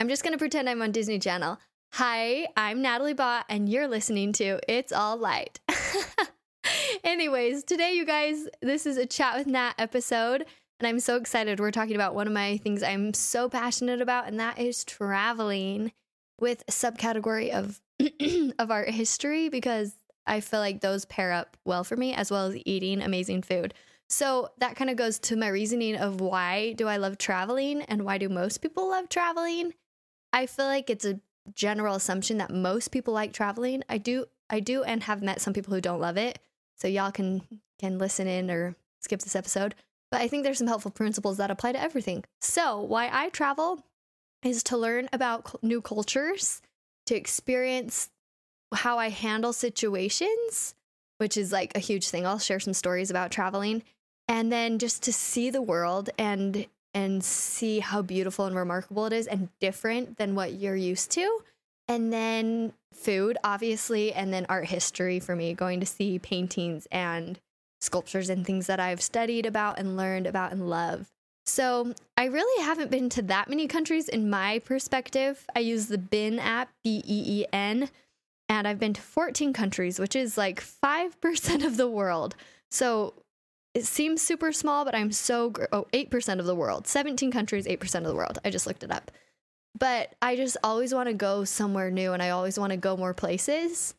I'm 0.00 0.08
just 0.08 0.22
going 0.22 0.32
to 0.32 0.38
pretend 0.38 0.68
I'm 0.68 0.80
on 0.80 0.92
Disney 0.92 1.18
Channel. 1.18 1.58
Hi, 1.94 2.46
I'm 2.56 2.80
Natalie 2.80 3.14
Bott, 3.14 3.46
and 3.48 3.68
you're 3.68 3.88
listening 3.88 4.32
to 4.34 4.60
It's 4.68 4.92
All 4.92 5.16
Light. 5.16 5.58
Anyways, 7.04 7.64
today, 7.64 7.94
you 7.94 8.04
guys, 8.04 8.46
this 8.62 8.86
is 8.86 8.96
a 8.96 9.06
Chat 9.06 9.36
with 9.36 9.48
Nat 9.48 9.72
episode, 9.76 10.46
and 10.78 10.86
I'm 10.86 11.00
so 11.00 11.16
excited. 11.16 11.58
We're 11.58 11.72
talking 11.72 11.96
about 11.96 12.14
one 12.14 12.28
of 12.28 12.32
my 12.32 12.58
things 12.58 12.84
I'm 12.84 13.12
so 13.12 13.48
passionate 13.48 14.00
about, 14.00 14.28
and 14.28 14.38
that 14.38 14.60
is 14.60 14.84
traveling 14.84 15.90
with 16.38 16.64
subcategory 16.68 17.50
of 17.50 17.80
of 18.60 18.70
art 18.70 18.90
history 18.90 19.48
because 19.48 19.96
I 20.28 20.38
feel 20.38 20.60
like 20.60 20.80
those 20.80 21.06
pair 21.06 21.32
up 21.32 21.56
well 21.64 21.82
for 21.82 21.96
me 21.96 22.14
as 22.14 22.30
well 22.30 22.46
as 22.46 22.56
eating 22.64 23.02
amazing 23.02 23.42
food. 23.42 23.74
So 24.08 24.50
that 24.58 24.76
kind 24.76 24.90
of 24.90 24.96
goes 24.96 25.18
to 25.18 25.36
my 25.36 25.48
reasoning 25.48 25.96
of 25.96 26.20
why 26.20 26.74
do 26.74 26.86
I 26.86 26.98
love 26.98 27.18
traveling 27.18 27.82
and 27.82 28.04
why 28.04 28.18
do 28.18 28.28
most 28.28 28.58
people 28.58 28.90
love 28.90 29.08
traveling? 29.08 29.74
I 30.32 30.46
feel 30.46 30.66
like 30.66 30.90
it's 30.90 31.04
a 31.04 31.20
general 31.54 31.94
assumption 31.94 32.38
that 32.38 32.50
most 32.52 32.90
people 32.90 33.14
like 33.14 33.32
traveling. 33.32 33.82
I 33.88 33.98
do 33.98 34.26
I 34.50 34.60
do 34.60 34.82
and 34.82 35.02
have 35.02 35.22
met 35.22 35.40
some 35.40 35.52
people 35.52 35.74
who 35.74 35.80
don't 35.80 36.00
love 36.00 36.16
it. 36.16 36.38
So 36.76 36.88
y'all 36.88 37.12
can 37.12 37.42
can 37.78 37.98
listen 37.98 38.26
in 38.26 38.50
or 38.50 38.76
skip 39.00 39.20
this 39.20 39.36
episode. 39.36 39.74
But 40.10 40.20
I 40.20 40.28
think 40.28 40.42
there's 40.44 40.58
some 40.58 40.66
helpful 40.66 40.90
principles 40.90 41.36
that 41.36 41.50
apply 41.50 41.72
to 41.72 41.80
everything. 41.80 42.24
So, 42.40 42.80
why 42.80 43.10
I 43.12 43.28
travel 43.28 43.84
is 44.42 44.62
to 44.64 44.76
learn 44.76 45.08
about 45.12 45.62
new 45.62 45.82
cultures, 45.82 46.62
to 47.06 47.14
experience 47.14 48.08
how 48.72 48.98
I 48.98 49.10
handle 49.10 49.52
situations, 49.52 50.74
which 51.18 51.36
is 51.36 51.52
like 51.52 51.76
a 51.76 51.80
huge 51.80 52.08
thing. 52.08 52.26
I'll 52.26 52.38
share 52.38 52.60
some 52.60 52.74
stories 52.74 53.10
about 53.10 53.30
traveling 53.30 53.82
and 54.28 54.52
then 54.52 54.78
just 54.78 55.02
to 55.04 55.12
see 55.12 55.50
the 55.50 55.62
world 55.62 56.10
and 56.18 56.66
and 56.98 57.22
see 57.22 57.78
how 57.78 58.02
beautiful 58.02 58.46
and 58.46 58.56
remarkable 58.56 59.06
it 59.06 59.12
is 59.12 59.28
and 59.28 59.48
different 59.60 60.18
than 60.18 60.34
what 60.34 60.54
you're 60.54 60.74
used 60.74 61.12
to. 61.12 61.42
And 61.86 62.12
then 62.12 62.72
food, 62.92 63.38
obviously, 63.44 64.12
and 64.12 64.32
then 64.32 64.46
art 64.48 64.66
history 64.66 65.20
for 65.20 65.36
me, 65.36 65.54
going 65.54 65.78
to 65.78 65.86
see 65.86 66.18
paintings 66.18 66.88
and 66.90 67.38
sculptures 67.80 68.28
and 68.28 68.44
things 68.44 68.66
that 68.66 68.80
I've 68.80 69.00
studied 69.00 69.46
about 69.46 69.78
and 69.78 69.96
learned 69.96 70.26
about 70.26 70.50
and 70.50 70.68
love. 70.68 71.06
So, 71.46 71.94
I 72.16 72.24
really 72.24 72.64
haven't 72.64 72.90
been 72.90 73.08
to 73.10 73.22
that 73.22 73.48
many 73.48 73.68
countries 73.68 74.08
in 74.08 74.28
my 74.28 74.58
perspective. 74.58 75.46
I 75.54 75.60
use 75.60 75.86
the 75.86 75.98
Been 75.98 76.40
app, 76.40 76.70
B 76.82 77.00
E 77.06 77.42
E 77.42 77.46
N, 77.52 77.90
and 78.48 78.66
I've 78.66 78.80
been 78.80 78.94
to 78.94 79.00
14 79.00 79.52
countries, 79.52 80.00
which 80.00 80.16
is 80.16 80.36
like 80.36 80.60
5% 80.60 81.64
of 81.64 81.76
the 81.76 81.88
world. 81.88 82.34
So, 82.72 83.14
it 83.74 83.84
seems 83.84 84.22
super 84.22 84.52
small, 84.52 84.84
but 84.84 84.94
I'm 84.94 85.12
so 85.12 85.50
gr- 85.50 85.64
oh 85.72 85.86
8% 85.92 86.40
of 86.40 86.46
the 86.46 86.54
world. 86.54 86.86
17 86.86 87.30
countries, 87.30 87.66
8% 87.66 87.96
of 87.96 88.04
the 88.04 88.14
world. 88.14 88.38
I 88.44 88.50
just 88.50 88.66
looked 88.66 88.82
it 88.82 88.90
up. 88.90 89.10
But 89.78 90.14
I 90.20 90.36
just 90.36 90.56
always 90.64 90.92
want 90.92 91.08
to 91.08 91.14
go 91.14 91.44
somewhere 91.44 91.90
new 91.90 92.12
and 92.12 92.22
I 92.22 92.30
always 92.30 92.58
want 92.58 92.72
to 92.72 92.76
go 92.76 92.96
more 92.96 93.14
places. 93.14 93.94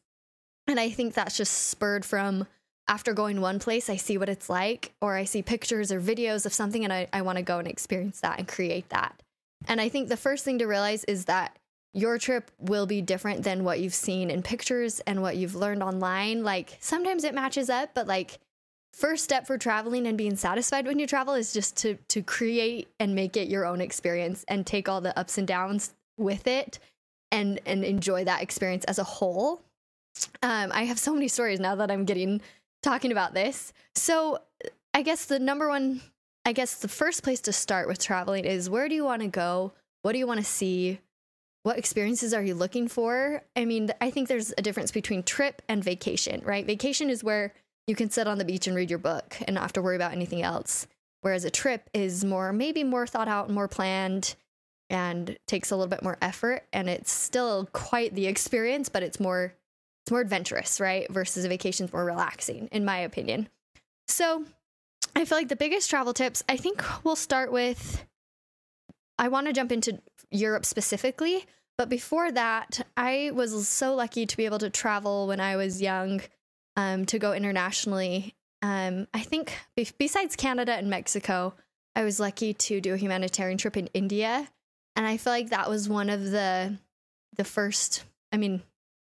And 0.68 0.80
I 0.80 0.90
think 0.90 1.14
that's 1.14 1.38
just 1.38 1.70
spurred 1.70 2.04
from 2.04 2.48
after 2.88 3.14
going 3.14 3.40
one 3.40 3.60
place, 3.60 3.90
I 3.90 3.98
see 3.98 4.18
what 4.18 4.30
it's 4.30 4.50
like, 4.50 4.94
or 5.00 5.16
I 5.16 5.24
see 5.24 5.44
pictures 5.44 5.92
or 5.92 6.02
videos 6.02 6.46
of 6.46 6.54
something 6.54 6.84
and 6.84 6.92
I, 6.92 7.08
I 7.14 7.22
want 7.22 7.38
to 7.38 7.44
go 7.44 7.60
and 7.60 7.68
experience 7.68 8.20
that 8.22 8.40
and 8.40 8.48
create 8.48 8.90
that. 8.90 9.22
And 9.68 9.80
I 9.80 9.90
think 9.90 10.10
the 10.10 10.18
first 10.18 10.44
thing 10.44 10.60
to 10.60 10.66
realize 10.66 11.04
is 11.04 11.26
that 11.26 11.58
your 11.94 12.18
trip 12.18 12.52
will 12.60 12.86
be 12.86 13.02
different 13.02 13.44
than 13.44 13.64
what 13.64 13.80
you've 13.80 13.94
seen 13.94 14.30
in 14.30 14.42
pictures 14.42 15.00
and 15.02 15.22
what 15.22 15.38
you've 15.38 15.56
learned 15.56 15.84
online. 15.84 16.44
Like 16.44 16.78
sometimes 16.80 17.24
it 17.24 17.36
matches 17.36 17.70
up, 17.70 17.92
but 17.94 18.08
like 18.08 18.40
first 19.00 19.24
step 19.24 19.48
for 19.48 19.58
traveling 19.58 20.06
and 20.06 20.18
being 20.18 20.36
satisfied 20.36 20.86
when 20.86 21.00
you 21.00 21.08
travel 21.08 21.34
is 21.34 21.54
just 21.54 21.78
to 21.78 21.96
to 22.10 22.22
create 22.22 22.90
and 23.00 23.16
make 23.16 23.38
it 23.38 23.48
your 23.48 23.66
own 23.66 23.80
experience 23.80 24.44
and 24.50 24.68
take 24.68 24.90
all 24.90 25.00
the 25.00 25.18
ups 25.18 25.38
and 25.38 25.48
downs 25.48 25.94
with 26.18 26.48
it 26.48 26.80
and 27.32 27.60
and 27.66 27.86
enjoy 27.86 28.26
that 28.26 28.44
experience 28.44 28.84
as 28.86 29.00
a 29.00 29.04
whole. 29.04 29.62
Um, 30.44 30.72
I 30.74 30.84
have 30.84 31.00
so 31.00 31.14
many 31.14 31.30
stories 31.30 31.60
now 31.62 31.76
that 31.76 31.90
I'm 31.90 32.04
getting 32.04 32.42
talking 32.84 33.12
about 33.12 33.34
this. 33.34 33.72
So 33.96 34.40
I 34.94 35.02
guess 35.02 35.26
the 35.26 35.40
number 35.40 35.70
one, 35.70 36.02
I 36.46 36.52
guess 36.52 36.76
the 36.76 36.88
first 36.90 37.24
place 37.24 37.40
to 37.42 37.54
start 37.54 37.88
with 37.88 38.00
traveling 38.00 38.44
is 38.44 38.70
where 38.70 38.90
do 38.90 38.96
you 38.96 39.06
want 39.06 39.22
to 39.22 39.30
go? 39.30 39.74
What 40.02 40.12
do 40.12 40.20
you 40.20 40.28
want 40.28 40.40
to 40.40 40.46
see? 40.46 41.00
What 41.64 41.78
experiences 41.78 42.34
are 42.34 42.44
you 42.44 42.56
looking 42.56 42.88
for? 42.88 43.44
I 43.56 43.66
mean, 43.66 43.92
I 44.02 44.10
think 44.12 44.28
there's 44.28 44.54
a 44.58 44.62
difference 44.62 44.92
between 44.92 45.24
trip 45.24 45.62
and 45.70 45.84
vacation, 45.84 46.42
right? 46.44 46.66
Vacation 46.66 47.10
is 47.10 47.24
where 47.24 47.54
you 47.90 47.96
can 47.96 48.12
sit 48.12 48.28
on 48.28 48.38
the 48.38 48.46
beach 48.46 48.68
and 48.68 48.76
read 48.76 48.92
your 48.92 49.00
book 49.00 49.36
and 49.48 49.56
not 49.56 49.64
have 49.64 49.74
to 49.74 49.82
worry 49.82 49.96
about 49.96 50.12
anything 50.12 50.44
else. 50.44 50.86
Whereas 51.22 51.44
a 51.44 51.50
trip 51.50 51.90
is 51.92 52.24
more, 52.24 52.54
maybe 52.54 52.84
more 52.84 53.08
thought 53.08 53.28
out, 53.28 53.48
and 53.48 53.56
more 53.56 53.68
planned, 53.68 54.36
and 54.92 55.38
takes 55.48 55.72
a 55.72 55.76
little 55.76 55.90
bit 55.90 56.04
more 56.04 56.18
effort. 56.22 56.64
And 56.72 56.88
it's 56.88 57.12
still 57.12 57.68
quite 57.74 58.14
the 58.14 58.28
experience, 58.28 58.90
but 58.90 59.02
it's 59.02 59.20
more, 59.20 59.54
it's 60.04 60.12
more 60.12 60.22
adventurous, 60.22 60.80
right? 60.80 61.12
Versus 61.12 61.44
a 61.46 61.50
vacation's 61.50 61.92
more 61.92 62.06
relaxing, 62.06 62.70
in 62.72 62.86
my 62.86 63.00
opinion. 63.00 63.50
So 64.08 64.46
I 65.16 65.26
feel 65.26 65.38
like 65.38 65.50
the 65.50 65.56
biggest 65.56 65.90
travel 65.90 66.14
tips, 66.14 66.44
I 66.48 66.58
think 66.58 66.84
we'll 67.04 67.16
start 67.16 67.52
with, 67.52 68.06
I 69.18 69.28
want 69.30 69.48
to 69.48 69.54
jump 69.54 69.72
into 69.72 70.00
Europe 70.30 70.66
specifically. 70.66 71.46
But 71.78 71.90
before 71.90 72.32
that, 72.32 72.86
I 72.96 73.32
was 73.34 73.68
so 73.68 73.96
lucky 73.96 74.26
to 74.26 74.38
be 74.38 74.46
able 74.46 74.60
to 74.60 74.70
travel 74.70 75.28
when 75.28 75.40
I 75.40 75.56
was 75.56 75.82
young 75.82 76.22
um, 76.80 77.06
to 77.08 77.20
go 77.20 77.34
internationally. 77.34 78.36
Um, 78.62 79.08
I 79.14 79.20
think 79.20 79.58
be- 79.76 79.90
besides 79.98 80.38
Canada 80.38 80.74
and 80.74 80.90
Mexico, 80.90 81.54
I 81.96 82.04
was 82.04 82.20
lucky 82.20 82.54
to 82.54 82.80
do 82.80 82.94
a 82.94 82.98
humanitarian 82.98 83.58
trip 83.58 83.76
in 83.76 83.88
India, 83.88 84.48
and 84.96 85.06
I 85.06 85.18
feel 85.18 85.34
like 85.34 85.50
that 85.50 85.70
was 85.70 85.90
one 85.90 86.10
of 86.10 86.24
the 86.32 86.78
the 87.36 87.44
first. 87.44 88.04
I 88.32 88.38
mean, 88.38 88.62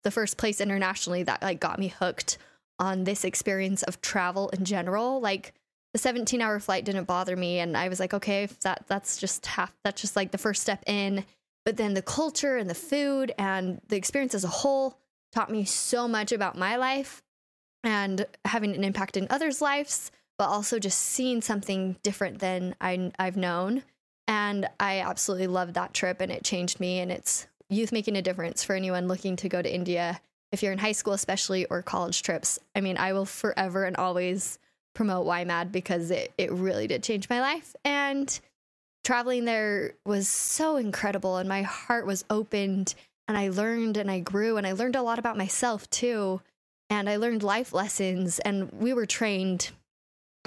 the 0.04 0.10
first 0.12 0.36
place 0.36 0.60
internationally 0.60 1.24
that 1.24 1.42
like 1.42 1.58
got 1.58 1.80
me 1.80 1.88
hooked 1.88 2.38
on 2.78 3.02
this 3.02 3.24
experience 3.24 3.82
of 3.82 4.00
travel 4.00 4.48
in 4.50 4.64
general. 4.64 5.20
Like 5.20 5.52
the 5.92 5.98
17 5.98 6.40
hour 6.40 6.60
flight 6.60 6.84
didn't 6.84 7.04
bother 7.04 7.34
me, 7.34 7.58
and 7.58 7.76
I 7.76 7.88
was 7.88 7.98
like, 7.98 8.14
okay, 8.14 8.46
that 8.62 8.84
that's 8.86 9.16
just 9.18 9.44
half. 9.44 9.74
That's 9.82 10.00
just 10.00 10.14
like 10.14 10.30
the 10.30 10.38
first 10.38 10.62
step 10.62 10.84
in. 10.86 11.24
But 11.64 11.78
then 11.78 11.94
the 11.94 12.02
culture 12.02 12.58
and 12.58 12.70
the 12.70 12.74
food 12.76 13.32
and 13.38 13.80
the 13.88 13.96
experience 13.96 14.34
as 14.34 14.44
a 14.44 14.48
whole 14.48 15.00
taught 15.32 15.50
me 15.50 15.64
so 15.64 16.06
much 16.06 16.30
about 16.30 16.56
my 16.56 16.76
life 16.76 17.24
and 17.86 18.26
having 18.44 18.74
an 18.74 18.84
impact 18.84 19.16
in 19.16 19.26
others' 19.30 19.60
lives, 19.62 20.10
but 20.38 20.48
also 20.48 20.78
just 20.78 20.98
seeing 20.98 21.40
something 21.40 21.96
different 22.02 22.40
than 22.40 22.74
I, 22.80 23.12
I've 23.18 23.36
known. 23.36 23.82
And 24.28 24.68
I 24.80 25.00
absolutely 25.00 25.46
loved 25.46 25.74
that 25.74 25.94
trip 25.94 26.20
and 26.20 26.32
it 26.32 26.44
changed 26.44 26.80
me. 26.80 26.98
And 26.98 27.12
it's 27.12 27.46
youth 27.68 27.92
making 27.92 28.16
a 28.16 28.22
difference 28.22 28.64
for 28.64 28.74
anyone 28.74 29.08
looking 29.08 29.36
to 29.36 29.48
go 29.48 29.62
to 29.62 29.72
India, 29.72 30.20
if 30.52 30.62
you're 30.62 30.72
in 30.72 30.78
high 30.78 30.92
school, 30.92 31.12
especially, 31.12 31.64
or 31.66 31.82
college 31.82 32.22
trips. 32.22 32.58
I 32.74 32.80
mean, 32.80 32.96
I 32.96 33.12
will 33.12 33.24
forever 33.24 33.84
and 33.84 33.96
always 33.96 34.58
promote 34.94 35.26
YMAD 35.26 35.70
because 35.70 36.10
it, 36.10 36.32
it 36.38 36.50
really 36.50 36.86
did 36.86 37.02
change 37.02 37.28
my 37.28 37.40
life. 37.40 37.76
And 37.84 38.38
traveling 39.04 39.44
there 39.44 39.92
was 40.04 40.26
so 40.26 40.76
incredible 40.76 41.36
and 41.36 41.48
my 41.48 41.62
heart 41.62 42.06
was 42.06 42.24
opened 42.30 42.94
and 43.28 43.36
I 43.36 43.50
learned 43.50 43.96
and 43.96 44.10
I 44.10 44.18
grew 44.20 44.56
and 44.56 44.66
I 44.66 44.72
learned 44.72 44.96
a 44.96 45.02
lot 45.02 45.20
about 45.20 45.36
myself 45.36 45.88
too 45.90 46.40
and 46.90 47.08
I 47.08 47.16
learned 47.16 47.42
life 47.42 47.72
lessons. 47.72 48.38
And 48.40 48.70
we 48.72 48.92
were 48.92 49.06
trained 49.06 49.70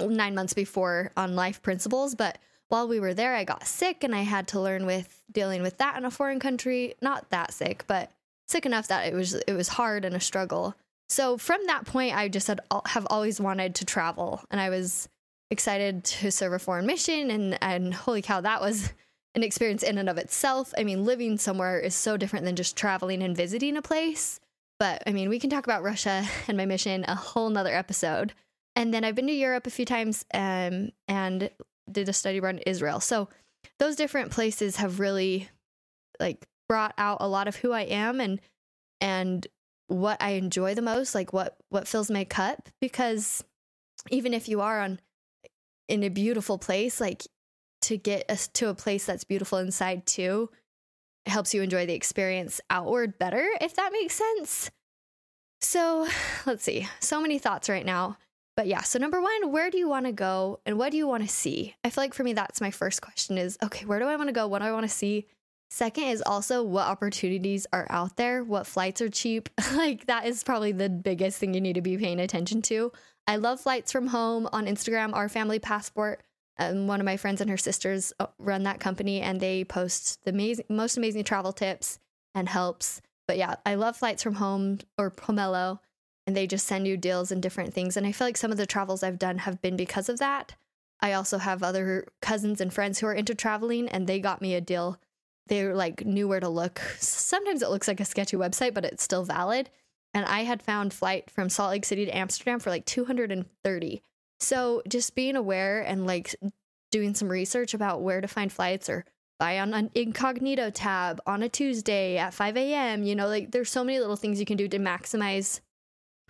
nine 0.00 0.34
months 0.34 0.54
before 0.54 1.12
on 1.16 1.36
life 1.36 1.62
principles, 1.62 2.14
but 2.14 2.38
while 2.68 2.86
we 2.86 3.00
were 3.00 3.14
there, 3.14 3.34
I 3.34 3.44
got 3.44 3.66
sick 3.66 4.04
and 4.04 4.14
I 4.14 4.22
had 4.22 4.48
to 4.48 4.60
learn 4.60 4.86
with 4.86 5.24
dealing 5.30 5.60
with 5.62 5.78
that 5.78 5.96
in 5.96 6.04
a 6.04 6.10
foreign 6.10 6.38
country. 6.38 6.94
Not 7.02 7.30
that 7.30 7.52
sick, 7.52 7.84
but 7.86 8.10
sick 8.48 8.64
enough 8.64 8.88
that 8.88 9.06
it 9.06 9.14
was 9.14 9.34
it 9.34 9.52
was 9.52 9.68
hard 9.68 10.04
and 10.04 10.14
a 10.14 10.20
struggle. 10.20 10.74
So 11.08 11.36
from 11.36 11.60
that 11.66 11.84
point, 11.84 12.16
I 12.16 12.28
just 12.28 12.46
had 12.46 12.60
have 12.86 13.06
always 13.10 13.40
wanted 13.40 13.74
to 13.76 13.84
travel, 13.84 14.42
and 14.50 14.60
I 14.60 14.70
was 14.70 15.08
excited 15.50 16.04
to 16.04 16.30
serve 16.30 16.52
a 16.52 16.58
foreign 16.60 16.86
mission. 16.86 17.30
And 17.30 17.58
and 17.60 17.92
holy 17.92 18.22
cow, 18.22 18.40
that 18.40 18.60
was 18.60 18.92
an 19.34 19.42
experience 19.42 19.82
in 19.82 19.98
and 19.98 20.08
of 20.08 20.18
itself. 20.18 20.72
I 20.78 20.84
mean, 20.84 21.04
living 21.04 21.38
somewhere 21.38 21.78
is 21.78 21.94
so 21.94 22.16
different 22.16 22.44
than 22.44 22.56
just 22.56 22.76
traveling 22.76 23.22
and 23.22 23.36
visiting 23.36 23.76
a 23.76 23.82
place. 23.82 24.40
But 24.80 25.02
I 25.06 25.12
mean, 25.12 25.28
we 25.28 25.38
can 25.38 25.50
talk 25.50 25.66
about 25.66 25.84
Russia 25.84 26.26
and 26.48 26.56
my 26.56 26.66
mission 26.66 27.04
a 27.06 27.14
whole 27.14 27.50
nother 27.50 27.72
episode. 27.72 28.32
And 28.74 28.92
then 28.92 29.04
I've 29.04 29.14
been 29.14 29.26
to 29.26 29.32
Europe 29.32 29.66
a 29.66 29.70
few 29.70 29.84
times 29.84 30.24
um, 30.34 30.90
and 31.06 31.50
did 31.90 32.08
a 32.08 32.12
study 32.12 32.38
abroad 32.38 32.56
in 32.56 32.62
Israel. 32.66 32.98
So 33.00 33.28
those 33.78 33.94
different 33.94 34.32
places 34.32 34.76
have 34.76 34.98
really 34.98 35.48
like 36.18 36.46
brought 36.68 36.94
out 36.96 37.18
a 37.20 37.28
lot 37.28 37.46
of 37.46 37.56
who 37.56 37.72
I 37.72 37.82
am 37.82 38.20
and 38.20 38.40
and 39.00 39.46
what 39.88 40.22
I 40.22 40.30
enjoy 40.30 40.74
the 40.74 40.82
most, 40.82 41.14
like 41.14 41.32
what 41.32 41.56
what 41.68 41.88
fills 41.88 42.10
my 42.10 42.24
cup. 42.24 42.68
Because 42.80 43.44
even 44.10 44.32
if 44.32 44.48
you 44.48 44.60
are 44.60 44.80
on 44.80 45.00
in 45.88 46.02
a 46.04 46.08
beautiful 46.08 46.58
place, 46.58 47.00
like 47.00 47.26
to 47.82 47.96
get 47.96 48.30
us 48.30 48.48
to 48.48 48.68
a 48.68 48.74
place 48.74 49.04
that's 49.04 49.24
beautiful 49.24 49.58
inside 49.58 50.06
too, 50.06 50.48
helps 51.26 51.54
you 51.54 51.62
enjoy 51.62 51.86
the 51.86 51.94
experience 51.94 52.60
outward 52.70 53.18
better, 53.18 53.46
if 53.60 53.74
that 53.76 53.92
makes 53.92 54.14
sense. 54.14 54.70
So 55.60 56.08
let's 56.46 56.64
see. 56.64 56.88
So 57.00 57.20
many 57.20 57.38
thoughts 57.38 57.68
right 57.68 57.86
now. 57.86 58.18
But 58.56 58.66
yeah, 58.66 58.82
so 58.82 58.98
number 58.98 59.20
one, 59.20 59.52
where 59.52 59.70
do 59.70 59.78
you 59.78 59.88
want 59.88 60.06
to 60.06 60.12
go 60.12 60.60
and 60.66 60.76
what 60.76 60.90
do 60.90 60.98
you 60.98 61.06
want 61.06 61.22
to 61.22 61.28
see? 61.28 61.76
I 61.84 61.90
feel 61.90 62.04
like 62.04 62.14
for 62.14 62.24
me, 62.24 62.32
that's 62.32 62.60
my 62.60 62.70
first 62.70 63.00
question 63.00 63.38
is 63.38 63.56
okay, 63.62 63.86
where 63.86 63.98
do 63.98 64.06
I 64.06 64.16
want 64.16 64.28
to 64.28 64.34
go? 64.34 64.46
What 64.46 64.58
do 64.58 64.66
I 64.66 64.72
want 64.72 64.84
to 64.84 64.88
see? 64.88 65.26
Second 65.70 66.04
is 66.04 66.22
also 66.26 66.64
what 66.64 66.88
opportunities 66.88 67.66
are 67.72 67.86
out 67.90 68.16
there, 68.16 68.42
what 68.42 68.66
flights 68.66 69.00
are 69.00 69.08
cheap. 69.08 69.48
like, 69.74 70.06
that 70.06 70.26
is 70.26 70.42
probably 70.42 70.72
the 70.72 70.88
biggest 70.90 71.38
thing 71.38 71.54
you 71.54 71.60
need 71.60 71.74
to 71.74 71.80
be 71.80 71.96
paying 71.96 72.18
attention 72.18 72.60
to. 72.62 72.90
I 73.28 73.36
love 73.36 73.60
flights 73.60 73.92
from 73.92 74.08
home 74.08 74.48
on 74.52 74.66
Instagram, 74.66 75.14
our 75.14 75.28
family 75.28 75.60
passport. 75.60 76.22
Um, 76.58 76.86
one 76.86 77.00
of 77.00 77.06
my 77.06 77.16
friends 77.16 77.40
and 77.40 77.48
her 77.48 77.56
sisters 77.56 78.12
uh, 78.18 78.26
run 78.38 78.64
that 78.64 78.80
company 78.80 79.20
and 79.20 79.40
they 79.40 79.64
post 79.64 80.22
the 80.24 80.30
amazing, 80.30 80.66
most 80.68 80.96
amazing 80.96 81.24
travel 81.24 81.52
tips 81.52 81.98
and 82.34 82.48
helps. 82.48 83.00
But 83.26 83.38
yeah, 83.38 83.54
I 83.64 83.76
love 83.76 83.96
flights 83.96 84.22
from 84.22 84.34
home 84.34 84.78
or 84.98 85.10
Pomelo 85.10 85.78
and 86.26 86.36
they 86.36 86.46
just 86.46 86.66
send 86.66 86.86
you 86.86 86.96
deals 86.96 87.32
and 87.32 87.42
different 87.42 87.72
things. 87.72 87.96
And 87.96 88.06
I 88.06 88.12
feel 88.12 88.26
like 88.26 88.36
some 88.36 88.52
of 88.52 88.58
the 88.58 88.66
travels 88.66 89.02
I've 89.02 89.18
done 89.18 89.38
have 89.38 89.62
been 89.62 89.76
because 89.76 90.08
of 90.08 90.18
that. 90.18 90.54
I 91.00 91.14
also 91.14 91.38
have 91.38 91.62
other 91.62 92.08
cousins 92.20 92.60
and 92.60 92.72
friends 92.72 92.98
who 92.98 93.06
are 93.06 93.14
into 93.14 93.34
traveling 93.34 93.88
and 93.88 94.06
they 94.06 94.20
got 94.20 94.42
me 94.42 94.54
a 94.54 94.60
deal 94.60 94.98
they 95.50 95.66
like 95.66 96.06
knew 96.06 96.28
where 96.28 96.40
to 96.40 96.48
look. 96.48 96.78
Sometimes 96.98 97.60
it 97.60 97.70
looks 97.70 97.88
like 97.88 98.00
a 98.00 98.04
sketchy 98.04 98.36
website, 98.36 98.72
but 98.72 98.86
it's 98.86 99.02
still 99.02 99.24
valid. 99.24 99.68
And 100.14 100.24
I 100.24 100.44
had 100.44 100.62
found 100.62 100.94
flight 100.94 101.30
from 101.30 101.50
Salt 101.50 101.70
Lake 101.70 101.84
City 101.84 102.06
to 102.06 102.16
Amsterdam 102.16 102.58
for 102.58 102.70
like 102.70 102.86
230. 102.86 104.02
So 104.40 104.82
just 104.88 105.14
being 105.14 105.36
aware 105.36 105.82
and 105.82 106.06
like 106.06 106.34
doing 106.90 107.14
some 107.14 107.28
research 107.28 107.74
about 107.74 108.02
where 108.02 108.20
to 108.20 108.28
find 108.28 108.52
flights 108.52 108.88
or 108.88 109.04
buy 109.38 109.58
on 109.58 109.72
an 109.74 109.90
incognito 109.94 110.70
tab 110.70 111.20
on 111.26 111.42
a 111.42 111.48
Tuesday 111.48 112.18
at 112.18 112.34
5 112.34 112.56
a.m. 112.56 113.02
You 113.02 113.14
know, 113.14 113.28
like 113.28 113.52
there's 113.52 113.70
so 113.70 113.84
many 113.84 114.00
little 114.00 114.16
things 114.16 114.40
you 114.40 114.46
can 114.46 114.56
do 114.56 114.68
to 114.68 114.78
maximize 114.78 115.60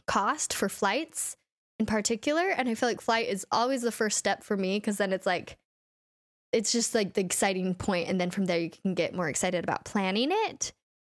cost 0.07 0.53
for 0.53 0.69
flights 0.69 1.37
in 1.79 1.87
particular. 1.87 2.49
And 2.49 2.69
I 2.69 2.75
feel 2.75 2.89
like 2.89 3.01
flight 3.01 3.29
is 3.29 3.47
always 3.51 3.83
the 3.83 3.93
first 3.93 4.19
step 4.19 4.43
for 4.43 4.57
me 4.57 4.77
because 4.77 4.99
then 4.99 5.13
it's 5.13 5.27
like, 5.27 5.57
it's 6.53 6.73
just 6.73 6.95
like 6.95 7.15
the 7.15 7.21
exciting 7.21 7.75
point 7.75 8.09
and 8.09 8.21
then 8.21 8.31
from 8.31 8.47
there 8.47 8.59
you 8.59 8.71
can 8.71 8.95
get 8.95 9.15
more 9.15 9.29
excited 9.29 9.63
about 9.63 9.85
planning 9.85 10.31
it 10.33 10.73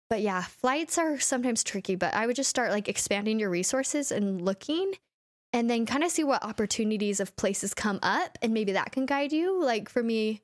but 0.10 0.22
yeah 0.22 0.44
flights 0.44 0.98
are 0.98 1.20
sometimes 1.20 1.64
tricky 1.64 1.96
but 1.96 2.14
i 2.14 2.28
would 2.28 2.36
just 2.36 2.50
start 2.50 2.72
like 2.72 2.88
expanding 2.88 3.40
your 3.40 3.50
resources 3.50 4.12
and 4.12 4.42
looking 4.42 4.94
and 5.54 5.70
then 5.70 5.86
kind 5.86 6.04
of 6.04 6.12
see 6.12 6.24
what 6.24 6.44
opportunities 6.44 7.20
of 7.20 7.36
places 7.36 7.74
come 7.74 8.00
up 8.02 8.38
and 8.42 8.54
maybe 8.54 8.74
that 8.74 8.92
can 8.92 9.06
guide 9.06 9.32
you. 9.32 9.64
Like 9.64 9.88
for 9.90 10.04
me 10.04 10.42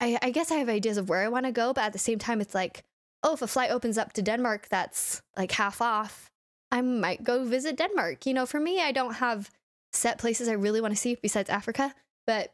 i, 0.00 0.18
I 0.20 0.30
guess 0.30 0.50
i 0.50 0.56
have 0.56 0.68
ideas 0.68 0.98
of 0.98 1.08
where 1.08 1.22
i 1.22 1.28
want 1.28 1.46
to 1.46 1.52
go 1.52 1.72
but 1.72 1.84
at 1.84 1.92
the 1.94 1.98
same 1.98 2.18
time 2.18 2.42
it's 2.42 2.54
like 2.54 2.84
oh 3.22 3.32
if 3.32 3.40
a 3.40 3.46
flight 3.46 3.70
opens 3.70 3.96
up 3.96 4.12
to 4.12 4.20
denmark 4.22 4.68
that's 4.68 5.22
like 5.38 5.52
half 5.52 5.80
off 5.80 6.30
i 6.70 6.82
might 6.82 7.24
go 7.24 7.44
visit 7.44 7.76
denmark. 7.78 8.26
You 8.26 8.34
know 8.34 8.44
for 8.44 8.60
me 8.60 8.82
i 8.82 8.92
don't 8.92 9.14
have 9.14 9.50
set 9.92 10.18
places 10.18 10.48
i 10.48 10.52
really 10.52 10.82
want 10.82 10.92
to 10.92 11.00
see 11.00 11.16
besides 11.22 11.48
africa 11.48 11.94
but 12.26 12.52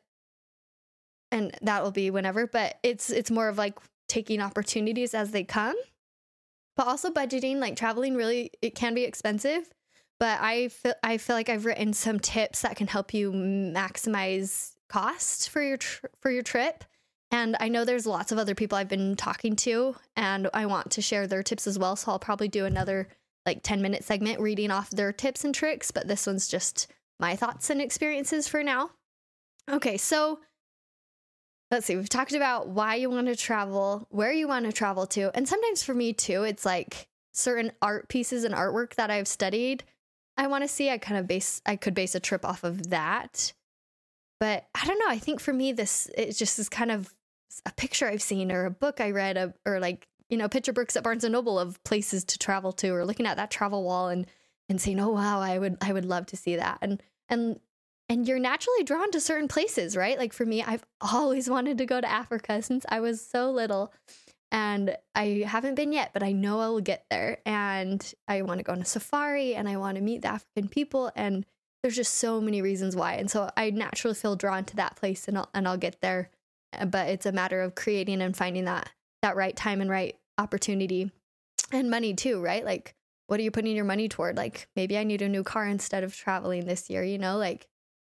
and 1.33 1.57
that 1.63 1.83
will 1.83 1.91
be 1.91 2.11
whenever 2.11 2.47
but 2.47 2.79
it's 2.85 3.11
it's 3.11 3.31
more 3.31 3.49
of 3.49 3.59
like 3.59 3.77
taking 4.13 4.43
opportunities 4.43 5.15
as 5.15 5.31
they 5.31 5.43
come. 5.43 5.75
But 6.77 6.87
also 6.87 7.11
budgeting 7.11 7.57
like 7.57 7.77
traveling 7.77 8.15
really 8.15 8.51
it 8.61 8.75
can 8.75 8.95
be 8.95 9.05
expensive 9.05 9.71
but 10.23 10.41
i 10.41 10.69
feel 10.69 10.95
i 11.03 11.19
feel 11.19 11.35
like 11.35 11.49
i've 11.49 11.65
written 11.65 11.93
some 11.93 12.21
tips 12.21 12.63
that 12.63 12.77
can 12.77 12.87
help 12.87 13.13
you 13.13 13.33
maximize 13.33 14.77
cost 14.89 15.49
for 15.49 15.61
your 15.61 15.77
tr- 15.77 16.07
for 16.21 16.31
your 16.31 16.45
trip 16.45 16.85
and 17.33 17.57
i 17.59 17.69
know 17.69 17.85
there's 17.85 18.07
lots 18.07 18.31
of 18.31 18.39
other 18.39 18.55
people 18.55 18.79
i've 18.79 18.89
been 18.89 19.17
talking 19.17 19.57
to 19.57 19.97
and 20.15 20.49
i 20.55 20.65
want 20.65 20.93
to 20.93 21.03
share 21.03 21.27
their 21.27 21.43
tips 21.43 21.67
as 21.67 21.77
well 21.77 21.97
so 21.97 22.13
i'll 22.13 22.21
probably 22.21 22.47
do 22.47 22.65
another 22.65 23.09
like 23.45 23.65
10 23.65 23.83
minute 23.83 24.05
segment 24.05 24.39
reading 24.39 24.71
off 24.71 24.91
their 24.91 25.13
tips 25.13 25.45
and 25.45 25.57
tricks 25.57 25.91
but 25.91 26.07
this 26.07 26.25
one's 26.25 26.47
just 26.47 26.87
my 27.19 27.35
thoughts 27.35 27.69
and 27.69 27.83
experiences 27.83 28.47
for 28.47 28.63
now 28.63 28.91
okay 29.69 29.97
so 29.97 30.39
let's 31.73 31.87
see, 31.87 31.97
we've 31.97 32.09
talked 32.09 32.35
about 32.35 32.69
why 32.69 32.97
you 32.97 33.09
want 33.09 33.27
to 33.29 33.35
travel, 33.35 34.07
where 34.11 34.31
you 34.31 34.47
want 34.47 34.67
to 34.67 34.73
travel 34.73 35.07
to. 35.07 35.35
And 35.35 35.49
sometimes 35.49 35.83
for 35.83 35.95
me 35.95 36.13
too, 36.13 36.43
it's 36.43 36.67
like 36.67 37.09
certain 37.33 37.73
art 37.81 38.11
pieces 38.11 38.45
and 38.45 38.55
artwork 38.55 38.97
that 38.97 39.11
I've 39.11 39.27
studied. 39.27 39.83
I 40.37 40.47
want 40.47 40.65
to 40.65 40.69
see, 40.69 40.91
I 40.91 40.99
kind 40.99 41.19
of 41.19 41.27
base, 41.27 41.61
I 41.67 41.77
could 41.77 41.95
base 41.95 42.15
a 42.15 42.21
trip 42.21 42.45
off 42.45 42.65
of 42.65 42.91
that. 42.91 43.53
But 44.41 44.67
I 44.75 44.87
don't 44.87 44.99
know. 44.99 45.09
I 45.09 45.19
think 45.19 45.41
for 45.41 45.53
me, 45.53 45.73
this, 45.73 46.11
it 46.17 46.33
just 46.33 46.59
is 46.59 46.69
kind 46.69 46.91
of 46.91 47.15
a 47.67 47.73
picture 47.73 48.09
I've 48.09 48.23
seen 48.23 48.51
or 48.51 48.65
a 48.65 48.71
book 48.71 49.01
I 49.01 49.11
read 49.11 49.55
or 49.67 49.79
like, 49.79 50.09
you 50.29 50.37
know, 50.37 50.49
picture 50.49 50.73
books 50.73 50.97
at 50.97 51.05
Barnes 51.05 51.25
and 51.25 51.33
Noble 51.33 51.59
of 51.59 51.83
places 51.85 52.25
to 52.25 52.39
travel 52.39 52.73
to 52.73 52.91
or 52.91 53.05
looking 53.05 53.27
at 53.27 53.37
that 53.37 53.51
travel 53.51 53.85
wall 53.85 54.09
and, 54.09 54.27
and 54.69 54.81
saying, 54.81 54.99
oh, 55.01 55.11
wow, 55.11 55.41
I 55.41 55.59
would, 55.59 55.77
I 55.81 55.93
would 55.93 56.07
love 56.07 56.27
to 56.27 56.37
see 56.37 56.57
that. 56.57 56.79
And, 56.81 57.03
and 57.29 57.61
and 58.13 58.29
you're 58.29 58.39
naturally 58.39 58.85
drawn 58.85 59.11
to 59.13 59.21
certain 59.21 59.49
places, 59.49 59.97
right? 59.97 60.19
Like 60.19 60.35
for 60.35 60.45
me, 60.45 60.63
I've 60.63 60.85
always 61.01 61.49
wanted 61.49 61.79
to 61.79 61.87
go 61.87 61.99
to 61.99 62.11
Africa 62.11 62.61
since 62.61 62.85
I 62.89 63.01
was 63.01 63.27
so 63.27 63.51
little. 63.51 63.93
And 64.53 64.99
I 65.15 65.45
haven't 65.47 65.77
been 65.77 65.95
yet, 65.95 66.11
but 66.13 66.23
I 66.23 66.33
know 66.33 66.61
I 66.61 66.69
will 66.69 66.83
get 66.83 67.07
there. 67.11 67.39
And 67.47 68.15
I 68.29 68.43
want 68.43 68.59
to 68.59 68.65
go 68.65 68.73
on 68.73 68.83
a 68.83 68.85
safari 68.85 69.55
and 69.55 69.67
I 69.67 69.79
want 69.79 69.97
to 69.97 70.03
meet 70.03 70.23
the 70.23 70.29
African 70.29 70.69
people. 70.69 71.11
And 71.17 71.47
there's 71.83 71.97
just 71.97 72.15
so 72.15 72.39
many 72.39 72.61
reasons 72.61 72.95
why. 72.95 73.15
And 73.15 73.31
so 73.31 73.51
I 73.57 73.71
naturally 73.71 74.15
feel 74.15 74.37
drawn 74.37 74.65
to 74.67 74.77
that 74.77 74.97
place 74.97 75.27
and 75.27 75.39
I'll, 75.39 75.49
and 75.55 75.67
I'll 75.67 75.79
get 75.79 76.03
there. 76.03 76.29
Uh, 76.79 76.85
but 76.85 77.09
it's 77.09 77.25
a 77.25 77.33
matter 77.33 77.63
of 77.63 77.75
creating 77.75 78.21
and 78.21 78.37
finding 78.37 78.67
that 78.67 78.91
that 79.23 79.37
right 79.37 79.57
time 79.57 79.81
and 79.81 79.89
right 79.89 80.17
opportunity 80.37 81.11
and 81.71 81.91
money 81.91 82.13
too, 82.13 82.41
right? 82.41 82.65
Like 82.65 82.95
what 83.29 83.41
are 83.41 83.45
you 83.45 83.51
putting 83.51 83.75
your 83.75 83.85
money 83.87 84.09
toward? 84.09 84.37
Like 84.37 84.69
maybe 84.77 84.99
I 84.99 85.05
need 85.05 85.23
a 85.23 85.29
new 85.29 85.45
car 85.45 85.67
instead 85.67 86.05
of 86.05 86.15
traveling 86.15 86.67
this 86.67 86.91
year, 86.91 87.03
you 87.03 87.19
know? 87.19 87.39
Like 87.39 87.69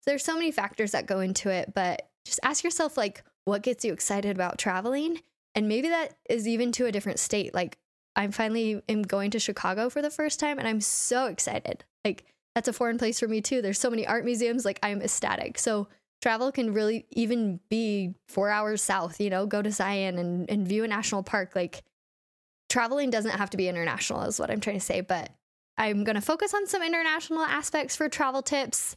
so 0.02 0.12
there's 0.12 0.26
so 0.26 0.34
many 0.34 0.52
factors 0.52 0.94
that 0.94 1.06
go 1.06 1.20
into 1.20 1.50
it, 1.50 1.74
but 1.76 2.10
just 2.26 2.40
ask 2.42 2.64
yourself 2.64 2.98
like 2.98 3.24
what 3.46 3.62
gets 3.62 3.86
you 3.86 3.94
excited 3.94 4.36
about 4.36 4.58
traveling? 4.58 5.22
And 5.56 5.68
maybe 5.68 5.90
that 5.90 6.16
is 6.30 6.48
even 6.48 6.72
to 6.74 6.86
a 6.86 6.92
different 6.92 7.20
state. 7.20 7.54
Like 7.54 7.78
I'm 8.16 8.32
finally 8.32 8.82
am 8.90 9.04
going 9.04 9.32
to 9.32 9.40
Chicago 9.40 9.90
for 9.90 10.02
the 10.02 10.10
first 10.10 10.40
time 10.40 10.60
and 10.60 10.68
I'm 10.68 10.82
so 10.82 11.28
excited. 11.28 11.84
Like 12.06 12.26
that's 12.56 12.68
a 12.68 12.74
foreign 12.74 12.98
place 12.98 13.20
for 13.20 13.28
me 13.28 13.42
too. 13.42 13.62
There's 13.62 13.80
so 13.80 13.90
many 13.90 14.06
art 14.06 14.26
museums, 14.26 14.66
like 14.66 14.80
I'm 14.84 15.02
ecstatic. 15.02 15.58
So 15.58 15.88
travel 16.22 16.52
can 16.52 16.74
really 16.74 17.06
even 17.12 17.60
be 17.70 18.14
four 18.28 18.50
hours 18.50 18.82
south, 18.82 19.20
you 19.20 19.30
know, 19.30 19.46
go 19.46 19.62
to 19.62 19.72
Zion 19.72 20.18
and, 20.18 20.50
and 20.50 20.68
view 20.68 20.84
a 20.84 20.88
national 20.88 21.24
park. 21.24 21.56
Like 21.56 21.84
traveling 22.70 23.10
doesn't 23.10 23.32
have 23.38 23.50
to 23.52 23.58
be 23.58 23.68
international, 23.68 24.24
is 24.24 24.40
what 24.40 24.50
I'm 24.50 24.60
trying 24.60 24.80
to 24.80 24.86
say. 24.86 25.02
But 25.02 25.32
I'm 25.78 26.04
going 26.04 26.16
to 26.16 26.22
focus 26.22 26.54
on 26.54 26.68
some 26.68 26.84
international 26.84 27.42
aspects 27.42 27.96
for 27.96 28.08
travel 28.08 28.42
tips 28.42 28.96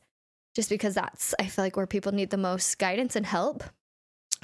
just 0.55 0.69
because 0.71 0.95
that's, 0.95 1.35
I 1.39 1.47
feel 1.47 1.65
like, 1.65 1.77
where 1.77 1.87
people 1.87 2.13
need 2.13 2.31
the 2.31 2.37
most 2.37 2.79
guidance 2.79 3.17
and 3.17 3.27
help. 3.27 3.63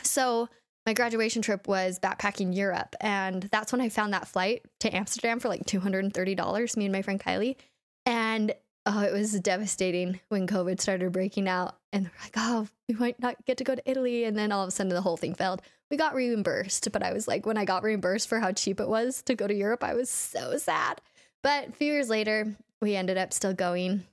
So, 0.02 0.48
my 0.86 0.94
graduation 0.94 1.42
trip 1.42 1.68
was 1.68 1.98
backpacking 1.98 2.54
Europe. 2.54 2.96
And 3.00 3.44
that's 3.44 3.72
when 3.72 3.80
I 3.80 3.88
found 3.88 4.12
that 4.12 4.28
flight 4.28 4.64
to 4.80 4.94
Amsterdam 4.94 5.38
for 5.38 5.48
like 5.48 5.64
$230, 5.64 6.76
me 6.76 6.84
and 6.84 6.92
my 6.92 7.02
friend 7.02 7.20
Kylie. 7.20 7.56
And 8.04 8.52
oh, 8.86 9.00
it 9.00 9.12
was 9.12 9.38
devastating 9.40 10.20
when 10.28 10.46
COVID 10.46 10.80
started 10.80 11.12
breaking 11.12 11.48
out. 11.48 11.76
And 11.92 12.06
we're 12.06 12.24
like, 12.24 12.34
oh, 12.36 12.68
we 12.88 12.94
might 12.96 13.20
not 13.20 13.44
get 13.44 13.58
to 13.58 13.64
go 13.64 13.74
to 13.74 13.90
Italy. 13.90 14.24
And 14.24 14.36
then 14.36 14.50
all 14.50 14.62
of 14.62 14.68
a 14.68 14.70
sudden 14.70 14.92
the 14.92 15.00
whole 15.00 15.16
thing 15.16 15.34
failed. 15.34 15.62
We 15.90 15.96
got 15.96 16.14
reimbursed, 16.14 16.90
but 16.90 17.02
I 17.02 17.12
was 17.12 17.28
like, 17.28 17.46
when 17.46 17.58
I 17.58 17.64
got 17.64 17.82
reimbursed 17.82 18.28
for 18.28 18.40
how 18.40 18.52
cheap 18.52 18.80
it 18.80 18.88
was 18.88 19.22
to 19.22 19.34
go 19.34 19.46
to 19.46 19.54
Europe, 19.54 19.84
I 19.84 19.94
was 19.94 20.10
so 20.10 20.56
sad. 20.56 21.00
But 21.42 21.68
a 21.68 21.72
few 21.72 21.92
years 21.92 22.08
later, 22.08 22.56
we 22.80 22.96
ended 22.96 23.18
up 23.18 23.32
still 23.32 23.52
going 23.52 24.04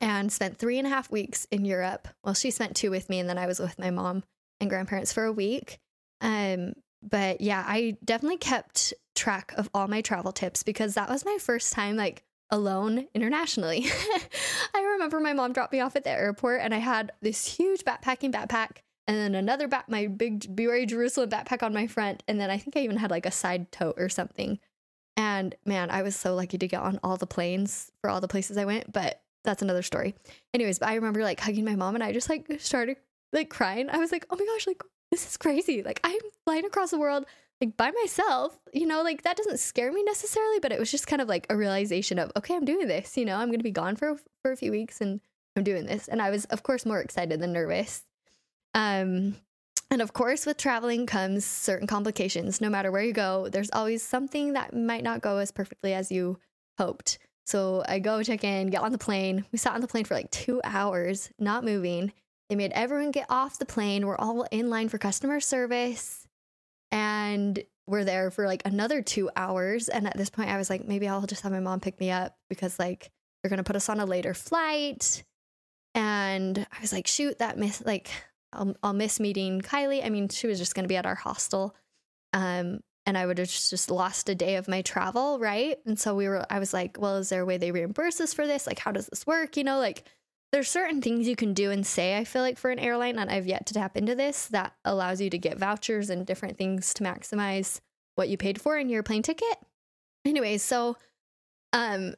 and 0.00 0.32
spent 0.32 0.58
three 0.58 0.78
and 0.78 0.86
a 0.86 0.90
half 0.90 1.10
weeks 1.10 1.46
in 1.50 1.64
Europe. 1.64 2.08
Well, 2.22 2.34
she 2.34 2.50
spent 2.50 2.76
two 2.76 2.90
with 2.90 3.08
me, 3.08 3.18
and 3.18 3.28
then 3.28 3.38
I 3.38 3.46
was 3.46 3.60
with 3.60 3.78
my 3.78 3.90
mom 3.90 4.24
and 4.60 4.68
grandparents 4.68 5.12
for 5.12 5.24
a 5.24 5.32
week. 5.32 5.78
Um, 6.20 6.74
but 7.02 7.40
yeah, 7.40 7.64
I 7.66 7.96
definitely 8.04 8.38
kept 8.38 8.94
track 9.14 9.52
of 9.56 9.70
all 9.74 9.88
my 9.88 10.00
travel 10.00 10.32
tips 10.32 10.62
because 10.62 10.94
that 10.94 11.08
was 11.08 11.24
my 11.24 11.38
first 11.40 11.72
time 11.72 11.96
like 11.96 12.24
alone 12.50 13.06
internationally. 13.14 13.86
I 14.74 14.82
remember 14.82 15.20
my 15.20 15.32
mom 15.32 15.52
dropped 15.52 15.72
me 15.72 15.80
off 15.80 15.96
at 15.96 16.04
the 16.04 16.10
airport, 16.10 16.60
and 16.62 16.74
I 16.74 16.78
had 16.78 17.12
this 17.20 17.46
huge 17.56 17.84
backpacking 17.84 18.32
backpack. 18.32 18.78
And 19.08 19.16
then 19.16 19.34
another 19.34 19.68
back, 19.68 19.88
my 19.88 20.08
big 20.08 20.40
BYU 20.56 20.86
Jerusalem 20.86 21.30
backpack 21.30 21.62
on 21.62 21.72
my 21.72 21.86
front. 21.86 22.24
And 22.26 22.40
then 22.40 22.50
I 22.50 22.58
think 22.58 22.76
I 22.76 22.80
even 22.80 22.96
had 22.96 23.10
like 23.10 23.26
a 23.26 23.30
side 23.30 23.70
tote 23.70 23.94
or 23.98 24.08
something. 24.08 24.58
And 25.16 25.54
man, 25.64 25.90
I 25.90 26.02
was 26.02 26.16
so 26.16 26.34
lucky 26.34 26.58
to 26.58 26.66
get 26.66 26.82
on 26.82 26.98
all 27.04 27.16
the 27.16 27.26
planes 27.26 27.92
for 28.00 28.10
all 28.10 28.20
the 28.20 28.26
places 28.26 28.56
I 28.56 28.64
went. 28.64 28.92
But 28.92 29.22
that's 29.44 29.62
another 29.62 29.82
story. 29.82 30.16
Anyways, 30.52 30.82
I 30.82 30.94
remember 30.94 31.22
like 31.22 31.38
hugging 31.38 31.64
my 31.64 31.76
mom 31.76 31.94
and 31.94 32.02
I 32.02 32.12
just 32.12 32.28
like 32.28 32.48
started 32.58 32.96
like 33.32 33.48
crying. 33.48 33.88
I 33.90 33.98
was 33.98 34.10
like, 34.10 34.26
oh 34.28 34.36
my 34.36 34.44
gosh, 34.44 34.66
like 34.66 34.82
this 35.16 35.30
is 35.30 35.36
crazy. 35.38 35.82
Like 35.82 36.00
I'm 36.04 36.20
flying 36.44 36.66
across 36.66 36.90
the 36.90 36.98
world 36.98 37.24
like 37.60 37.74
by 37.78 37.90
myself, 37.90 38.58
you 38.74 38.86
know, 38.86 39.02
like 39.02 39.22
that 39.22 39.38
doesn't 39.38 39.60
scare 39.60 39.90
me 39.90 40.02
necessarily, 40.02 40.58
but 40.60 40.72
it 40.72 40.78
was 40.78 40.90
just 40.90 41.06
kind 41.06 41.22
of 41.22 41.28
like 41.28 41.46
a 41.48 41.56
realization 41.56 42.18
of, 42.18 42.30
okay, 42.36 42.54
I'm 42.54 42.66
doing 42.66 42.86
this, 42.86 43.16
you 43.16 43.24
know, 43.24 43.36
I'm 43.36 43.48
going 43.48 43.60
to 43.60 43.64
be 43.64 43.70
gone 43.70 43.96
for 43.96 44.18
for 44.42 44.52
a 44.52 44.56
few 44.56 44.70
weeks 44.70 45.00
and 45.00 45.20
I'm 45.56 45.64
doing 45.64 45.86
this. 45.86 46.06
And 46.06 46.20
I 46.20 46.28
was 46.28 46.44
of 46.46 46.62
course 46.62 46.84
more 46.84 47.00
excited 47.00 47.40
than 47.40 47.52
nervous. 47.52 48.04
Um 48.74 49.36
and 49.90 50.02
of 50.02 50.12
course, 50.12 50.44
with 50.44 50.58
traveling 50.58 51.06
comes 51.06 51.46
certain 51.46 51.86
complications. 51.86 52.60
No 52.60 52.68
matter 52.68 52.90
where 52.90 53.04
you 53.04 53.12
go, 53.12 53.48
there's 53.48 53.70
always 53.72 54.02
something 54.02 54.52
that 54.52 54.74
might 54.76 55.04
not 55.04 55.22
go 55.22 55.38
as 55.38 55.52
perfectly 55.52 55.94
as 55.94 56.12
you 56.12 56.38
hoped. 56.76 57.18
So 57.46 57.84
I 57.88 58.00
go 58.00 58.22
check 58.22 58.42
in, 58.42 58.68
get 58.68 58.82
on 58.82 58.90
the 58.92 58.98
plane. 58.98 59.46
We 59.52 59.58
sat 59.58 59.74
on 59.74 59.80
the 59.80 59.86
plane 59.86 60.04
for 60.04 60.14
like 60.14 60.30
two 60.32 60.60
hours, 60.64 61.30
not 61.38 61.64
moving. 61.64 62.12
They 62.48 62.56
made 62.56 62.72
everyone 62.72 63.10
get 63.10 63.26
off 63.28 63.58
the 63.58 63.66
plane. 63.66 64.06
We're 64.06 64.16
all 64.16 64.42
in 64.50 64.70
line 64.70 64.88
for 64.88 64.98
customer 64.98 65.40
service. 65.40 66.26
And 66.92 67.62
we're 67.86 68.04
there 68.04 68.30
for 68.30 68.46
like 68.46 68.62
another 68.64 69.02
two 69.02 69.30
hours. 69.36 69.88
And 69.88 70.06
at 70.06 70.16
this 70.16 70.30
point, 70.30 70.50
I 70.50 70.56
was 70.56 70.70
like, 70.70 70.86
maybe 70.86 71.08
I'll 71.08 71.26
just 71.26 71.42
have 71.42 71.52
my 71.52 71.60
mom 71.60 71.80
pick 71.80 71.98
me 72.00 72.10
up 72.10 72.36
because 72.48 72.78
like 72.78 73.10
they're 73.42 73.50
gonna 73.50 73.64
put 73.64 73.76
us 73.76 73.88
on 73.88 74.00
a 74.00 74.06
later 74.06 74.34
flight. 74.34 75.24
And 75.94 76.66
I 76.70 76.80
was 76.80 76.92
like, 76.92 77.06
shoot, 77.06 77.38
that 77.38 77.58
miss 77.58 77.84
like 77.84 78.10
I'll, 78.52 78.74
I'll 78.82 78.92
miss 78.92 79.20
meeting 79.20 79.60
Kylie. 79.60 80.04
I 80.04 80.10
mean, 80.10 80.28
she 80.28 80.46
was 80.46 80.58
just 80.58 80.74
gonna 80.74 80.88
be 80.88 80.96
at 80.96 81.06
our 81.06 81.14
hostel. 81.14 81.74
Um, 82.32 82.80
and 83.06 83.16
I 83.16 83.24
would 83.24 83.38
have 83.38 83.48
just 83.48 83.90
lost 83.90 84.28
a 84.28 84.34
day 84.34 84.56
of 84.56 84.66
my 84.66 84.82
travel, 84.82 85.38
right? 85.38 85.78
And 85.86 85.98
so 85.98 86.16
we 86.16 86.28
were, 86.28 86.44
I 86.50 86.58
was 86.58 86.72
like, 86.72 86.98
well, 87.00 87.16
is 87.16 87.28
there 87.28 87.42
a 87.42 87.46
way 87.46 87.56
they 87.56 87.70
reimburse 87.70 88.20
us 88.20 88.34
for 88.34 88.48
this? 88.48 88.66
Like, 88.66 88.80
how 88.80 88.90
does 88.90 89.06
this 89.06 89.24
work? 89.24 89.56
You 89.56 89.62
know, 89.62 89.78
like 89.78 90.04
there's 90.56 90.70
certain 90.70 91.02
things 91.02 91.28
you 91.28 91.36
can 91.36 91.52
do 91.52 91.70
and 91.70 91.86
say, 91.86 92.16
I 92.16 92.24
feel 92.24 92.40
like 92.40 92.56
for 92.56 92.70
an 92.70 92.78
airline, 92.78 93.18
and 93.18 93.30
I've 93.30 93.46
yet 93.46 93.66
to 93.66 93.74
tap 93.74 93.94
into 93.94 94.14
this 94.14 94.46
that 94.46 94.72
allows 94.86 95.20
you 95.20 95.28
to 95.28 95.36
get 95.36 95.58
vouchers 95.58 96.08
and 96.08 96.24
different 96.24 96.56
things 96.56 96.94
to 96.94 97.04
maximize 97.04 97.80
what 98.14 98.30
you 98.30 98.38
paid 98.38 98.58
for 98.58 98.78
in 98.78 98.88
your 98.88 99.02
plane 99.02 99.20
ticket. 99.20 99.58
Anyways, 100.24 100.62
so 100.62 100.96
um 101.74 102.14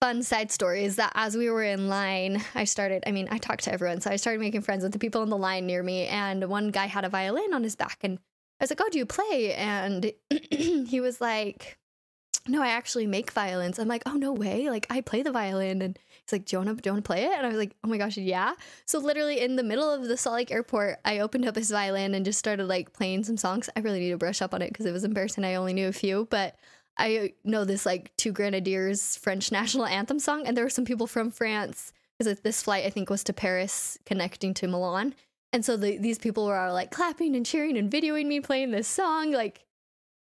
fun 0.00 0.22
side 0.22 0.52
story 0.52 0.84
is 0.84 0.94
that 0.96 1.10
as 1.16 1.36
we 1.36 1.50
were 1.50 1.64
in 1.64 1.88
line, 1.88 2.44
I 2.54 2.62
started, 2.62 3.02
I 3.08 3.10
mean, 3.10 3.26
I 3.32 3.38
talked 3.38 3.64
to 3.64 3.72
everyone. 3.72 4.00
So 4.00 4.08
I 4.08 4.16
started 4.16 4.38
making 4.38 4.60
friends 4.60 4.84
with 4.84 4.92
the 4.92 5.00
people 5.00 5.24
in 5.24 5.28
the 5.28 5.36
line 5.36 5.66
near 5.66 5.82
me. 5.82 6.06
And 6.06 6.48
one 6.48 6.68
guy 6.68 6.86
had 6.86 7.04
a 7.04 7.08
violin 7.08 7.54
on 7.54 7.64
his 7.64 7.74
back. 7.74 7.98
And 8.02 8.20
I 8.60 8.64
was 8.64 8.70
like, 8.70 8.82
Oh, 8.82 8.88
do 8.88 8.98
you 8.98 9.06
play? 9.06 9.52
And 9.54 10.12
he 10.52 11.00
was 11.00 11.20
like, 11.20 11.76
No, 12.46 12.62
I 12.62 12.68
actually 12.68 13.06
make 13.06 13.30
violins. 13.30 13.78
I'm 13.78 13.88
like, 13.88 14.02
Oh, 14.06 14.14
no 14.14 14.32
way. 14.32 14.68
Like, 14.68 14.86
I 14.90 15.00
play 15.00 15.22
the 15.22 15.32
violin. 15.32 15.80
And 15.80 15.98
he's 16.08 16.32
like, 16.32 16.44
Do 16.44 16.56
you 16.56 16.64
want 16.64 16.76
to, 16.76 16.82
do 16.82 16.88
you 16.88 16.92
want 16.92 17.04
to 17.04 17.08
play 17.08 17.24
it? 17.24 17.32
And 17.32 17.46
I 17.46 17.48
was 17.48 17.56
like, 17.56 17.74
Oh 17.82 17.88
my 17.88 17.96
gosh, 17.96 18.16
yeah. 18.18 18.52
So, 18.84 18.98
literally, 18.98 19.40
in 19.40 19.56
the 19.56 19.62
middle 19.62 19.90
of 19.90 20.06
the 20.06 20.16
Salt 20.16 20.36
Lake 20.36 20.50
airport, 20.50 20.98
I 21.04 21.20
opened 21.20 21.46
up 21.46 21.56
his 21.56 21.70
violin 21.70 22.14
and 22.14 22.24
just 22.24 22.38
started 22.38 22.66
like 22.66 22.92
playing 22.92 23.24
some 23.24 23.36
songs. 23.38 23.70
I 23.76 23.80
really 23.80 24.00
need 24.00 24.10
to 24.10 24.18
brush 24.18 24.42
up 24.42 24.52
on 24.52 24.62
it 24.62 24.68
because 24.68 24.86
it 24.86 24.92
was 24.92 25.04
embarrassing. 25.04 25.44
I 25.44 25.54
only 25.54 25.72
knew 25.72 25.88
a 25.88 25.92
few, 25.92 26.28
but 26.30 26.56
I 26.98 27.32
know 27.44 27.64
this 27.64 27.86
like 27.86 28.14
Two 28.16 28.32
Grenadiers 28.32 29.16
French 29.16 29.50
national 29.50 29.86
anthem 29.86 30.18
song. 30.18 30.46
And 30.46 30.56
there 30.56 30.64
were 30.64 30.70
some 30.70 30.84
people 30.84 31.06
from 31.06 31.30
France 31.30 31.92
because 32.18 32.40
this 32.40 32.62
flight, 32.62 32.84
I 32.84 32.90
think, 32.90 33.10
was 33.10 33.24
to 33.24 33.32
Paris 33.32 33.98
connecting 34.04 34.54
to 34.54 34.68
Milan. 34.68 35.14
And 35.52 35.64
so 35.64 35.76
the, 35.76 35.98
these 35.98 36.18
people 36.18 36.46
were 36.46 36.56
all 36.56 36.72
like 36.72 36.90
clapping 36.90 37.36
and 37.36 37.46
cheering 37.46 37.76
and 37.76 37.90
videoing 37.90 38.26
me 38.26 38.40
playing 38.40 38.70
this 38.70 38.88
song. 38.88 39.30
Like, 39.32 39.64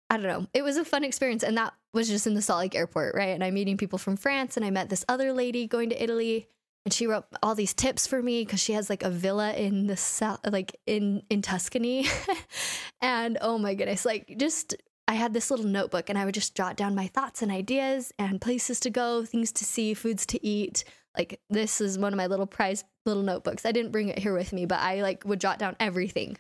I 0.10 0.18
don't 0.18 0.28
know. 0.28 0.48
It 0.54 0.64
was 0.64 0.78
a 0.78 0.86
fun 0.86 1.04
experience. 1.04 1.44
And 1.44 1.58
that 1.58 1.74
was 1.98 2.08
just 2.08 2.28
in 2.28 2.36
the 2.36 2.42
Salt 2.42 2.60
Lake 2.60 2.76
airport, 2.76 3.16
right? 3.16 3.30
And 3.30 3.44
I'm 3.44 3.56
meeting 3.56 3.76
people 3.76 4.00
from 4.00 4.16
France. 4.16 4.56
And 4.56 4.66
I 4.66 4.70
met 4.70 4.90
this 4.90 5.04
other 5.10 5.34
lady 5.34 5.68
going 5.68 5.90
to 5.90 6.02
Italy. 6.02 6.48
And 6.86 6.94
she 6.94 7.08
wrote 7.08 7.26
all 7.44 7.56
these 7.56 7.74
tips 7.74 8.08
for 8.08 8.22
me 8.24 8.46
because 8.46 8.62
she 8.62 8.72
has 8.74 8.90
like 8.90 9.04
a 9.04 9.10
villa 9.10 9.52
in 9.54 9.88
the 9.88 9.98
south, 9.98 10.40
like 10.50 10.80
in, 10.86 11.24
in 11.30 11.42
Tuscany. 11.42 12.08
and 13.02 13.38
oh 13.42 13.58
my 13.58 13.74
goodness, 13.74 14.06
like 14.06 14.38
just 14.38 14.76
I 15.08 15.16
had 15.16 15.34
this 15.34 15.52
little 15.52 15.66
notebook 15.66 16.10
and 16.10 16.18
I 16.18 16.24
would 16.24 16.34
just 16.34 16.56
jot 16.56 16.78
down 16.78 16.96
my 16.96 17.08
thoughts 17.08 17.42
and 17.42 17.52
ideas 17.52 18.14
and 18.18 18.40
places 18.40 18.80
to 18.82 18.90
go, 18.90 19.26
things 19.26 19.52
to 19.54 19.66
see, 19.66 19.94
foods 19.94 20.26
to 20.28 20.46
eat. 20.46 20.86
Like 21.18 21.42
this 21.50 21.82
is 21.82 21.98
one 21.98 22.14
of 22.14 22.18
my 22.18 22.28
little 22.28 22.48
prize 22.48 22.86
little 23.06 23.24
notebooks. 23.24 23.66
I 23.66 23.72
didn't 23.72 23.92
bring 23.92 24.10
it 24.10 24.20
here 24.20 24.34
with 24.34 24.54
me, 24.54 24.66
but 24.66 24.80
I 24.80 25.02
like 25.02 25.24
would 25.26 25.42
jot 25.42 25.60
down 25.60 25.76
everything. 25.80 26.38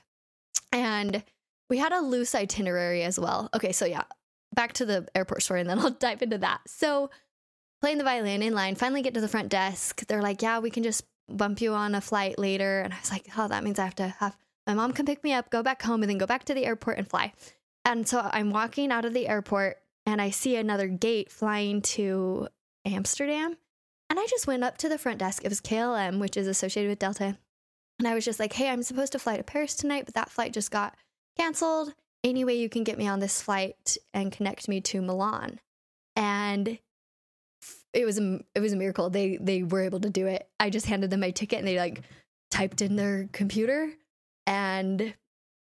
And 0.72 1.24
we 1.70 1.78
had 1.78 1.92
a 1.92 2.00
loose 2.00 2.36
itinerary 2.36 3.04
as 3.04 3.20
well. 3.20 3.50
Okay, 3.54 3.72
so 3.72 3.86
yeah, 3.86 4.04
back 4.58 4.74
to 4.74 4.86
the 4.86 5.08
airport 5.16 5.44
story 5.44 5.62
and 5.62 5.70
then 5.70 5.80
I'll 5.80 5.92
dive 5.92 6.22
into 6.22 6.40
that. 6.40 6.60
So 6.68 7.10
playing 7.80 8.00
the 8.00 8.04
violin 8.04 8.42
in 8.42 8.54
line, 8.54 8.76
finally 8.76 9.02
get 9.02 9.14
to 9.14 9.22
the 9.22 9.30
front 9.30 9.48
desk. 9.50 10.06
They're 10.08 10.22
like, 10.22 10.42
"Yeah, 10.42 10.60
we 10.60 10.70
can 10.70 10.84
just 10.84 11.06
bump 11.30 11.62
you 11.62 11.74
on 11.74 11.96
a 11.96 12.02
flight 12.02 12.38
later." 12.38 12.82
And 12.82 12.94
I 12.94 13.00
was 13.00 13.12
like, 13.12 13.28
"Oh, 13.38 13.48
that 13.48 13.64
means 13.64 13.80
I 13.80 13.86
have 13.86 13.96
to 13.96 14.10
have 14.20 14.36
my 14.66 14.74
mom 14.74 14.92
come 14.92 15.06
pick 15.06 15.24
me 15.24 15.32
up, 15.32 15.50
go 15.50 15.64
back 15.64 15.82
home 15.84 16.04
and 16.04 16.10
then 16.10 16.18
go 16.18 16.26
back 16.26 16.44
to 16.46 16.54
the 16.54 16.66
airport 16.66 16.98
and 16.98 17.10
fly." 17.10 17.32
And 17.86 18.06
so 18.06 18.30
I'm 18.34 18.50
walking 18.50 18.92
out 18.92 19.06
of 19.06 19.14
the 19.14 19.30
airport 19.30 19.78
and 20.06 20.22
I 20.22 20.32
see 20.32 20.58
another 20.58 20.88
gate 20.88 21.32
flying 21.32 21.82
to 21.84 22.50
Amsterdam. 22.86 23.56
And 24.10 24.20
I 24.20 24.26
just 24.26 24.48
went 24.48 24.64
up 24.64 24.78
to 24.80 24.90
the 24.90 24.98
front 24.98 25.20
desk. 25.20 25.44
It 25.44 25.50
was 25.50 25.62
KLM, 25.62 26.20
which 26.20 26.38
is 26.38 26.48
associated 26.48 26.90
with 26.90 27.00
Delta. 27.00 27.38
And 28.00 28.08
I 28.08 28.14
was 28.14 28.26
just 28.26 28.40
like, 28.40 28.54
hey, 28.54 28.70
I'm 28.70 28.84
supposed 28.84 29.12
to 29.14 29.20
fly 29.20 29.38
to 29.38 29.44
Paris 29.44 29.76
tonight, 29.76 30.06
but 30.06 30.16
that 30.16 30.30
flight 30.30 30.54
just 30.54 30.72
got 30.72 30.96
canceled. 31.38 31.94
Any 32.28 32.44
way 32.44 32.56
you 32.56 32.68
can 32.68 32.84
get 32.84 32.98
me 32.98 33.08
on 33.08 33.20
this 33.20 33.42
flight 33.42 33.98
and 34.14 34.32
connect 34.32 34.68
me 34.68 34.82
to 34.82 35.02
Milan. 35.02 35.60
And 36.16 36.78
it 37.94 38.06
was 38.06 38.20
a 38.20 38.42
it 38.54 38.60
was 38.60 38.74
a 38.74 38.76
miracle. 38.76 39.10
They 39.10 39.38
they 39.38 39.64
were 39.64 39.82
able 39.82 40.02
to 40.02 40.10
do 40.10 40.28
it. 40.28 40.48
I 40.60 40.70
just 40.70 40.88
handed 40.88 41.10
them 41.10 41.22
my 41.22 41.32
ticket 41.32 41.60
and 41.60 41.68
they 41.68 41.78
like 41.78 42.02
typed 42.52 42.82
in 42.82 42.98
their 42.98 43.30
computer 43.32 43.92
and 44.46 45.14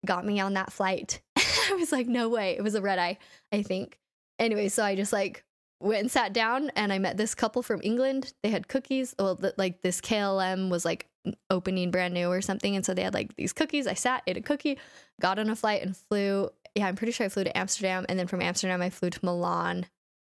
got 0.05 0.25
me 0.25 0.39
on 0.39 0.53
that 0.55 0.73
flight. 0.73 1.21
I 1.37 1.75
was 1.79 1.91
like, 1.91 2.07
no 2.07 2.27
way. 2.27 2.57
It 2.57 2.63
was 2.63 2.75
a 2.75 2.81
red 2.81 2.99
eye, 2.99 3.17
I 3.51 3.61
think. 3.63 3.97
Anyway, 4.37 4.67
so 4.67 4.83
I 4.83 4.95
just 4.95 5.13
like 5.13 5.45
went 5.79 6.01
and 6.01 6.11
sat 6.11 6.33
down 6.33 6.69
and 6.75 6.91
I 6.91 6.99
met 6.99 7.17
this 7.17 7.33
couple 7.33 7.63
from 7.63 7.79
England. 7.83 8.33
They 8.43 8.49
had 8.49 8.67
cookies. 8.67 9.15
Well, 9.17 9.35
the, 9.35 9.53
like 9.57 9.81
this 9.81 10.01
KLM 10.01 10.69
was 10.69 10.83
like 10.83 11.07
opening 11.49 11.91
brand 11.91 12.13
new 12.13 12.27
or 12.27 12.41
something. 12.41 12.75
And 12.75 12.85
so 12.85 12.93
they 12.93 13.03
had 13.03 13.13
like 13.13 13.35
these 13.35 13.53
cookies. 13.53 13.87
I 13.87 13.93
sat, 13.93 14.23
ate 14.27 14.37
a 14.37 14.41
cookie, 14.41 14.77
got 15.19 15.39
on 15.39 15.49
a 15.49 15.55
flight 15.55 15.81
and 15.81 15.95
flew. 15.95 16.49
Yeah, 16.75 16.87
I'm 16.87 16.95
pretty 16.95 17.11
sure 17.11 17.25
I 17.25 17.29
flew 17.29 17.43
to 17.43 17.57
Amsterdam. 17.57 18.05
And 18.09 18.17
then 18.17 18.27
from 18.27 18.41
Amsterdam, 18.41 18.81
I 18.81 18.89
flew 18.89 19.09
to 19.09 19.19
Milan. 19.25 19.85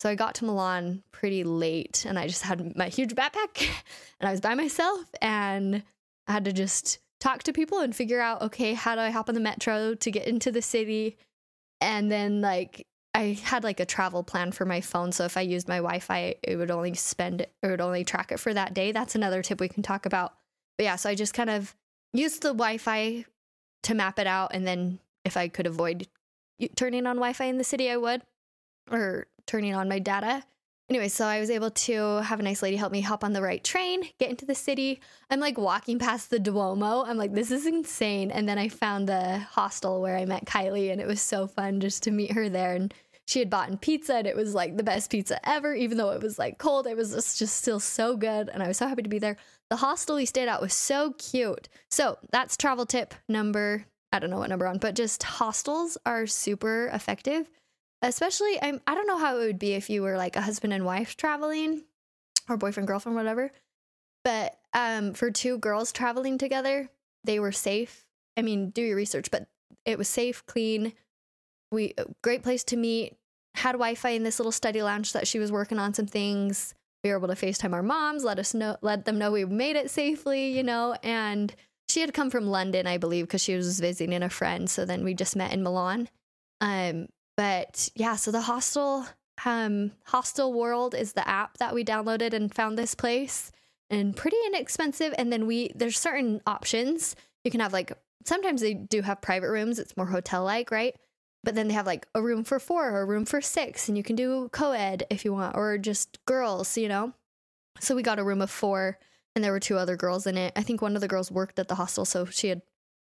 So 0.00 0.10
I 0.10 0.14
got 0.14 0.34
to 0.36 0.44
Milan 0.44 1.02
pretty 1.12 1.44
late 1.44 2.04
and 2.04 2.18
I 2.18 2.26
just 2.26 2.42
had 2.42 2.76
my 2.76 2.88
huge 2.88 3.14
backpack 3.14 3.66
and 4.20 4.28
I 4.28 4.32
was 4.32 4.40
by 4.40 4.54
myself 4.54 5.00
and 5.22 5.82
I 6.26 6.32
had 6.32 6.44
to 6.44 6.52
just 6.52 6.98
talk 7.24 7.42
to 7.42 7.54
people 7.54 7.78
and 7.78 7.96
figure 7.96 8.20
out 8.20 8.42
okay 8.42 8.74
how 8.74 8.94
do 8.94 9.00
i 9.00 9.08
hop 9.08 9.30
on 9.30 9.34
the 9.34 9.40
metro 9.40 9.94
to 9.94 10.10
get 10.10 10.28
into 10.28 10.52
the 10.52 10.60
city 10.60 11.16
and 11.80 12.12
then 12.12 12.42
like 12.42 12.86
i 13.14 13.38
had 13.42 13.64
like 13.64 13.80
a 13.80 13.86
travel 13.86 14.22
plan 14.22 14.52
for 14.52 14.66
my 14.66 14.82
phone 14.82 15.10
so 15.10 15.24
if 15.24 15.38
i 15.38 15.40
used 15.40 15.66
my 15.66 15.78
wi-fi 15.78 16.34
it 16.42 16.56
would 16.56 16.70
only 16.70 16.92
spend 16.92 17.40
it 17.40 17.50
would 17.62 17.80
only 17.80 18.04
track 18.04 18.30
it 18.30 18.38
for 18.38 18.52
that 18.52 18.74
day 18.74 18.92
that's 18.92 19.14
another 19.14 19.40
tip 19.40 19.58
we 19.58 19.68
can 19.68 19.82
talk 19.82 20.04
about 20.04 20.34
but 20.76 20.84
yeah 20.84 20.96
so 20.96 21.08
i 21.08 21.14
just 21.14 21.34
kind 21.34 21.50
of 21.50 21.74
used 22.12 22.42
the 22.42 22.48
wi-fi 22.48 23.24
to 23.82 23.94
map 23.94 24.18
it 24.18 24.26
out 24.26 24.50
and 24.54 24.66
then 24.66 24.98
if 25.24 25.36
i 25.36 25.48
could 25.48 25.66
avoid 25.66 26.06
turning 26.76 27.06
on 27.06 27.16
wi-fi 27.16 27.44
in 27.44 27.58
the 27.58 27.64
city 27.64 27.90
i 27.90 27.96
would 27.96 28.22
or 28.90 29.26
turning 29.46 29.74
on 29.74 29.88
my 29.88 29.98
data 29.98 30.44
Anyway, 30.90 31.08
so 31.08 31.24
I 31.24 31.40
was 31.40 31.48
able 31.48 31.70
to 31.70 32.20
have 32.22 32.40
a 32.40 32.42
nice 32.42 32.62
lady 32.62 32.76
help 32.76 32.92
me 32.92 33.00
hop 33.00 33.24
on 33.24 33.32
the 33.32 33.40
right 33.40 33.64
train, 33.64 34.02
get 34.18 34.28
into 34.28 34.44
the 34.44 34.54
city. 34.54 35.00
I'm 35.30 35.40
like 35.40 35.56
walking 35.56 35.98
past 35.98 36.28
the 36.28 36.38
Duomo. 36.38 37.06
I'm 37.06 37.16
like, 37.16 37.32
this 37.32 37.50
is 37.50 37.66
insane. 37.66 38.30
And 38.30 38.46
then 38.46 38.58
I 38.58 38.68
found 38.68 39.08
the 39.08 39.38
hostel 39.38 40.02
where 40.02 40.14
I 40.14 40.26
met 40.26 40.44
Kylie, 40.44 40.92
and 40.92 41.00
it 41.00 41.06
was 41.06 41.22
so 41.22 41.46
fun 41.46 41.80
just 41.80 42.02
to 42.02 42.10
meet 42.10 42.32
her 42.32 42.50
there. 42.50 42.74
And 42.74 42.92
she 43.26 43.38
had 43.38 43.50
bought 43.50 43.80
pizza, 43.80 44.16
and 44.16 44.26
it 44.26 44.36
was 44.36 44.54
like 44.54 44.76
the 44.76 44.82
best 44.82 45.10
pizza 45.10 45.38
ever, 45.48 45.74
even 45.74 45.98
though 45.98 46.10
it 46.10 46.22
was 46.22 46.38
like 46.38 46.58
cold. 46.58 46.86
It 46.86 46.96
was 46.96 47.12
just, 47.14 47.38
just 47.38 47.56
still 47.56 47.80
so 47.80 48.16
good. 48.16 48.48
And 48.48 48.62
I 48.62 48.68
was 48.68 48.76
so 48.76 48.86
happy 48.86 49.02
to 49.02 49.08
be 49.08 49.18
there. 49.18 49.36
The 49.70 49.76
hostel 49.76 50.16
we 50.16 50.26
stayed 50.26 50.48
at 50.48 50.60
was 50.60 50.74
so 50.74 51.14
cute. 51.18 51.68
So 51.90 52.18
that's 52.30 52.56
travel 52.56 52.86
tip 52.86 53.14
number, 53.28 53.86
I 54.12 54.18
don't 54.18 54.30
know 54.30 54.38
what 54.38 54.50
number 54.50 54.66
on, 54.66 54.78
but 54.78 54.94
just 54.94 55.22
hostels 55.22 55.96
are 56.04 56.26
super 56.26 56.88
effective 56.92 57.48
especially 58.08 58.60
I'm 58.60 58.80
I 58.86 58.94
don't 58.94 59.06
know 59.06 59.18
how 59.18 59.38
it 59.38 59.46
would 59.46 59.58
be 59.58 59.72
if 59.72 59.90
you 59.90 60.02
were 60.02 60.16
like 60.16 60.36
a 60.36 60.42
husband 60.42 60.72
and 60.72 60.84
wife 60.84 61.16
traveling 61.16 61.82
or 62.48 62.56
boyfriend 62.56 62.86
girlfriend 62.86 63.16
whatever. 63.16 63.50
But 64.22 64.58
um 64.72 65.14
for 65.14 65.30
two 65.30 65.58
girls 65.58 65.92
traveling 65.92 66.38
together, 66.38 66.90
they 67.24 67.40
were 67.40 67.52
safe. 67.52 68.06
I 68.36 68.42
mean, 68.42 68.70
do 68.70 68.82
your 68.82 68.96
research, 68.96 69.30
but 69.30 69.48
it 69.84 69.98
was 69.98 70.08
safe, 70.08 70.44
clean. 70.46 70.92
We 71.74 71.94
great 72.22 72.42
place 72.42 72.64
to 72.64 72.76
meet. 72.76 73.16
Had 73.54 73.72
Wi-Fi 73.72 74.10
in 74.10 74.24
this 74.24 74.38
little 74.38 74.52
study 74.52 74.82
lounge 74.82 75.12
that 75.12 75.28
she 75.28 75.38
was 75.38 75.52
working 75.52 75.78
on 75.78 75.94
some 75.94 76.06
things. 76.06 76.74
We 77.02 77.10
were 77.10 77.16
able 77.16 77.28
to 77.28 77.34
FaceTime 77.34 77.74
our 77.74 77.82
moms, 77.82 78.24
let 78.24 78.38
us 78.38 78.54
know 78.54 78.76
let 78.80 79.04
them 79.04 79.18
know 79.18 79.30
we 79.30 79.44
made 79.44 79.76
it 79.76 79.90
safely, 79.90 80.56
you 80.56 80.62
know, 80.62 80.96
and 81.02 81.54
she 81.88 82.00
had 82.00 82.14
come 82.14 82.30
from 82.30 82.46
London, 82.46 82.86
I 82.86 82.96
believe, 82.96 83.26
because 83.26 83.42
she 83.42 83.54
was 83.54 83.78
visiting 83.78 84.22
a 84.22 84.30
friend. 84.30 84.70
So 84.70 84.84
then 84.84 85.04
we 85.04 85.12
just 85.14 85.36
met 85.36 85.52
in 85.52 85.62
Milan. 85.62 86.08
Um, 86.60 87.08
but 87.36 87.90
yeah, 87.94 88.16
so 88.16 88.30
the 88.30 88.40
hostel 88.40 89.06
um 89.44 89.90
hostel 90.04 90.52
world 90.52 90.94
is 90.94 91.12
the 91.12 91.28
app 91.28 91.58
that 91.58 91.74
we 91.74 91.84
downloaded 91.84 92.32
and 92.32 92.54
found 92.54 92.78
this 92.78 92.94
place 92.94 93.50
and 93.90 94.14
pretty 94.14 94.36
inexpensive 94.46 95.12
and 95.18 95.32
then 95.32 95.46
we 95.46 95.72
there's 95.74 95.98
certain 95.98 96.40
options. 96.46 97.16
You 97.44 97.50
can 97.50 97.60
have 97.60 97.72
like 97.72 97.92
sometimes 98.24 98.60
they 98.60 98.74
do 98.74 99.02
have 99.02 99.20
private 99.20 99.50
rooms, 99.50 99.78
it's 99.78 99.96
more 99.96 100.06
hotel 100.06 100.44
like, 100.44 100.70
right? 100.70 100.96
But 101.44 101.54
then 101.54 101.68
they 101.68 101.74
have 101.74 101.86
like 101.86 102.06
a 102.14 102.22
room 102.22 102.42
for 102.42 102.58
4 102.58 102.90
or 102.90 103.02
a 103.02 103.06
room 103.06 103.24
for 103.24 103.40
6 103.40 103.88
and 103.88 103.96
you 103.96 104.02
can 104.02 104.16
do 104.16 104.48
co-ed 104.52 105.06
if 105.10 105.24
you 105.24 105.32
want 105.32 105.56
or 105.56 105.76
just 105.78 106.18
girls, 106.24 106.76
you 106.76 106.88
know. 106.88 107.12
So 107.80 107.94
we 107.94 108.02
got 108.02 108.18
a 108.18 108.24
room 108.24 108.40
of 108.40 108.50
4 108.50 108.98
and 109.34 109.44
there 109.44 109.52
were 109.52 109.60
two 109.60 109.76
other 109.76 109.96
girls 109.96 110.26
in 110.26 110.36
it. 110.36 110.52
I 110.56 110.62
think 110.62 110.80
one 110.80 110.94
of 110.94 111.02
the 111.02 111.08
girls 111.08 111.30
worked 111.30 111.58
at 111.58 111.68
the 111.68 111.74
hostel 111.74 112.04
so 112.04 112.24
she 112.24 112.48
had 112.48 112.62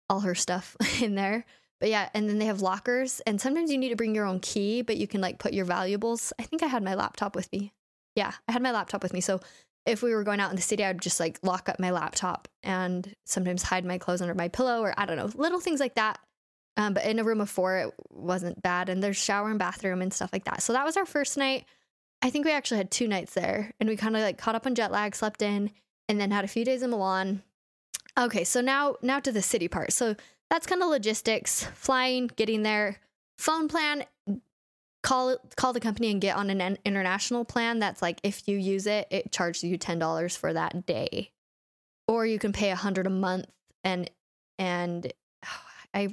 all 0.08 0.20
her 0.20 0.34
stuff 0.34 0.76
in 1.02 1.14
there. 1.14 1.44
But 1.80 1.88
yeah, 1.88 2.10
and 2.12 2.28
then 2.28 2.38
they 2.38 2.44
have 2.44 2.60
lockers, 2.60 3.20
and 3.20 3.40
sometimes 3.40 3.72
you 3.72 3.78
need 3.78 3.88
to 3.88 3.96
bring 3.96 4.14
your 4.14 4.26
own 4.26 4.38
key, 4.40 4.82
but 4.82 4.98
you 4.98 5.08
can 5.08 5.22
like 5.22 5.38
put 5.38 5.54
your 5.54 5.64
valuables. 5.64 6.30
I 6.38 6.42
think 6.42 6.62
I 6.62 6.66
had 6.66 6.82
my 6.82 6.94
laptop 6.94 7.34
with 7.34 7.50
me. 7.52 7.72
Yeah, 8.14 8.32
I 8.46 8.52
had 8.52 8.62
my 8.62 8.70
laptop 8.70 9.02
with 9.02 9.14
me. 9.14 9.22
So 9.22 9.40
if 9.86 10.02
we 10.02 10.14
were 10.14 10.22
going 10.22 10.40
out 10.40 10.50
in 10.50 10.56
the 10.56 10.62
city, 10.62 10.84
I'd 10.84 11.00
just 11.00 11.18
like 11.18 11.38
lock 11.42 11.70
up 11.70 11.80
my 11.80 11.90
laptop 11.90 12.48
and 12.62 13.14
sometimes 13.24 13.62
hide 13.62 13.86
my 13.86 13.96
clothes 13.96 14.20
under 14.20 14.34
my 14.34 14.48
pillow 14.48 14.82
or 14.82 14.92
I 14.98 15.06
don't 15.06 15.16
know, 15.16 15.30
little 15.34 15.58
things 15.58 15.80
like 15.80 15.94
that 15.94 16.18
Um, 16.76 16.94
but 16.94 17.04
in 17.04 17.18
a 17.18 17.24
room 17.24 17.40
of 17.40 17.50
four, 17.50 17.76
it 17.78 17.94
wasn't 18.10 18.62
bad. 18.62 18.88
And 18.88 19.02
there's 19.02 19.16
shower 19.16 19.50
and 19.50 19.58
bathroom 19.58 20.02
and 20.02 20.12
stuff 20.12 20.32
like 20.32 20.44
that. 20.44 20.62
So 20.62 20.72
that 20.72 20.84
was 20.84 20.96
our 20.96 21.06
first 21.06 21.36
night. 21.36 21.66
I 22.22 22.30
think 22.30 22.44
we 22.44 22.52
actually 22.52 22.78
had 22.78 22.90
two 22.90 23.08
nights 23.08 23.34
there 23.34 23.72
and 23.80 23.88
we 23.88 23.96
kind 23.96 24.16
of 24.16 24.22
like 24.22 24.38
caught 24.38 24.54
up 24.54 24.66
on 24.66 24.74
jet 24.74 24.92
lag, 24.92 25.14
slept 25.14 25.42
in, 25.42 25.70
and 26.08 26.20
then 26.20 26.30
had 26.30 26.44
a 26.44 26.48
few 26.48 26.64
days 26.64 26.82
in 26.82 26.90
Milan. 26.90 27.42
Okay, 28.18 28.44
so 28.44 28.60
now 28.60 28.96
now 29.02 29.20
to 29.20 29.32
the 29.32 29.42
city 29.42 29.68
part. 29.68 29.92
So 29.92 30.16
that's 30.50 30.66
kind 30.66 30.82
of 30.82 30.88
logistics, 30.88 31.64
flying, 31.74 32.26
getting 32.26 32.62
there, 32.62 32.98
phone 33.38 33.68
plan, 33.68 34.04
call 35.02 35.36
call 35.56 35.72
the 35.72 35.80
company 35.80 36.10
and 36.10 36.20
get 36.20 36.36
on 36.36 36.50
an 36.50 36.78
international 36.84 37.44
plan 37.44 37.78
that's 37.78 38.02
like 38.02 38.20
if 38.22 38.46
you 38.46 38.58
use 38.58 38.86
it, 38.86 39.06
it 39.10 39.32
charges 39.32 39.64
you 39.64 39.78
$10 39.78 40.36
for 40.36 40.52
that 40.52 40.86
day. 40.86 41.30
Or 42.06 42.26
you 42.26 42.38
can 42.38 42.52
pay 42.52 42.68
a 42.68 42.74
100 42.74 43.06
a 43.06 43.10
month 43.10 43.46
and 43.84 44.10
and 44.58 45.12
I 45.94 46.08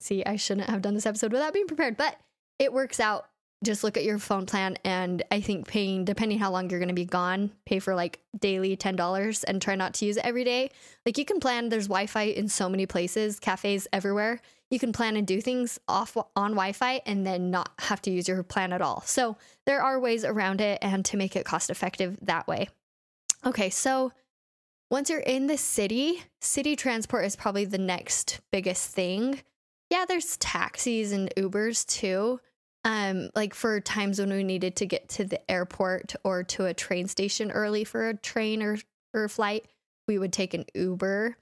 see 0.00 0.24
I 0.24 0.36
shouldn't 0.36 0.70
have 0.70 0.82
done 0.82 0.94
this 0.94 1.06
episode 1.06 1.32
without 1.32 1.52
being 1.52 1.66
prepared, 1.66 1.96
but 1.96 2.16
it 2.58 2.72
works 2.72 3.00
out 3.00 3.28
just 3.64 3.82
look 3.82 3.96
at 3.96 4.04
your 4.04 4.18
phone 4.18 4.46
plan 4.46 4.76
and 4.84 5.22
I 5.32 5.40
think 5.40 5.66
paying 5.66 6.04
depending 6.04 6.38
how 6.38 6.50
long 6.52 6.70
you're 6.70 6.78
going 6.78 6.88
to 6.88 6.94
be 6.94 7.04
gone, 7.04 7.50
pay 7.66 7.80
for 7.80 7.94
like 7.94 8.20
daily 8.38 8.76
$10 8.76 9.44
and 9.46 9.60
try 9.60 9.74
not 9.74 9.94
to 9.94 10.06
use 10.06 10.16
it 10.16 10.24
every 10.24 10.44
day. 10.44 10.70
Like 11.04 11.18
you 11.18 11.24
can 11.24 11.40
plan 11.40 11.68
there's 11.68 11.88
Wi-Fi 11.88 12.22
in 12.22 12.48
so 12.48 12.68
many 12.68 12.86
places, 12.86 13.40
cafes 13.40 13.88
everywhere. 13.92 14.40
You 14.70 14.78
can 14.78 14.92
plan 14.92 15.16
and 15.16 15.26
do 15.26 15.40
things 15.40 15.80
off 15.88 16.16
on 16.36 16.52
Wi-Fi 16.52 17.00
and 17.04 17.26
then 17.26 17.50
not 17.50 17.70
have 17.80 18.00
to 18.02 18.10
use 18.10 18.28
your 18.28 18.42
plan 18.42 18.72
at 18.72 18.82
all. 18.82 19.02
So 19.06 19.36
there 19.66 19.82
are 19.82 19.98
ways 19.98 20.24
around 20.24 20.60
it 20.60 20.78
and 20.80 21.04
to 21.06 21.16
make 21.16 21.34
it 21.34 21.44
cost 21.44 21.70
effective 21.70 22.16
that 22.22 22.46
way. 22.46 22.68
Okay, 23.44 23.70
so 23.70 24.12
once 24.90 25.10
you're 25.10 25.20
in 25.20 25.48
the 25.48 25.58
city, 25.58 26.22
city 26.40 26.76
transport 26.76 27.24
is 27.24 27.34
probably 27.34 27.64
the 27.64 27.78
next 27.78 28.40
biggest 28.52 28.90
thing. 28.90 29.40
Yeah, 29.90 30.04
there's 30.06 30.36
taxis 30.36 31.12
and 31.12 31.32
Ubers 31.36 31.86
too 31.86 32.40
um, 32.84 33.30
like 33.34 33.54
for 33.54 33.80
times 33.80 34.18
when 34.18 34.30
we 34.30 34.44
needed 34.44 34.76
to 34.76 34.86
get 34.86 35.08
to 35.10 35.24
the 35.24 35.50
airport 35.50 36.14
or 36.24 36.42
to 36.44 36.66
a 36.66 36.74
train 36.74 37.08
station 37.08 37.50
early 37.50 37.84
for 37.84 38.08
a 38.08 38.16
train 38.16 38.62
or, 38.62 38.78
or 39.12 39.28
flight, 39.28 39.66
we 40.06 40.18
would 40.18 40.32
take 40.32 40.54
an 40.54 40.64
Uber 40.74 41.36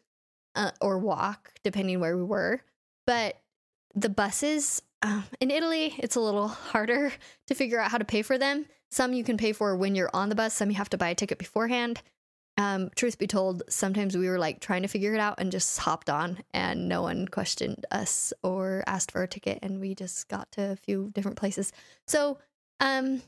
uh, 0.54 0.70
or 0.80 0.98
walk, 0.98 1.52
depending 1.62 2.00
where 2.00 2.16
we 2.16 2.24
were. 2.24 2.62
But 3.06 3.38
the 3.94 4.08
buses 4.08 4.82
uh, 5.02 5.22
in 5.40 5.50
Italy, 5.50 5.94
it's 5.98 6.16
a 6.16 6.20
little 6.20 6.48
harder 6.72 7.12
to 7.46 7.54
figure 7.54 7.78
out 7.78 7.90
how 7.90 7.98
to 7.98 8.04
pay 8.04 8.22
for 8.22 8.38
them. 8.38 8.66
Some 8.90 9.12
you 9.12 9.22
can 9.22 9.36
pay 9.36 9.52
for 9.52 9.76
when 9.76 9.94
you're 9.94 10.10
on 10.12 10.28
the 10.28 10.34
bus, 10.34 10.54
some 10.54 10.70
you 10.70 10.76
have 10.76 10.90
to 10.90 10.98
buy 10.98 11.10
a 11.10 11.14
ticket 11.14 11.38
beforehand. 11.38 12.02
Um, 12.58 12.88
truth 12.96 13.18
be 13.18 13.26
told, 13.26 13.62
sometimes 13.68 14.16
we 14.16 14.28
were 14.28 14.38
like 14.38 14.60
trying 14.60 14.82
to 14.82 14.88
figure 14.88 15.12
it 15.12 15.20
out 15.20 15.34
and 15.38 15.52
just 15.52 15.78
hopped 15.78 16.08
on, 16.08 16.38
and 16.54 16.88
no 16.88 17.02
one 17.02 17.28
questioned 17.28 17.84
us 17.90 18.32
or 18.42 18.82
asked 18.86 19.10
for 19.10 19.22
a 19.22 19.28
ticket, 19.28 19.58
and 19.62 19.78
we 19.78 19.94
just 19.94 20.28
got 20.28 20.50
to 20.52 20.72
a 20.72 20.76
few 20.76 21.10
different 21.14 21.36
places. 21.36 21.72
So, 22.06 22.38
um, 22.80 23.20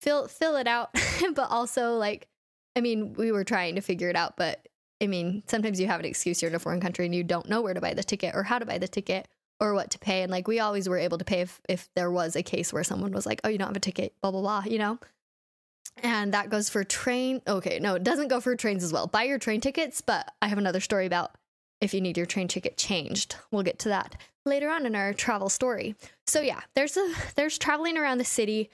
fill 0.00 0.26
fill 0.26 0.56
it 0.56 0.66
out, 0.66 0.90
but 1.34 1.50
also 1.50 1.96
like, 1.96 2.26
I 2.74 2.80
mean, 2.80 3.12
we 3.14 3.30
were 3.30 3.44
trying 3.44 3.76
to 3.76 3.80
figure 3.80 4.08
it 4.08 4.16
out, 4.16 4.36
but 4.36 4.66
I 5.00 5.06
mean, 5.06 5.44
sometimes 5.46 5.80
you 5.80 5.86
have 5.86 6.00
an 6.00 6.06
excuse 6.06 6.42
you're 6.42 6.48
in 6.50 6.54
a 6.56 6.58
foreign 6.58 6.80
country 6.80 7.04
and 7.06 7.14
you 7.14 7.22
don't 7.22 7.48
know 7.48 7.60
where 7.60 7.74
to 7.74 7.80
buy 7.80 7.94
the 7.94 8.02
ticket 8.02 8.34
or 8.34 8.42
how 8.42 8.58
to 8.58 8.66
buy 8.66 8.78
the 8.78 8.88
ticket 8.88 9.28
or 9.60 9.72
what 9.72 9.90
to 9.92 9.98
pay, 10.00 10.22
and 10.22 10.32
like 10.32 10.48
we 10.48 10.58
always 10.58 10.88
were 10.88 10.98
able 10.98 11.18
to 11.18 11.24
pay 11.24 11.42
if 11.42 11.60
if 11.68 11.88
there 11.94 12.10
was 12.10 12.34
a 12.34 12.42
case 12.42 12.72
where 12.72 12.82
someone 12.82 13.12
was 13.12 13.24
like, 13.24 13.40
oh, 13.44 13.48
you 13.48 13.58
don't 13.58 13.68
have 13.68 13.76
a 13.76 13.80
ticket, 13.80 14.14
blah 14.20 14.32
blah 14.32 14.40
blah, 14.40 14.64
you 14.66 14.78
know 14.78 14.98
and 16.02 16.34
that 16.34 16.50
goes 16.50 16.68
for 16.68 16.84
train. 16.84 17.40
Okay, 17.46 17.78
no, 17.80 17.94
it 17.94 18.04
doesn't 18.04 18.28
go 18.28 18.40
for 18.40 18.54
trains 18.56 18.84
as 18.84 18.92
well. 18.92 19.06
Buy 19.06 19.24
your 19.24 19.38
train 19.38 19.60
tickets, 19.60 20.00
but 20.00 20.32
I 20.42 20.48
have 20.48 20.58
another 20.58 20.80
story 20.80 21.06
about 21.06 21.36
if 21.80 21.92
you 21.92 22.00
need 22.00 22.16
your 22.16 22.26
train 22.26 22.48
ticket 22.48 22.76
changed. 22.76 23.36
We'll 23.50 23.62
get 23.62 23.78
to 23.80 23.88
that 23.90 24.16
later 24.44 24.70
on 24.70 24.86
in 24.86 24.94
our 24.94 25.12
travel 25.12 25.48
story. 25.48 25.94
So 26.26 26.40
yeah, 26.40 26.60
there's 26.74 26.96
a 26.96 27.12
there's 27.34 27.58
traveling 27.58 27.98
around 27.98 28.18
the 28.18 28.24
city. 28.24 28.70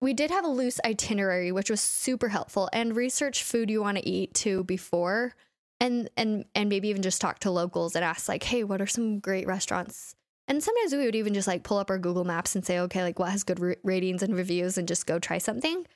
We 0.00 0.14
did 0.14 0.30
have 0.30 0.44
a 0.44 0.48
loose 0.48 0.80
itinerary, 0.84 1.52
which 1.52 1.70
was 1.70 1.80
super 1.80 2.28
helpful, 2.28 2.68
and 2.72 2.96
research 2.96 3.44
food 3.44 3.70
you 3.70 3.80
want 3.80 3.98
to 3.98 4.08
eat 4.08 4.34
too 4.34 4.64
before, 4.64 5.34
and 5.80 6.10
and 6.16 6.44
and 6.54 6.68
maybe 6.68 6.88
even 6.88 7.02
just 7.02 7.20
talk 7.20 7.38
to 7.40 7.50
locals 7.50 7.94
and 7.94 8.04
ask 8.04 8.28
like, 8.28 8.42
hey, 8.42 8.64
what 8.64 8.80
are 8.80 8.86
some 8.86 9.20
great 9.20 9.46
restaurants? 9.46 10.14
And 10.48 10.62
sometimes 10.62 10.92
we 10.92 11.04
would 11.04 11.14
even 11.14 11.34
just 11.34 11.46
like 11.46 11.62
pull 11.62 11.78
up 11.78 11.88
our 11.88 11.98
Google 11.98 12.24
Maps 12.24 12.56
and 12.56 12.66
say, 12.66 12.80
okay, 12.80 13.02
like 13.02 13.18
what 13.18 13.30
has 13.30 13.44
good 13.44 13.76
ratings 13.84 14.22
and 14.22 14.34
reviews, 14.34 14.76
and 14.76 14.88
just 14.88 15.06
go 15.06 15.18
try 15.18 15.38
something. 15.38 15.86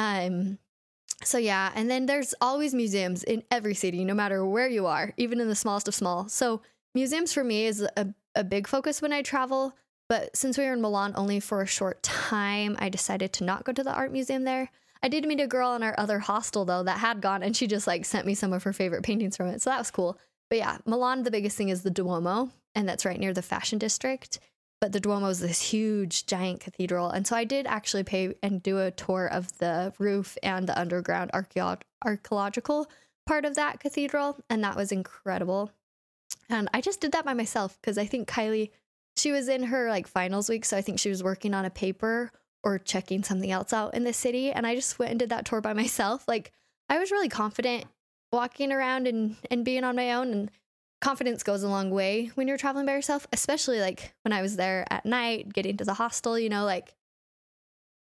Um, 0.00 0.58
so 1.22 1.36
yeah, 1.36 1.70
and 1.74 1.90
then 1.90 2.06
there's 2.06 2.34
always 2.40 2.74
museums 2.74 3.22
in 3.22 3.42
every 3.50 3.74
city, 3.74 4.02
no 4.02 4.14
matter 4.14 4.44
where 4.46 4.66
you 4.68 4.86
are, 4.86 5.12
even 5.18 5.40
in 5.40 5.48
the 5.48 5.54
smallest 5.54 5.88
of 5.88 5.94
small. 5.94 6.26
So 6.28 6.62
museums 6.94 7.34
for 7.34 7.44
me 7.44 7.66
is 7.66 7.82
a, 7.82 8.14
a 8.34 8.42
big 8.42 8.66
focus 8.66 9.02
when 9.02 9.12
I 9.12 9.20
travel. 9.20 9.76
But 10.08 10.34
since 10.34 10.56
we 10.56 10.64
were 10.64 10.72
in 10.72 10.80
Milan 10.80 11.12
only 11.16 11.38
for 11.38 11.60
a 11.60 11.66
short 11.66 12.02
time, 12.02 12.76
I 12.78 12.88
decided 12.88 13.34
to 13.34 13.44
not 13.44 13.64
go 13.64 13.72
to 13.72 13.84
the 13.84 13.92
art 13.92 14.10
museum 14.10 14.44
there. 14.44 14.70
I 15.02 15.08
did 15.08 15.26
meet 15.26 15.40
a 15.40 15.46
girl 15.46 15.74
in 15.74 15.82
our 15.82 15.94
other 15.98 16.18
hostel 16.18 16.64
though 16.64 16.82
that 16.82 16.98
had 16.98 17.20
gone, 17.20 17.42
and 17.42 17.54
she 17.54 17.66
just 17.66 17.86
like 17.86 18.06
sent 18.06 18.26
me 18.26 18.34
some 18.34 18.54
of 18.54 18.62
her 18.62 18.72
favorite 18.72 19.02
paintings 19.02 19.36
from 19.36 19.48
it. 19.48 19.60
So 19.60 19.68
that 19.68 19.78
was 19.78 19.90
cool. 19.90 20.18
But 20.48 20.58
yeah, 20.58 20.78
Milan, 20.86 21.24
the 21.24 21.30
biggest 21.30 21.58
thing 21.58 21.68
is 21.68 21.82
the 21.82 21.90
Duomo, 21.90 22.50
and 22.74 22.88
that's 22.88 23.04
right 23.04 23.20
near 23.20 23.34
the 23.34 23.42
fashion 23.42 23.78
district 23.78 24.40
but 24.80 24.92
the 24.92 25.00
Duomo 25.00 25.28
is 25.28 25.40
this 25.40 25.60
huge, 25.60 26.26
giant 26.26 26.60
cathedral. 26.60 27.10
And 27.10 27.26
so 27.26 27.36
I 27.36 27.44
did 27.44 27.66
actually 27.66 28.02
pay 28.02 28.34
and 28.42 28.62
do 28.62 28.78
a 28.78 28.90
tour 28.90 29.26
of 29.26 29.58
the 29.58 29.92
roof 29.98 30.38
and 30.42 30.66
the 30.66 30.78
underground 30.78 31.30
archeo- 31.32 31.80
archaeological 32.04 32.90
part 33.26 33.44
of 33.44 33.54
that 33.56 33.80
cathedral. 33.80 34.38
And 34.48 34.64
that 34.64 34.76
was 34.76 34.90
incredible. 34.90 35.70
And 36.48 36.68
I 36.72 36.80
just 36.80 37.00
did 37.00 37.12
that 37.12 37.26
by 37.26 37.34
myself 37.34 37.78
because 37.80 37.98
I 37.98 38.06
think 38.06 38.26
Kylie, 38.26 38.70
she 39.16 39.32
was 39.32 39.48
in 39.48 39.64
her 39.64 39.90
like 39.90 40.06
finals 40.06 40.48
week. 40.48 40.64
So 40.64 40.76
I 40.76 40.82
think 40.82 40.98
she 40.98 41.10
was 41.10 41.22
working 41.22 41.52
on 41.52 41.66
a 41.66 41.70
paper 41.70 42.32
or 42.62 42.78
checking 42.78 43.22
something 43.22 43.50
else 43.50 43.72
out 43.72 43.94
in 43.94 44.04
the 44.04 44.12
city. 44.12 44.50
And 44.50 44.66
I 44.66 44.74
just 44.74 44.98
went 44.98 45.10
and 45.10 45.20
did 45.20 45.28
that 45.28 45.44
tour 45.44 45.60
by 45.60 45.72
myself. 45.74 46.26
Like 46.26 46.52
I 46.88 46.98
was 46.98 47.10
really 47.10 47.28
confident 47.28 47.84
walking 48.32 48.72
around 48.72 49.06
and, 49.06 49.36
and 49.50 49.64
being 49.64 49.84
on 49.84 49.96
my 49.96 50.14
own. 50.14 50.32
And 50.32 50.50
confidence 51.00 51.42
goes 51.42 51.62
a 51.62 51.68
long 51.68 51.90
way 51.90 52.30
when 52.34 52.46
you're 52.46 52.58
traveling 52.58 52.86
by 52.86 52.92
yourself, 52.92 53.26
especially 53.32 53.80
like 53.80 54.14
when 54.22 54.32
I 54.32 54.42
was 54.42 54.56
there 54.56 54.86
at 54.90 55.06
night, 55.06 55.52
getting 55.52 55.76
to 55.78 55.84
the 55.84 55.94
hostel, 55.94 56.38
you 56.38 56.48
know, 56.48 56.64
like 56.64 56.94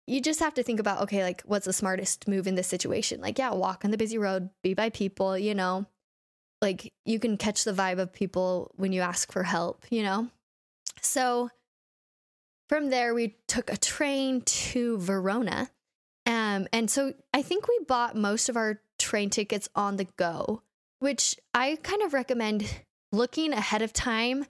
you 0.06 0.22
just 0.22 0.40
have 0.40 0.54
to 0.54 0.62
think 0.62 0.80
about, 0.80 1.02
okay, 1.02 1.22
like 1.22 1.42
what's 1.42 1.66
the 1.66 1.72
smartest 1.72 2.26
move 2.26 2.46
in 2.46 2.54
this 2.54 2.66
situation? 2.66 3.20
Like, 3.20 3.38
yeah, 3.38 3.52
walk 3.52 3.84
on 3.84 3.90
the 3.90 3.98
busy 3.98 4.16
road, 4.16 4.48
be 4.62 4.72
by 4.72 4.88
people, 4.88 5.36
you 5.36 5.54
know, 5.54 5.86
like 6.62 6.92
you 7.04 7.18
can 7.18 7.36
catch 7.36 7.64
the 7.64 7.72
vibe 7.72 7.98
of 7.98 8.12
people 8.12 8.72
when 8.76 8.92
you 8.92 9.02
ask 9.02 9.30
for 9.30 9.42
help, 9.42 9.84
you 9.90 10.02
know? 10.02 10.28
So 11.02 11.50
from 12.70 12.88
there, 12.88 13.14
we 13.14 13.36
took 13.46 13.70
a 13.70 13.76
train 13.76 14.40
to 14.40 14.98
Verona. 14.98 15.70
Um, 16.24 16.68
and 16.72 16.90
so 16.90 17.12
I 17.34 17.42
think 17.42 17.68
we 17.68 17.78
bought 17.86 18.16
most 18.16 18.48
of 18.48 18.56
our 18.56 18.80
train 18.98 19.30
tickets 19.30 19.68
on 19.74 19.96
the 19.96 20.06
go 20.16 20.62
which 20.98 21.36
I 21.54 21.78
kind 21.82 22.02
of 22.02 22.14
recommend 22.14 22.82
looking 23.12 23.52
ahead 23.52 23.82
of 23.82 23.92
time 23.92 24.44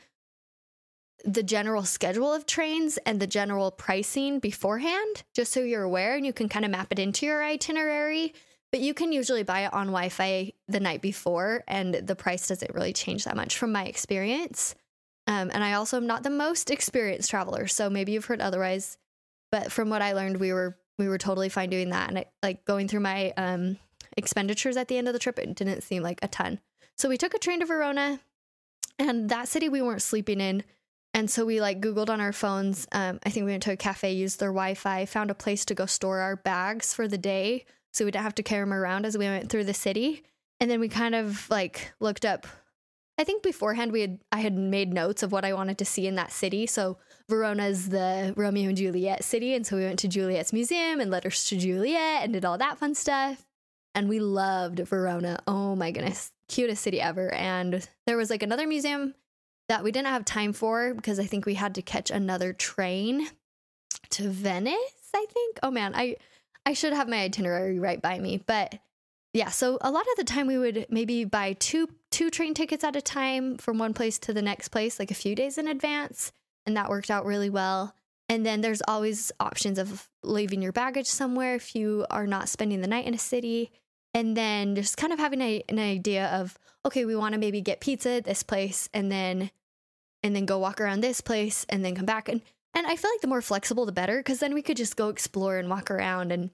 the 1.25 1.43
general 1.43 1.83
schedule 1.83 2.33
of 2.33 2.47
trains 2.47 2.97
and 2.99 3.21
the 3.21 3.27
general 3.27 3.71
pricing 3.71 4.39
beforehand, 4.39 5.25
just 5.35 5.53
so 5.53 5.61
you're 5.61 5.83
aware 5.83 6.15
and 6.15 6.25
you 6.25 6.33
can 6.33 6.49
kind 6.49 6.65
of 6.65 6.71
map 6.71 6.89
it 6.93 6.99
into 6.99 7.27
your 7.27 7.43
itinerary. 7.43 8.35
But 8.71 8.81
you 8.81 8.95
can 8.95 9.13
usually 9.13 9.43
buy 9.43 9.61
it 9.61 9.73
on 9.73 9.87
Wi 9.87 10.11
Fi 10.11 10.53
the 10.69 10.79
night 10.79 11.01
before, 11.01 11.65
and 11.67 11.95
the 11.95 12.15
price 12.15 12.49
doesn't 12.49 12.75
really 12.75 12.93
change 12.93 13.25
that 13.25 13.35
much 13.35 13.57
from 13.57 13.73
my 13.73 13.85
experience. 13.85 14.75
Um, 15.27 15.51
and 15.53 15.65
I 15.65 15.73
also 15.73 15.97
am 15.97 16.07
not 16.07 16.23
the 16.23 16.31
most 16.31 16.71
experienced 16.71 17.31
traveler, 17.31 17.67
so 17.67 17.89
maybe 17.89 18.13
you've 18.13 18.27
heard 18.27 18.43
otherwise. 18.43 18.99
But 19.51 19.73
from 19.73 19.89
what 19.89 20.03
I 20.03 20.13
learned, 20.13 20.37
we 20.37 20.53
were 20.53 20.77
we 20.99 21.09
were 21.09 21.17
totally 21.17 21.49
fine 21.49 21.71
doing 21.71 21.91
that. 21.91 22.11
And 22.11 22.19
it, 22.19 22.29
like 22.43 22.67
going 22.67 22.89
through 22.89 23.01
my 23.01 23.33
um, 23.39 23.79
expenditures 24.19 24.77
at 24.77 24.89
the 24.89 24.99
end 24.99 25.07
of 25.07 25.15
the 25.15 25.19
trip, 25.19 25.39
it 25.39 25.55
didn't 25.55 25.83
seem 25.83 26.03
like 26.03 26.19
a 26.23 26.29
ton. 26.29 26.61
So 26.97 27.09
we 27.09 27.17
took 27.17 27.33
a 27.33 27.39
train 27.39 27.61
to 27.61 27.67
Verona, 27.67 28.21
and 28.99 29.31
that 29.31 29.49
city 29.49 29.69
we 29.69 29.81
weren't 29.81 30.03
sleeping 30.03 30.41
in. 30.41 30.65
And 31.15 31.31
so 31.31 31.47
we 31.47 31.61
like 31.61 31.81
Googled 31.81 32.11
on 32.11 32.21
our 32.21 32.33
phones. 32.33 32.87
Um, 32.93 33.19
I 33.25 33.31
think 33.31 33.47
we 33.47 33.53
went 33.53 33.63
to 33.63 33.73
a 33.73 33.77
cafe, 33.77 34.13
used 34.13 34.41
their 34.41 34.51
Wi 34.51 34.75
Fi, 34.75 35.07
found 35.07 35.31
a 35.31 35.35
place 35.35 35.65
to 35.67 35.75
go 35.75 35.87
store 35.87 36.19
our 36.19 36.37
bags 36.37 36.93
for 36.93 37.09
the 37.09 37.17
day. 37.17 37.65
So 37.93 38.05
we 38.05 38.11
didn't 38.11 38.25
have 38.25 38.35
to 38.35 38.43
carry 38.43 38.63
them 38.63 38.75
around 38.75 39.07
as 39.07 39.17
we 39.17 39.25
went 39.25 39.49
through 39.49 39.65
the 39.65 39.75
city. 39.75 40.23
And 40.61 40.71
then 40.71 40.81
we 40.81 40.89
kind 40.89 41.15
of 41.15 41.49
like 41.49 41.93
looked 42.01 42.25
up. 42.25 42.47
I 43.17 43.25
think 43.25 43.43
beforehand 43.43 43.91
we 43.91 44.03
had 44.03 44.19
I 44.31 44.41
had 44.41 44.57
made 44.57 44.93
notes 44.93 45.23
of 45.23 45.33
what 45.33 45.45
I 45.45 45.53
wanted 45.53 45.79
to 45.79 45.85
see 45.85 46.07
in 46.07 46.17
that 46.17 46.31
city. 46.31 46.67
So 46.67 46.99
Verona 47.29 47.67
is 47.67 47.89
the 47.89 48.35
Romeo 48.37 48.69
and 48.69 48.77
Juliet 48.77 49.25
city, 49.25 49.55
and 49.55 49.67
so 49.67 49.77
we 49.77 49.85
went 49.85 49.99
to 50.01 50.09
Juliet's 50.09 50.53
museum 50.53 51.01
and 51.01 51.11
letters 51.11 51.47
to 51.47 51.57
Juliet 51.57 52.23
and 52.23 52.33
did 52.33 52.45
all 52.45 52.59
that 52.59 52.79
fun 52.79 52.95
stuff 52.95 53.48
and 53.99 54.09
we 54.09 54.21
loved 54.21 54.79
Verona. 54.79 55.41
Oh 55.49 55.75
my 55.75 55.91
goodness, 55.91 56.31
cutest 56.49 56.83
city 56.83 57.01
ever. 57.01 57.35
And 57.35 57.87
there 58.07 58.17
was 58.17 58.31
like 58.31 58.45
another 58.45 58.65
museum 58.65 59.13
that 59.69 59.83
we 59.83 59.91
didn't 59.91 60.07
have 60.07 60.25
time 60.25 60.53
for 60.53 60.95
because 60.95 61.19
I 61.19 61.25
think 61.25 61.45
we 61.45 61.55
had 61.55 61.75
to 61.75 61.83
catch 61.83 62.13
another 62.13 62.53
train 62.53 63.29
to 64.11 64.29
Venice, 64.29 65.11
I 65.13 65.27
think. 65.29 65.59
Oh 65.65 65.73
man, 65.73 65.97
I 65.97 66.15
I 66.65 66.75
should 66.75 66.93
have 66.93 67.09
my 67.09 67.23
itinerary 67.23 67.81
right 67.81 68.01
by 68.01 68.21
me, 68.21 68.41
but 68.47 68.79
yeah, 69.35 69.49
so 69.49 69.79
a 69.81 69.91
lot 69.91 70.07
of 70.13 70.17
the 70.17 70.25
time 70.25 70.47
we 70.47 70.59
would 70.59 70.87
maybe 70.89 71.25
buy 71.25 71.55
two 71.55 71.89
two 72.13 72.31
train 72.31 72.55
tickets 72.55 72.85
at 72.85 72.95
a 72.95 73.03
time 73.03 73.59
from 73.59 73.79
one 73.79 73.95
place 73.95 74.21
to 74.21 74.33
the 74.33 74.43
next 74.43 74.69
place 74.69 75.01
like 75.01 75.11
a 75.11 75.15
few 75.15 75.35
days 75.35 75.59
in 75.59 75.67
advance, 75.67 76.31
and 76.67 76.77
that 76.77 76.89
worked 76.89 77.11
out 77.11 77.27
really 77.27 77.51
well. 77.51 77.97
And 78.29 78.47
then 78.47 78.61
there's 78.61 78.83
always 78.87 79.33
options 79.41 79.77
of 79.77 80.09
leaving 80.23 80.63
your 80.63 80.73
baggage 80.73 81.07
somewhere 81.07 81.57
if 81.57 81.75
you 81.75 82.07
are 82.11 82.27
not 82.27 82.49
spending 82.49 82.81
the 82.81 82.87
night 82.87 83.07
in 83.07 83.15
a 83.15 83.19
city. 83.19 83.73
And 84.15 84.37
then 84.37 84.75
just 84.75 84.97
kind 84.97 85.13
of 85.13 85.19
having 85.19 85.41
a, 85.41 85.63
an 85.69 85.79
idea 85.79 86.27
of, 86.29 86.59
okay, 86.85 87.05
we 87.05 87.15
want 87.15 87.35
to 87.35 87.39
maybe 87.39 87.61
get 87.61 87.81
pizza 87.81 88.11
at 88.13 88.25
this 88.25 88.43
place 88.43 88.89
and 88.93 89.11
then 89.13 89.51
and 90.23 90.35
then 90.35 90.47
go 90.47 90.59
walk 90.59 90.81
around 90.81 91.01
this 91.01 91.21
place 91.21 91.65
and 91.69 91.85
then 91.85 91.95
come 91.95 92.07
back. 92.07 92.29
And 92.29 92.43
and 92.75 92.87
I 92.87 92.97
feel 92.97 93.11
like 93.11 93.21
the 93.21 93.29
more 93.29 93.43
flexible 93.43 93.87
the 93.87 93.93
better, 93.93 94.19
because 94.19 94.41
then 94.41 94.55
we 94.55 94.63
could 94.63 94.77
just 94.77 94.97
go 94.97 95.09
explore 95.09 95.59
and 95.59 95.71
walk 95.71 95.91
around 95.91 96.33
and 96.33 96.51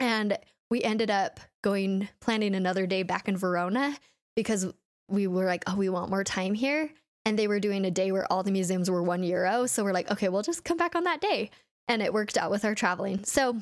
and 0.00 0.38
we 0.70 0.82
ended 0.82 1.10
up 1.10 1.40
going 1.62 2.08
planning 2.20 2.54
another 2.54 2.86
day 2.86 3.02
back 3.02 3.28
in 3.28 3.36
Verona 3.36 3.96
because 4.36 4.66
we 5.08 5.26
were 5.26 5.46
like, 5.46 5.64
oh, 5.66 5.76
we 5.76 5.88
want 5.88 6.10
more 6.10 6.24
time 6.24 6.54
here. 6.54 6.90
And 7.24 7.38
they 7.38 7.48
were 7.48 7.60
doing 7.60 7.84
a 7.84 7.90
day 7.90 8.12
where 8.12 8.30
all 8.30 8.42
the 8.42 8.50
museums 8.50 8.90
were 8.90 9.02
one 9.02 9.22
euro. 9.22 9.66
So 9.66 9.82
we're 9.82 9.92
like, 9.92 10.10
okay, 10.10 10.28
we'll 10.28 10.42
just 10.42 10.64
come 10.64 10.76
back 10.76 10.94
on 10.94 11.04
that 11.04 11.20
day. 11.20 11.50
And 11.88 12.02
it 12.02 12.12
worked 12.12 12.36
out 12.36 12.50
with 12.50 12.64
our 12.64 12.74
traveling. 12.74 13.24
So 13.24 13.56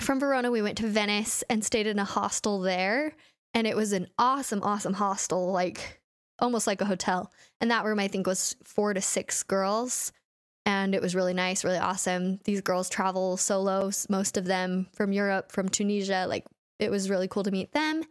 from 0.00 0.20
Verona, 0.20 0.50
we 0.50 0.62
went 0.62 0.78
to 0.78 0.86
Venice 0.86 1.42
and 1.48 1.64
stayed 1.64 1.86
in 1.86 1.98
a 1.98 2.04
hostel 2.04 2.60
there. 2.60 3.14
And 3.54 3.66
it 3.66 3.76
was 3.76 3.92
an 3.92 4.08
awesome, 4.18 4.62
awesome 4.62 4.94
hostel, 4.94 5.50
like 5.50 6.00
almost 6.38 6.66
like 6.66 6.80
a 6.80 6.86
hotel. 6.86 7.32
And 7.60 7.70
that 7.70 7.84
room, 7.84 7.98
I 7.98 8.08
think, 8.08 8.26
was 8.26 8.56
four 8.64 8.92
to 8.92 9.00
six 9.00 9.42
girls 9.42 10.12
and 10.66 10.96
it 10.96 11.00
was 11.00 11.14
really 11.14 11.32
nice, 11.32 11.64
really 11.64 11.78
awesome. 11.78 12.40
These 12.44 12.60
girls 12.60 12.88
travel 12.88 13.36
solo, 13.36 13.90
most 14.10 14.36
of 14.36 14.44
them 14.46 14.88
from 14.92 15.12
Europe, 15.12 15.52
from 15.52 15.68
Tunisia. 15.68 16.26
Like 16.28 16.44
it 16.80 16.90
was 16.90 17.08
really 17.08 17.28
cool 17.28 17.44
to 17.44 17.52
meet 17.52 17.72
them. 17.72 18.02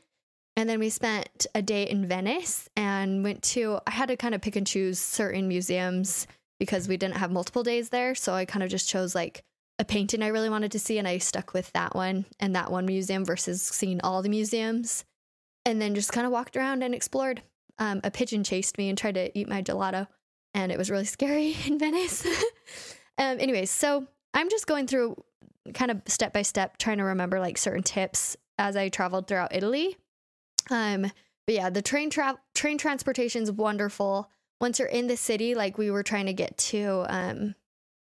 And 0.56 0.70
then 0.70 0.80
we 0.80 0.90
spent 0.90 1.46
a 1.54 1.62
day 1.62 1.84
in 1.84 2.08
Venice 2.08 2.70
and 2.78 3.26
went 3.26 3.44
to, 3.44 3.80
I 3.86 3.92
had 3.92 4.08
to 4.08 4.16
kind 4.16 4.34
of 4.34 4.42
pick 4.42 4.56
and 4.56 4.66
choose 4.66 5.00
certain 5.00 5.50
museums 5.50 6.28
because 6.58 6.88
we 6.88 6.96
didn't 6.96 7.18
have 7.18 7.30
multiple 7.30 7.62
days 7.62 7.90
there. 7.90 8.16
So 8.16 8.34
I 8.34 8.46
kind 8.46 8.64
of 8.64 8.70
just 8.70 8.88
chose 8.88 9.14
like 9.14 9.44
a 9.78 9.86
painting 9.86 10.24
I 10.24 10.28
really 10.28 10.50
wanted 10.50 10.72
to 10.72 10.80
see 10.80 10.98
and 10.98 11.08
I 11.08 11.18
stuck 11.18 11.54
with 11.54 11.72
that 11.74 11.96
one 11.96 12.26
and 12.40 12.56
that 12.56 12.72
one 12.72 12.86
museum 12.86 13.26
versus 13.26 13.62
seeing 13.62 14.00
all 14.02 14.22
the 14.22 14.30
museums. 14.30 15.06
And 15.66 15.82
then 15.82 15.96
just 15.96 16.14
kind 16.14 16.26
of 16.26 16.32
walked 16.32 16.56
around 16.56 16.84
and 16.84 16.94
explored. 16.94 17.42
Um, 17.78 18.00
a 18.04 18.12
pigeon 18.12 18.44
chased 18.44 18.78
me 18.78 18.88
and 18.88 18.98
tried 18.98 19.16
to 19.16 19.38
eat 19.38 19.50
my 19.50 19.62
gelato 19.62 20.08
and 20.54 20.72
it 20.72 20.78
was 20.78 20.90
really 20.90 21.06
scary 21.06 21.56
in 21.66 21.78
Venice. 21.78 22.26
um, 23.18 23.40
anyways, 23.40 23.70
so 23.70 24.08
I'm 24.34 24.50
just 24.50 24.66
going 24.66 24.88
through 24.88 25.16
kind 25.74 25.92
of 25.92 26.02
step 26.08 26.34
by 26.34 26.42
step, 26.42 26.78
trying 26.78 26.98
to 26.98 27.04
remember 27.04 27.40
like 27.40 27.58
certain 27.58 27.84
tips 27.84 28.38
as 28.58 28.76
I 28.76 28.90
traveled 28.90 29.28
throughout 29.28 29.54
Italy. 29.54 29.98
Um, 30.72 31.04
but 31.46 31.56
yeah, 31.56 31.70
the 31.70 31.82
train 31.82 32.10
tra- 32.10 32.40
train 32.56 32.78
transportation 32.78 33.44
is 33.44 33.52
wonderful. 33.52 34.32
Once 34.62 34.80
you're 34.80 34.88
in 34.88 35.08
the 35.08 35.18
city, 35.18 35.54
like 35.54 35.78
we 35.78 35.92
were 35.92 36.04
trying 36.04 36.26
to 36.28 36.34
get 36.34 36.58
to 36.58 37.06
um, 37.10 37.56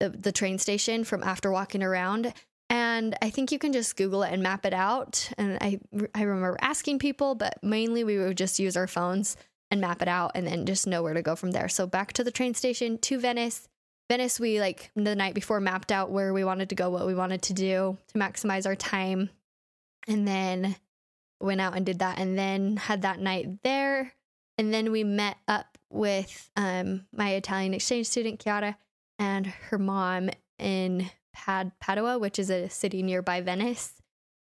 the, 0.10 0.32
train 0.32 0.58
station 0.58 1.04
from 1.04 1.24
after 1.24 1.52
walking 1.52 1.84
around, 1.84 2.34
and 2.70 3.18
I 3.22 3.30
think 3.30 3.52
you 3.52 3.60
can 3.60 3.74
just 3.74 3.98
Google 3.98 4.24
it 4.24 4.32
and 4.32 4.42
map 4.42 4.66
it 4.66 4.74
out. 4.74 5.30
And 5.38 5.58
I 5.62 5.80
I 6.16 6.24
remember 6.24 6.58
asking 6.62 7.00
people, 7.00 7.36
but 7.36 7.62
mainly 7.62 8.04
we 8.04 8.18
would 8.18 8.38
just 8.38 8.60
use 8.60 8.78
our 8.78 8.88
phones 8.88 9.36
and 9.70 9.82
map 9.82 10.02
it 10.02 10.08
out 10.08 10.32
and 10.36 10.46
then 10.46 10.66
just 10.66 10.88
know 10.88 11.04
where 11.04 11.14
to 11.14 11.22
go 11.22 11.36
from 11.36 11.52
there. 11.52 11.70
So 11.70 11.88
back 11.88 12.14
to 12.14 12.24
the 12.24 12.32
train 12.32 12.54
station 12.54 12.98
to 13.00 13.20
Venice. 13.20 13.68
Venice, 14.10 14.40
we 14.40 14.60
like 14.60 14.92
the 14.96 15.16
night 15.16 15.34
before 15.34 15.62
mapped 15.62 15.92
out 15.92 16.12
where 16.12 16.34
we 16.34 16.44
wanted 16.44 16.70
to 16.70 16.76
go, 16.76 16.90
what 16.90 17.08
we 17.08 17.16
wanted 17.16 17.42
to 17.44 17.54
do 17.54 17.98
to 18.10 18.20
maximize 18.20 18.66
our 18.66 18.76
time. 18.76 19.30
And 20.08 20.28
then 20.28 20.76
went 21.40 21.62
out 21.62 21.76
and 21.76 21.86
did 21.86 22.00
that 22.00 22.20
and 22.20 22.38
then 22.38 22.78
had 22.78 23.04
that 23.04 23.20
night 23.20 23.64
there. 23.64 24.14
And 24.58 24.74
then 24.74 24.92
we 24.92 25.04
met 25.04 25.38
up 25.48 25.78
with 25.90 26.50
um, 26.56 27.06
my 27.14 27.32
Italian 27.32 27.74
exchange 27.74 28.08
student, 28.08 28.40
Chiara, 28.40 28.78
and 29.22 29.46
her 29.46 29.78
mom 29.78 30.30
in 30.60 31.10
Pad- 31.34 31.72
Padua, 31.80 32.20
which 32.20 32.38
is 32.38 32.50
a 32.50 32.70
city 32.70 33.02
nearby 33.02 33.40
Venice. 33.40 33.94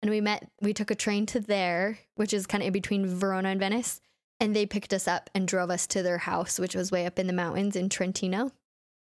And 0.01 0.11
we 0.11 0.21
met, 0.21 0.49
we 0.62 0.73
took 0.73 0.91
a 0.91 0.95
train 0.95 1.27
to 1.27 1.41
there, 1.41 1.99
which 2.14 2.33
is 2.33 2.47
kind 2.47 2.62
of 2.62 2.69
in 2.69 2.73
between 2.73 3.07
Verona 3.07 3.49
and 3.49 3.61
Venice 3.61 4.01
and 4.41 4.55
they 4.55 4.67
picked 4.67 4.93
us 4.93 5.09
up 5.09 5.31
and 5.35 5.49
drove 5.49 5.71
us 5.71 5.87
to 5.88 6.03
their 6.03 6.19
house, 6.19 6.59
which 6.59 6.75
was 6.75 6.93
way 6.93 7.07
up 7.07 7.19
in 7.19 7.27
the 7.27 7.33
mountains 7.33 7.77
in 7.77 7.88
Trentino. 7.88 8.53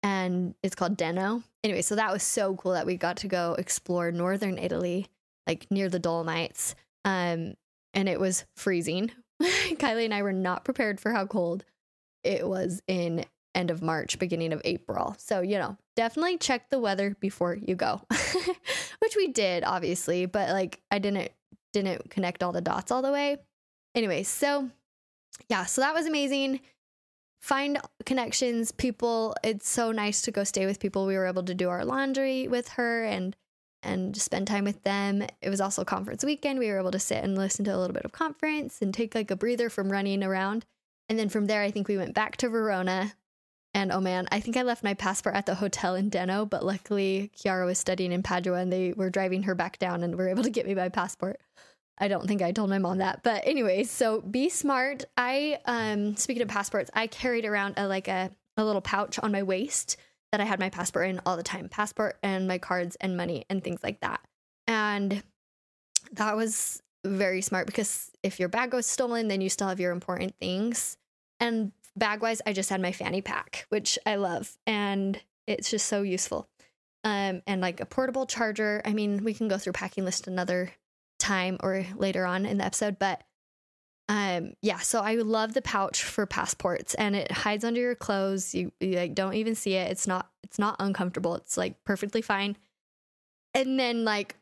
And 0.03 0.53
it's 0.61 0.75
called 0.75 0.97
Deno. 0.97 1.43
Anyway, 1.63 1.81
so 1.81 1.95
that 1.95 2.11
was 2.11 2.21
so 2.21 2.55
cool 2.55 2.73
that 2.73 2.85
we 2.85 2.95
got 2.95 3.17
to 3.17 3.27
go 3.27 3.55
explore 3.57 4.11
northern 4.11 4.59
Italy, 4.59 5.07
like 5.47 5.65
near 5.71 5.89
the 5.89 5.99
Dolomites. 5.99 6.75
Um, 7.05 7.55
and 7.93 8.07
it 8.07 8.19
was 8.19 8.45
freezing. 8.55 9.11
Kylie 9.41 10.05
and 10.05 10.13
I 10.13 10.21
were 10.21 10.33
not 10.33 10.63
prepared 10.63 10.99
for 10.99 11.11
how 11.11 11.25
cold 11.25 11.65
it 12.23 12.47
was 12.47 12.83
in 12.87 13.25
end 13.55 13.71
of 13.71 13.81
March, 13.81 14.19
beginning 14.19 14.53
of 14.53 14.61
April. 14.65 15.15
So, 15.17 15.41
you 15.41 15.57
know, 15.57 15.77
definitely 15.95 16.37
check 16.37 16.69
the 16.69 16.79
weather 16.79 17.15
before 17.19 17.55
you 17.55 17.75
go. 17.75 18.01
Which 18.99 19.15
we 19.15 19.27
did, 19.27 19.63
obviously, 19.63 20.25
but 20.25 20.49
like 20.49 20.81
I 20.91 20.99
didn't 20.99 21.31
didn't 21.73 22.09
connect 22.09 22.43
all 22.43 22.51
the 22.51 22.61
dots 22.61 22.91
all 22.91 23.01
the 23.01 23.11
way. 23.11 23.37
Anyway, 23.95 24.23
so 24.23 24.69
yeah, 25.49 25.65
so 25.65 25.81
that 25.81 25.93
was 25.93 26.05
amazing. 26.05 26.61
Find 27.41 27.79
connections, 28.05 28.71
people. 28.71 29.35
It's 29.43 29.69
so 29.69 29.91
nice 29.91 30.21
to 30.23 30.31
go 30.31 30.43
stay 30.43 30.65
with 30.65 30.79
people. 30.79 31.05
We 31.05 31.15
were 31.15 31.27
able 31.27 31.43
to 31.43 31.53
do 31.53 31.69
our 31.69 31.85
laundry 31.85 32.47
with 32.47 32.69
her 32.69 33.03
and 33.03 33.35
and 33.83 34.17
spend 34.17 34.47
time 34.47 34.63
with 34.63 34.81
them. 34.83 35.23
It 35.41 35.49
was 35.49 35.61
also 35.61 35.83
conference 35.83 36.25
weekend. 36.25 36.57
We 36.57 36.69
were 36.69 36.79
able 36.79 36.91
to 36.91 36.99
sit 36.99 37.23
and 37.23 37.37
listen 37.37 37.65
to 37.65 37.75
a 37.75 37.77
little 37.77 37.93
bit 37.93 38.05
of 38.05 38.11
conference 38.11 38.81
and 38.81 38.91
take 38.93 39.13
like 39.13 39.29
a 39.29 39.35
breather 39.35 39.69
from 39.69 39.91
running 39.91 40.23
around. 40.23 40.65
And 41.07 41.19
then 41.19 41.29
from 41.29 41.45
there, 41.45 41.61
I 41.61 41.69
think 41.69 41.87
we 41.87 41.97
went 41.97 42.15
back 42.15 42.35
to 42.37 42.49
Verona. 42.49 43.13
And 43.75 43.91
oh 43.91 43.99
man, 43.99 44.25
I 44.31 44.39
think 44.39 44.55
I 44.55 44.61
left 44.61 44.85
my 44.85 44.93
passport 44.93 45.35
at 45.35 45.45
the 45.45 45.55
hotel 45.55 45.95
in 45.95 46.09
Deno, 46.09 46.49
but 46.49 46.63
luckily 46.65 47.29
Chiara 47.35 47.65
was 47.65 47.77
studying 47.77 48.13
in 48.13 48.23
Padua 48.23 48.59
and 48.59 48.71
they 48.71 48.93
were 48.93 49.09
driving 49.09 49.43
her 49.43 49.53
back 49.53 49.77
down 49.79 50.01
and 50.01 50.15
were 50.15 50.29
able 50.29 50.43
to 50.43 50.49
get 50.49 50.65
me 50.65 50.73
my 50.73 50.87
passport. 50.87 51.41
I 51.97 52.07
don't 52.07 52.25
think 52.25 52.41
I 52.41 52.53
told 52.53 52.69
my 52.69 52.77
mom 52.77 52.99
that. 52.99 53.21
But 53.21 53.45
anyways, 53.45 53.91
so 53.91 54.21
be 54.21 54.47
smart. 54.47 55.03
I 55.17 55.59
um 55.65 56.15
speaking 56.15 56.41
of 56.41 56.47
passports, 56.47 56.89
I 56.93 57.07
carried 57.07 57.43
around 57.43 57.73
a 57.75 57.85
like 57.85 58.07
a, 58.07 58.31
a 58.55 58.63
little 58.63 58.81
pouch 58.81 59.19
on 59.19 59.33
my 59.33 59.43
waist 59.43 59.97
that 60.31 60.39
I 60.39 60.45
had 60.45 60.59
my 60.59 60.69
passport 60.69 61.09
in 61.09 61.19
all 61.25 61.35
the 61.35 61.43
time. 61.43 61.67
Passport 61.67 62.17
and 62.23 62.47
my 62.47 62.57
cards 62.57 62.95
and 63.01 63.17
money 63.17 63.43
and 63.49 63.61
things 63.61 63.83
like 63.83 63.99
that. 63.99 64.21
And 64.67 65.21
that 66.13 66.37
was 66.37 66.81
very 67.03 67.41
smart 67.41 67.67
because 67.67 68.09
if 68.23 68.39
your 68.39 68.47
bag 68.47 68.71
goes 68.71 68.85
stolen, 68.85 69.27
then 69.27 69.41
you 69.41 69.49
still 69.49 69.67
have 69.67 69.81
your 69.81 69.91
important 69.91 70.33
things. 70.39 70.95
And 71.41 71.73
bag 71.95 72.21
wise, 72.21 72.41
I 72.45 72.53
just 72.53 72.69
had 72.69 72.81
my 72.81 72.91
fanny 72.91 73.21
pack, 73.21 73.65
which 73.69 73.97
I 74.05 74.15
love. 74.15 74.57
And 74.65 75.19
it's 75.47 75.69
just 75.69 75.87
so 75.87 76.01
useful. 76.01 76.47
Um, 77.03 77.41
and 77.45 77.61
like 77.61 77.79
a 77.79 77.85
portable 77.85 78.25
charger. 78.25 78.81
I 78.83 78.93
mean, 78.93 79.23
we 79.23 79.33
can 79.33 79.47
go 79.47 79.57
through 79.57 79.73
packing 79.73 80.05
list 80.05 80.27
another 80.27 80.71
time 81.19 81.57
or 81.61 81.85
later 81.95 82.25
on 82.25 82.45
in 82.45 82.57
the 82.57 82.65
episode, 82.65 82.99
but 82.99 83.23
um 84.07 84.53
yeah, 84.61 84.77
so 84.79 85.01
I 85.01 85.15
love 85.15 85.53
the 85.53 85.63
pouch 85.63 86.03
for 86.03 86.27
passports 86.27 86.93
and 86.93 87.15
it 87.15 87.31
hides 87.31 87.63
under 87.63 87.81
your 87.81 87.95
clothes. 87.95 88.53
You, 88.53 88.71
you 88.79 88.97
like 88.97 89.15
don't 89.15 89.33
even 89.33 89.55
see 89.55 89.73
it. 89.73 89.89
It's 89.91 90.05
not 90.05 90.29
it's 90.43 90.59
not 90.59 90.75
uncomfortable. 90.79 91.35
It's 91.35 91.57
like 91.57 91.83
perfectly 91.83 92.21
fine. 92.21 92.55
And 93.55 93.79
then 93.79 94.05
like 94.05 94.35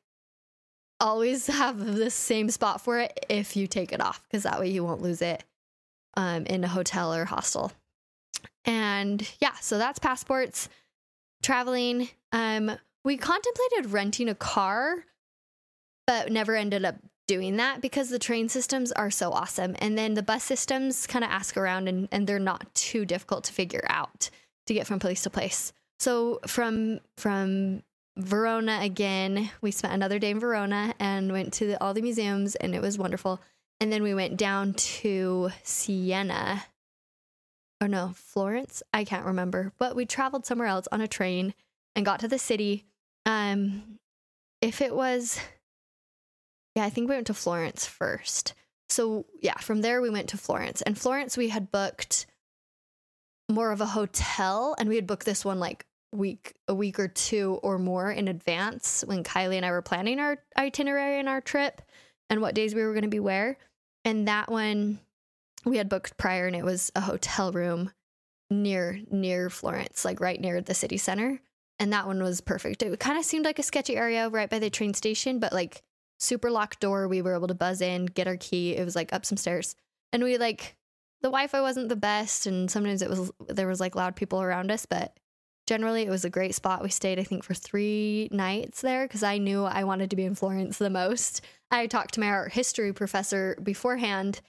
always 1.00 1.48
have 1.60 1.80
the 1.80 2.10
same 2.10 2.50
spot 2.50 2.82
for 2.82 3.00
it 3.00 3.26
if 3.30 3.56
you 3.56 3.68
take 3.68 3.94
it 3.94 4.02
off 4.02 4.22
because 4.24 4.44
that 4.44 4.60
way 4.60 4.70
you 4.70 4.84
won't 4.84 5.02
lose 5.02 5.22
it 5.22 5.44
um 6.16 6.46
in 6.46 6.64
a 6.64 6.68
hotel 6.68 7.14
or 7.14 7.26
hostel. 7.26 7.72
And 8.66 9.28
yeah, 9.40 9.56
so 9.62 9.78
that's 9.78 10.00
passports, 10.00 10.70
traveling. 11.42 12.10
Um 12.32 12.72
we 13.04 13.18
contemplated 13.18 13.92
renting 13.92 14.30
a 14.30 14.36
car 14.36 15.06
but 16.06 16.32
never 16.32 16.56
ended 16.56 16.84
up 16.86 16.96
doing 17.28 17.58
that 17.58 17.82
because 17.82 18.10
the 18.10 18.20
train 18.20 18.50
systems 18.50 18.92
are 18.92 19.10
so 19.10 19.32
awesome. 19.32 19.76
And 19.80 19.98
then 19.98 20.14
the 20.14 20.24
bus 20.24 20.44
systems 20.44 21.08
kind 21.08 21.24
of 21.24 21.32
ask 21.32 21.56
around 21.56 21.88
and, 21.88 22.08
and 22.12 22.28
they're 22.28 22.40
not 22.40 22.74
too 22.76 23.06
difficult 23.06 23.46
to 23.46 23.54
figure 23.54 23.86
out 23.88 24.30
to 24.68 24.74
get 24.74 24.88
from 24.88 25.00
place 25.00 25.24
to 25.24 25.30
place. 25.30 25.74
So 26.00 26.40
from 26.48 27.00
from 27.18 27.84
Verona 28.18 28.80
again, 28.82 29.50
we 29.62 29.72
spent 29.72 29.94
another 29.94 30.20
day 30.20 30.32
in 30.32 30.40
Verona 30.40 30.94
and 31.00 31.32
went 31.32 31.54
to 31.54 31.68
the, 31.68 31.84
all 31.84 31.94
the 31.94 32.02
museums 32.02 32.56
and 32.56 32.76
it 32.76 32.82
was 32.82 32.98
wonderful. 32.98 33.42
And 33.84 33.92
then 33.92 34.02
we 34.02 34.14
went 34.14 34.38
down 34.38 34.76
to 34.76 35.52
Siena. 35.62 36.64
Or 37.82 37.90
no, 37.90 38.14
Florence? 38.16 38.82
I 38.94 39.04
can't 39.04 39.26
remember. 39.26 39.74
But 39.78 39.94
we 39.94 40.06
traveled 40.06 40.46
somewhere 40.46 40.70
else 40.70 40.88
on 40.90 41.02
a 41.02 41.08
train 41.08 41.54
and 41.94 42.06
got 42.06 42.22
to 42.22 42.30
the 42.30 42.40
city. 42.40 42.86
Um 43.26 44.00
if 44.62 44.80
it 44.80 44.96
was 44.96 45.38
yeah, 46.78 46.86
I 46.86 46.92
think 46.92 47.10
we 47.10 47.16
went 47.16 47.28
to 47.28 47.34
Florence 47.34 47.86
first. 47.86 48.54
So, 48.88 49.26
yeah, 49.42 49.58
from 49.58 49.82
there 49.82 50.02
we 50.02 50.10
went 50.10 50.30
to 50.30 50.38
Florence. 50.38 50.82
And 50.82 50.98
Florence, 50.98 51.36
we 51.36 51.50
had 51.50 51.70
booked 51.70 52.26
more 53.52 53.74
of 53.74 53.82
a 53.82 53.88
hotel 53.88 54.78
and 54.80 54.88
we 54.88 54.96
had 54.96 55.08
booked 55.08 55.26
this 55.26 55.44
one 55.44 55.60
like 55.60 55.86
week 56.14 56.54
a 56.70 56.74
week 56.74 57.02
or 57.02 57.10
two 57.10 57.60
or 57.62 57.78
more 57.78 58.10
in 58.10 58.30
advance 58.30 59.04
when 59.06 59.26
Kylie 59.26 59.58
and 59.58 59.66
I 59.66 59.72
were 59.72 59.82
planning 59.82 60.22
our 60.22 60.38
itinerary 60.58 61.20
and 61.20 61.28
our 61.28 61.42
trip 61.42 61.82
and 62.30 62.40
what 62.40 62.56
days 62.56 62.74
we 62.74 62.84
were 62.84 62.94
going 62.94 63.04
to 63.04 63.10
be 63.10 63.20
where. 63.20 63.58
And 64.06 64.28
that 64.28 64.52
one 64.52 65.00
we 65.66 65.78
had 65.78 65.90
booked 65.90 66.18
prior 66.18 66.48
and 66.48 66.56
it 66.56 66.66
was 66.66 66.92
a 66.96 67.02
hotel 67.02 67.52
room 67.52 67.92
near 68.50 69.00
near 69.10 69.50
Florence, 69.50 70.06
like 70.06 70.20
right 70.20 70.40
near 70.40 70.62
the 70.62 70.74
city 70.74 70.98
center. 70.98 71.40
And 71.80 71.92
that 71.92 72.06
one 72.08 72.22
was 72.22 72.42
perfect. 72.42 72.84
It 72.84 73.00
kind 73.00 73.18
of 73.18 73.26
seemed 73.26 73.46
like 73.46 73.60
a 73.60 73.64
sketchy 73.64 73.98
area 73.98 74.30
right 74.30 74.50
by 74.50 74.60
the 74.60 74.70
train 74.70 74.94
station, 74.94 75.40
but 75.40 75.54
like 75.54 75.82
super 76.20 76.52
locked 76.52 76.80
door. 76.80 77.08
We 77.08 77.22
were 77.22 77.36
able 77.36 77.48
to 77.48 77.56
buzz 77.56 77.82
in, 77.82 78.06
get 78.06 78.28
our 78.28 78.38
key. 78.38 78.76
It 78.76 78.86
was 78.86 78.96
like 78.96 79.12
up 79.14 79.26
some 79.26 79.38
stairs. 79.38 79.76
And 80.12 80.24
we 80.24 80.38
like 80.38 80.76
the 81.22 81.30
Wi-Fi 81.30 81.62
wasn't 81.62 81.90
the 81.90 81.96
best 81.96 82.46
and 82.46 82.70
sometimes 82.70 83.02
it 83.02 83.10
was 83.10 83.32
there 83.48 83.68
was 83.68 83.80
like 83.80 83.96
loud 83.96 84.16
people 84.16 84.42
around 84.42 84.72
us, 84.72 84.86
but 84.86 85.18
generally 85.66 86.04
it 86.04 86.10
was 86.10 86.26
a 86.26 86.30
great 86.30 86.54
spot. 86.54 86.84
We 86.84 86.90
stayed 86.90 87.20
I 87.20 87.24
think 87.24 87.44
for 87.44 87.54
3 87.54 88.30
nights 88.32 88.82
there 88.82 89.08
cuz 89.08 89.24
I 89.24 89.38
knew 89.38 89.64
I 89.64 89.84
wanted 89.86 90.10
to 90.10 90.16
be 90.16 90.26
in 90.26 90.36
Florence 90.36 90.78
the 90.78 90.90
most. 90.90 91.42
I 91.74 91.88
talked 91.88 92.14
to 92.14 92.20
my 92.20 92.30
art 92.30 92.54
history 92.54 92.94
professor 92.94 93.58
beforehand 93.62 94.42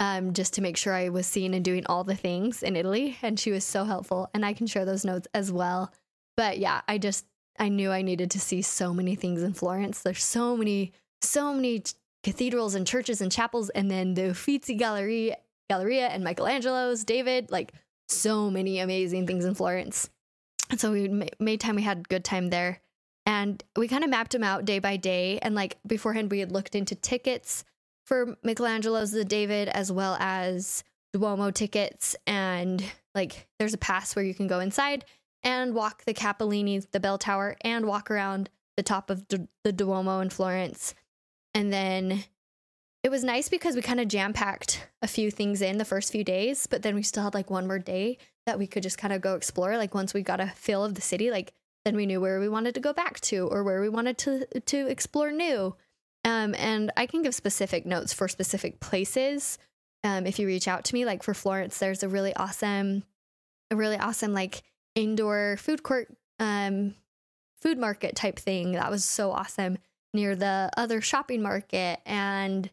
um, 0.00 0.32
just 0.32 0.54
to 0.54 0.60
make 0.60 0.76
sure 0.76 0.92
I 0.92 1.08
was 1.08 1.26
seeing 1.26 1.54
and 1.54 1.64
doing 1.64 1.86
all 1.86 2.02
the 2.02 2.16
things 2.16 2.64
in 2.64 2.74
Italy. 2.74 3.16
And 3.22 3.38
she 3.38 3.52
was 3.52 3.64
so 3.64 3.84
helpful. 3.84 4.28
And 4.34 4.44
I 4.44 4.52
can 4.52 4.66
share 4.66 4.84
those 4.84 5.04
notes 5.04 5.28
as 5.32 5.52
well. 5.52 5.92
But 6.36 6.58
yeah, 6.58 6.80
I 6.88 6.98
just, 6.98 7.26
I 7.60 7.68
knew 7.68 7.92
I 7.92 8.02
needed 8.02 8.32
to 8.32 8.40
see 8.40 8.60
so 8.60 8.92
many 8.92 9.14
things 9.14 9.42
in 9.42 9.54
Florence. 9.54 10.02
There's 10.02 10.24
so 10.24 10.56
many, 10.56 10.92
so 11.22 11.54
many 11.54 11.84
cathedrals 12.24 12.74
and 12.74 12.84
churches 12.84 13.20
and 13.20 13.30
chapels. 13.30 13.70
And 13.70 13.88
then 13.88 14.14
the 14.14 14.30
Uffizi 14.30 14.74
Galleria, 14.74 15.36
Galleria 15.70 16.08
and 16.08 16.24
Michelangelo's, 16.24 17.04
David, 17.04 17.52
like 17.52 17.72
so 18.08 18.50
many 18.50 18.80
amazing 18.80 19.28
things 19.28 19.44
in 19.44 19.54
Florence. 19.54 20.10
And 20.70 20.80
so 20.80 20.90
we 20.90 21.30
made 21.38 21.60
time, 21.60 21.76
we 21.76 21.82
had 21.82 22.08
good 22.08 22.24
time 22.24 22.50
there. 22.50 22.80
And 23.26 23.62
we 23.76 23.88
kind 23.88 24.04
of 24.04 24.10
mapped 24.10 24.32
them 24.32 24.44
out 24.44 24.64
day 24.64 24.78
by 24.78 24.96
day. 24.96 25.38
And 25.40 25.54
like 25.54 25.78
beforehand, 25.86 26.30
we 26.30 26.40
had 26.40 26.52
looked 26.52 26.74
into 26.74 26.94
tickets 26.94 27.64
for 28.06 28.36
Michelangelo's 28.42 29.12
The 29.12 29.24
David 29.24 29.68
as 29.68 29.90
well 29.90 30.16
as 30.20 30.84
Duomo 31.12 31.50
tickets. 31.50 32.16
And 32.26 32.84
like 33.14 33.46
there's 33.58 33.74
a 33.74 33.78
pass 33.78 34.14
where 34.14 34.24
you 34.24 34.34
can 34.34 34.46
go 34.46 34.60
inside 34.60 35.04
and 35.42 35.74
walk 35.74 36.04
the 36.04 36.14
Campanile, 36.14 36.82
the 36.92 37.00
bell 37.00 37.18
tower, 37.18 37.56
and 37.62 37.86
walk 37.86 38.10
around 38.10 38.50
the 38.76 38.82
top 38.82 39.10
of 39.10 39.26
the 39.28 39.72
Duomo 39.72 40.20
in 40.20 40.30
Florence. 40.30 40.94
And 41.54 41.72
then 41.72 42.24
it 43.02 43.10
was 43.10 43.22
nice 43.22 43.48
because 43.48 43.76
we 43.76 43.82
kind 43.82 44.00
of 44.00 44.08
jam 44.08 44.32
packed 44.32 44.88
a 45.02 45.06
few 45.06 45.30
things 45.30 45.62
in 45.62 45.78
the 45.78 45.84
first 45.84 46.10
few 46.10 46.24
days, 46.24 46.66
but 46.66 46.82
then 46.82 46.94
we 46.94 47.02
still 47.02 47.22
had 47.22 47.34
like 47.34 47.50
one 47.50 47.66
more 47.66 47.78
day 47.78 48.18
that 48.46 48.58
we 48.58 48.66
could 48.66 48.82
just 48.82 48.98
kind 48.98 49.12
of 49.12 49.20
go 49.20 49.34
explore. 49.34 49.76
Like 49.76 49.94
once 49.94 50.14
we 50.14 50.22
got 50.22 50.40
a 50.40 50.48
feel 50.48 50.82
of 50.82 50.94
the 50.94 51.02
city, 51.02 51.30
like 51.30 51.52
then 51.84 51.96
we 51.96 52.06
knew 52.06 52.20
where 52.20 52.40
we 52.40 52.48
wanted 52.48 52.74
to 52.74 52.80
go 52.80 52.92
back 52.92 53.20
to 53.20 53.46
or 53.48 53.62
where 53.62 53.80
we 53.80 53.88
wanted 53.88 54.18
to 54.18 54.60
to 54.60 54.86
explore 54.86 55.30
new. 55.30 55.74
Um, 56.24 56.54
and 56.56 56.90
I 56.96 57.06
can 57.06 57.22
give 57.22 57.34
specific 57.34 57.84
notes 57.84 58.12
for 58.12 58.28
specific 58.28 58.80
places. 58.80 59.58
Um, 60.02 60.26
if 60.26 60.38
you 60.38 60.46
reach 60.46 60.68
out 60.68 60.84
to 60.84 60.94
me, 60.94 61.04
like 61.04 61.22
for 61.22 61.34
Florence, 61.34 61.78
there's 61.78 62.02
a 62.02 62.08
really 62.08 62.34
awesome, 62.34 63.04
a 63.70 63.76
really 63.76 63.98
awesome 63.98 64.32
like 64.32 64.62
indoor 64.94 65.56
food 65.58 65.82
court, 65.82 66.08
um, 66.38 66.94
food 67.60 67.78
market 67.78 68.16
type 68.16 68.38
thing 68.38 68.72
that 68.72 68.90
was 68.90 69.04
so 69.04 69.32
awesome 69.32 69.78
near 70.14 70.34
the 70.34 70.70
other 70.76 71.00
shopping 71.00 71.42
market. 71.42 72.00
And 72.06 72.70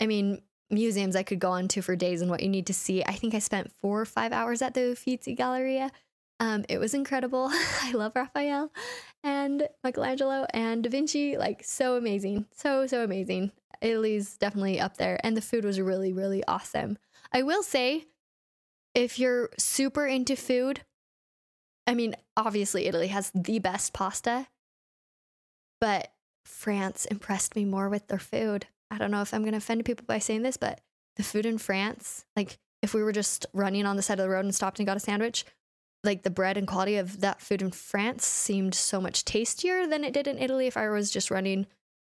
I 0.00 0.06
mean, 0.06 0.40
museums 0.70 1.16
I 1.16 1.22
could 1.22 1.40
go 1.40 1.50
on 1.50 1.68
to 1.68 1.82
for 1.82 1.96
days 1.96 2.22
and 2.22 2.30
what 2.30 2.42
you 2.42 2.48
need 2.48 2.66
to 2.66 2.74
see. 2.74 3.04
I 3.04 3.12
think 3.12 3.34
I 3.34 3.38
spent 3.38 3.72
four 3.72 4.00
or 4.00 4.06
five 4.06 4.32
hours 4.32 4.62
at 4.62 4.74
the 4.74 4.92
Uffizi 4.92 5.34
Galleria. 5.34 5.90
Um, 6.44 6.62
it 6.68 6.76
was 6.76 6.92
incredible. 6.92 7.48
I 7.82 7.92
love 7.92 8.12
Raphael 8.14 8.70
and 9.22 9.66
Michelangelo 9.82 10.46
and 10.52 10.84
Da 10.84 10.90
Vinci. 10.90 11.38
Like, 11.38 11.64
so 11.64 11.96
amazing. 11.96 12.44
So, 12.54 12.86
so 12.86 13.02
amazing. 13.02 13.52
Italy's 13.80 14.36
definitely 14.36 14.78
up 14.78 14.98
there. 14.98 15.18
And 15.24 15.34
the 15.34 15.40
food 15.40 15.64
was 15.64 15.80
really, 15.80 16.12
really 16.12 16.44
awesome. 16.46 16.98
I 17.32 17.42
will 17.42 17.62
say, 17.62 18.04
if 18.94 19.18
you're 19.18 19.48
super 19.58 20.06
into 20.06 20.36
food, 20.36 20.82
I 21.86 21.94
mean, 21.94 22.14
obviously, 22.36 22.86
Italy 22.86 23.08
has 23.08 23.32
the 23.34 23.58
best 23.58 23.94
pasta, 23.94 24.46
but 25.80 26.12
France 26.44 27.06
impressed 27.06 27.56
me 27.56 27.64
more 27.64 27.88
with 27.88 28.08
their 28.08 28.18
food. 28.18 28.66
I 28.90 28.98
don't 28.98 29.10
know 29.10 29.22
if 29.22 29.32
I'm 29.32 29.42
going 29.42 29.52
to 29.52 29.58
offend 29.58 29.86
people 29.86 30.04
by 30.06 30.18
saying 30.18 30.42
this, 30.42 30.58
but 30.58 30.82
the 31.16 31.22
food 31.22 31.46
in 31.46 31.56
France, 31.56 32.26
like 32.36 32.58
if 32.82 32.92
we 32.92 33.02
were 33.02 33.12
just 33.12 33.46
running 33.54 33.86
on 33.86 33.96
the 33.96 34.02
side 34.02 34.20
of 34.20 34.24
the 34.24 34.30
road 34.30 34.44
and 34.44 34.54
stopped 34.54 34.78
and 34.78 34.86
got 34.86 34.98
a 34.98 35.00
sandwich, 35.00 35.46
like 36.04 36.22
the 36.22 36.30
bread 36.30 36.56
and 36.56 36.66
quality 36.66 36.96
of 36.96 37.20
that 37.20 37.40
food 37.40 37.62
in 37.62 37.70
France 37.70 38.26
seemed 38.26 38.74
so 38.74 39.00
much 39.00 39.24
tastier 39.24 39.86
than 39.86 40.04
it 40.04 40.12
did 40.12 40.26
in 40.26 40.38
Italy 40.38 40.66
if 40.66 40.76
I 40.76 40.88
was 40.88 41.10
just 41.10 41.30
running 41.30 41.66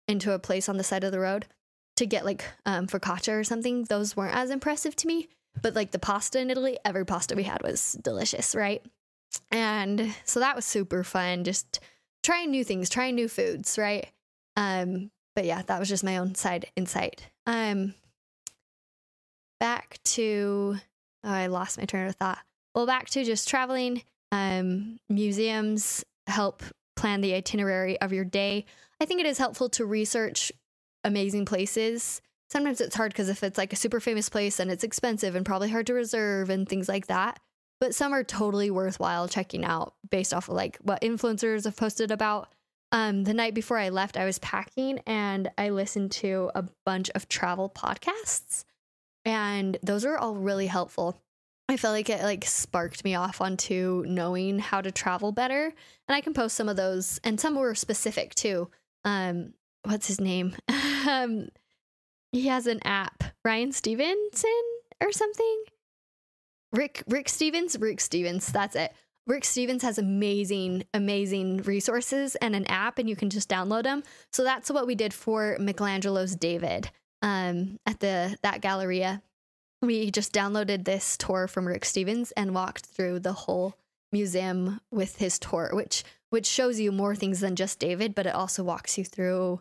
into 0.08 0.32
a 0.32 0.38
place 0.38 0.68
on 0.68 0.76
the 0.76 0.84
side 0.84 1.04
of 1.04 1.12
the 1.12 1.20
road 1.20 1.46
to 1.96 2.06
get 2.06 2.24
like 2.24 2.44
um, 2.66 2.86
focaccia 2.86 3.38
or 3.38 3.44
something. 3.44 3.84
Those 3.84 4.16
weren't 4.16 4.34
as 4.34 4.50
impressive 4.50 4.96
to 4.96 5.06
me. 5.06 5.28
But 5.60 5.74
like 5.74 5.90
the 5.90 5.98
pasta 5.98 6.40
in 6.40 6.50
Italy, 6.50 6.78
every 6.84 7.04
pasta 7.04 7.34
we 7.34 7.42
had 7.42 7.62
was 7.62 7.92
delicious, 8.02 8.54
right? 8.54 8.82
And 9.50 10.14
so 10.24 10.40
that 10.40 10.56
was 10.56 10.64
super 10.64 11.04
fun. 11.04 11.44
Just 11.44 11.80
trying 12.22 12.50
new 12.50 12.64
things, 12.64 12.88
trying 12.88 13.14
new 13.14 13.28
foods, 13.28 13.76
right? 13.78 14.08
Um, 14.56 15.10
but 15.34 15.44
yeah, 15.44 15.62
that 15.62 15.78
was 15.78 15.88
just 15.88 16.04
my 16.04 16.16
own 16.18 16.34
side 16.34 16.66
insight. 16.76 17.28
Um, 17.46 17.94
back 19.60 19.98
to 20.04 20.76
oh, 21.24 21.30
I 21.30 21.46
lost 21.46 21.78
my 21.78 21.84
train 21.84 22.06
of 22.06 22.16
thought. 22.16 22.38
Well, 22.74 22.86
back 22.86 23.10
to 23.10 23.24
just 23.24 23.48
traveling. 23.48 24.02
Um, 24.30 24.98
museums 25.08 26.04
help 26.26 26.62
plan 26.96 27.20
the 27.20 27.34
itinerary 27.34 28.00
of 28.00 28.12
your 28.12 28.24
day. 28.24 28.64
I 29.00 29.04
think 29.04 29.20
it 29.20 29.26
is 29.26 29.38
helpful 29.38 29.68
to 29.70 29.84
research 29.84 30.52
amazing 31.04 31.44
places. 31.44 32.22
Sometimes 32.50 32.80
it's 32.80 32.94
hard 32.94 33.12
because 33.12 33.28
if 33.28 33.42
it's 33.42 33.58
like 33.58 33.72
a 33.72 33.76
super 33.76 34.00
famous 34.00 34.28
place 34.28 34.60
and 34.60 34.70
it's 34.70 34.84
expensive 34.84 35.34
and 35.34 35.44
probably 35.44 35.70
hard 35.70 35.86
to 35.88 35.94
reserve 35.94 36.50
and 36.50 36.68
things 36.68 36.88
like 36.88 37.06
that. 37.08 37.40
But 37.80 37.94
some 37.94 38.12
are 38.12 38.22
totally 38.22 38.70
worthwhile 38.70 39.26
checking 39.26 39.64
out 39.64 39.94
based 40.10 40.32
off 40.32 40.48
of 40.48 40.54
like 40.54 40.78
what 40.82 41.00
influencers 41.00 41.64
have 41.64 41.76
posted 41.76 42.10
about. 42.10 42.52
Um, 42.92 43.24
the 43.24 43.34
night 43.34 43.54
before 43.54 43.78
I 43.78 43.88
left, 43.88 44.16
I 44.16 44.26
was 44.26 44.38
packing 44.38 45.00
and 45.06 45.50
I 45.56 45.70
listened 45.70 46.12
to 46.12 46.50
a 46.54 46.64
bunch 46.84 47.10
of 47.14 47.28
travel 47.28 47.70
podcasts, 47.70 48.64
and 49.24 49.78
those 49.82 50.04
are 50.04 50.18
all 50.18 50.36
really 50.36 50.66
helpful. 50.66 51.18
I 51.68 51.76
felt 51.76 51.94
like 51.94 52.10
it 52.10 52.22
like 52.22 52.44
sparked 52.44 53.04
me 53.04 53.14
off 53.14 53.40
onto 53.40 54.04
knowing 54.06 54.58
how 54.58 54.80
to 54.80 54.90
travel 54.90 55.32
better. 55.32 55.72
And 56.08 56.16
I 56.16 56.20
can 56.20 56.34
post 56.34 56.56
some 56.56 56.68
of 56.68 56.76
those 56.76 57.20
and 57.24 57.40
some 57.40 57.54
were 57.54 57.74
specific 57.74 58.34
too. 58.34 58.70
Um 59.04 59.54
what's 59.84 60.06
his 60.06 60.20
name? 60.20 60.54
um 61.08 61.48
he 62.32 62.48
has 62.48 62.66
an 62.66 62.80
app, 62.84 63.24
Ryan 63.44 63.72
Stevenson 63.72 64.62
or 65.02 65.12
something. 65.12 65.64
Rick 66.72 67.04
Rick 67.06 67.28
Stevens, 67.28 67.78
Rick 67.78 68.00
Stevens, 68.00 68.50
that's 68.50 68.76
it. 68.76 68.92
Rick 69.26 69.44
Stevens 69.44 69.82
has 69.82 69.98
amazing, 69.98 70.84
amazing 70.94 71.58
resources 71.58 72.34
and 72.36 72.56
an 72.56 72.66
app, 72.66 72.98
and 72.98 73.08
you 73.08 73.14
can 73.14 73.30
just 73.30 73.48
download 73.48 73.84
them. 73.84 74.02
So 74.32 74.42
that's 74.42 74.68
what 74.70 74.86
we 74.86 74.96
did 74.96 75.14
for 75.14 75.56
Michelangelo's 75.60 76.34
David 76.34 76.90
um, 77.22 77.78
at 77.86 78.00
the 78.00 78.36
that 78.42 78.60
Galleria 78.60 79.22
we 79.82 80.10
just 80.10 80.32
downloaded 80.32 80.84
this 80.84 81.16
tour 81.16 81.48
from 81.48 81.66
Rick 81.66 81.84
Stevens 81.84 82.30
and 82.32 82.54
walked 82.54 82.86
through 82.86 83.18
the 83.18 83.32
whole 83.32 83.74
museum 84.12 84.80
with 84.90 85.16
his 85.16 85.38
tour, 85.38 85.70
which 85.72 86.04
which 86.30 86.46
shows 86.46 86.80
you 86.80 86.90
more 86.92 87.14
things 87.14 87.40
than 87.40 87.56
just 87.56 87.78
David, 87.78 88.14
but 88.14 88.26
it 88.26 88.34
also 88.34 88.62
walks 88.64 88.96
you 88.96 89.04
through 89.04 89.60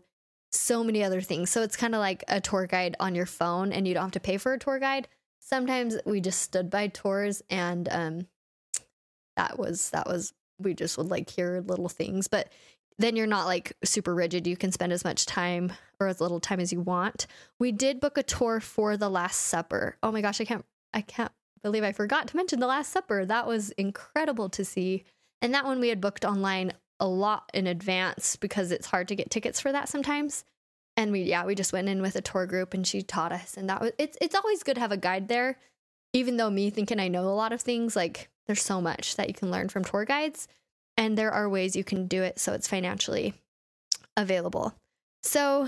so 0.54 0.86
many 0.86 1.04
other 1.04 1.20
things. 1.20 1.50
So 1.50 1.64
it's 1.64 1.76
kind 1.76 1.94
of 1.94 2.00
like 2.00 2.24
a 2.30 2.40
tour 2.40 2.66
guide 2.66 2.96
on 2.98 3.14
your 3.14 3.26
phone 3.26 3.74
and 3.74 3.86
you 3.86 3.94
don't 3.94 4.04
have 4.04 4.12
to 4.12 4.22
pay 4.22 4.38
for 4.38 4.54
a 4.54 4.60
tour 4.60 4.80
guide. 4.80 5.10
Sometimes 5.40 5.98
we 6.06 6.22
just 6.22 6.42
stood 6.42 6.70
by 6.70 6.88
tours 6.88 7.42
and 7.50 7.90
um 7.92 8.28
that 9.36 9.58
was 9.58 9.90
that 9.90 10.08
was 10.08 10.34
we 10.60 10.74
just 10.74 10.98
would 10.98 11.10
like 11.10 11.30
hear 11.30 11.64
little 11.66 11.90
things, 11.90 12.28
but 12.28 12.50
then 13.02 13.16
you're 13.16 13.28
not 13.28 13.46
like 13.46 13.74
super 13.84 14.14
rigid. 14.14 14.48
You 14.48 14.58
can 14.58 14.72
spend 14.72 14.92
as 14.92 15.04
much 15.04 15.26
time 15.26 15.72
or 16.00 16.08
as 16.08 16.22
little 16.22 16.40
time 16.40 16.60
as 16.60 16.74
you 16.74 16.82
want. 16.82 17.28
We 17.60 17.72
did 17.72 18.00
book 18.00 18.18
a 18.18 18.24
tour 18.24 18.60
for 18.60 18.98
the 18.98 19.10
Last 19.10 19.38
Supper. 19.38 19.98
Oh 20.04 20.12
my 20.12 20.22
gosh, 20.22 20.42
I 20.42 20.46
can't 20.46 20.66
I 20.94 21.02
can't 21.02 21.32
believe 21.64 21.84
I 21.84 21.92
forgot 21.92 22.28
to 22.28 22.38
mention 22.38 22.60
the 22.60 22.68
Last 22.68 22.92
Supper. 22.92 23.26
That 23.26 23.48
was 23.48 23.72
incredible 23.72 24.50
to 24.50 24.66
see. 24.66 25.04
And 25.42 25.54
that 25.54 25.66
one 25.66 25.80
we 25.80 25.90
had 25.90 26.02
booked 26.02 26.26
online 26.26 26.74
a 27.00 27.08
lot 27.08 27.50
in 27.54 27.66
advance 27.68 28.36
because 28.36 28.72
it's 28.72 28.88
hard 28.88 29.08
to 29.08 29.16
get 29.16 29.32
tickets 29.32 29.60
for 29.60 29.72
that 29.72 29.90
sometimes. 29.90 30.44
And 30.98 31.12
we 31.12 31.24
yeah, 31.24 31.46
we 31.46 31.56
just 31.56 31.74
went 31.74 31.90
in 31.90 32.02
with 32.02 32.16
a 32.16 32.22
tour 32.22 32.46
group 32.46 32.74
and 32.74 32.86
she 32.86 33.02
taught 33.02 33.32
us 33.32 33.56
and 33.56 33.70
that 33.70 33.82
was 33.82 33.92
it's 33.98 34.18
it's 34.22 34.36
always 34.36 34.64
good 34.64 34.76
to 34.76 34.82
have 34.82 34.92
a 34.92 34.98
guide 34.98 35.28
there. 35.28 35.58
Even 36.14 36.36
though 36.36 36.50
me 36.50 36.70
thinking 36.70 37.00
I 37.00 37.08
know 37.08 37.24
a 37.24 37.32
lot 37.32 37.54
of 37.54 37.62
things, 37.62 37.96
like 37.96 38.30
there's 38.48 38.62
so 38.62 38.82
much 38.82 39.16
that 39.16 39.30
you 39.30 39.34
can 39.34 39.50
learn 39.50 39.70
from 39.70 39.86
tour 39.86 40.04
guides 40.04 40.48
and 40.98 41.18
there 41.18 41.32
are 41.32 41.50
ways 41.50 41.76
you 41.76 41.84
can 41.84 42.08
do 42.08 42.24
it 42.24 42.40
so 42.40 42.54
it's 42.54 42.68
financially 42.68 43.34
available. 44.18 44.74
So, 45.24 45.68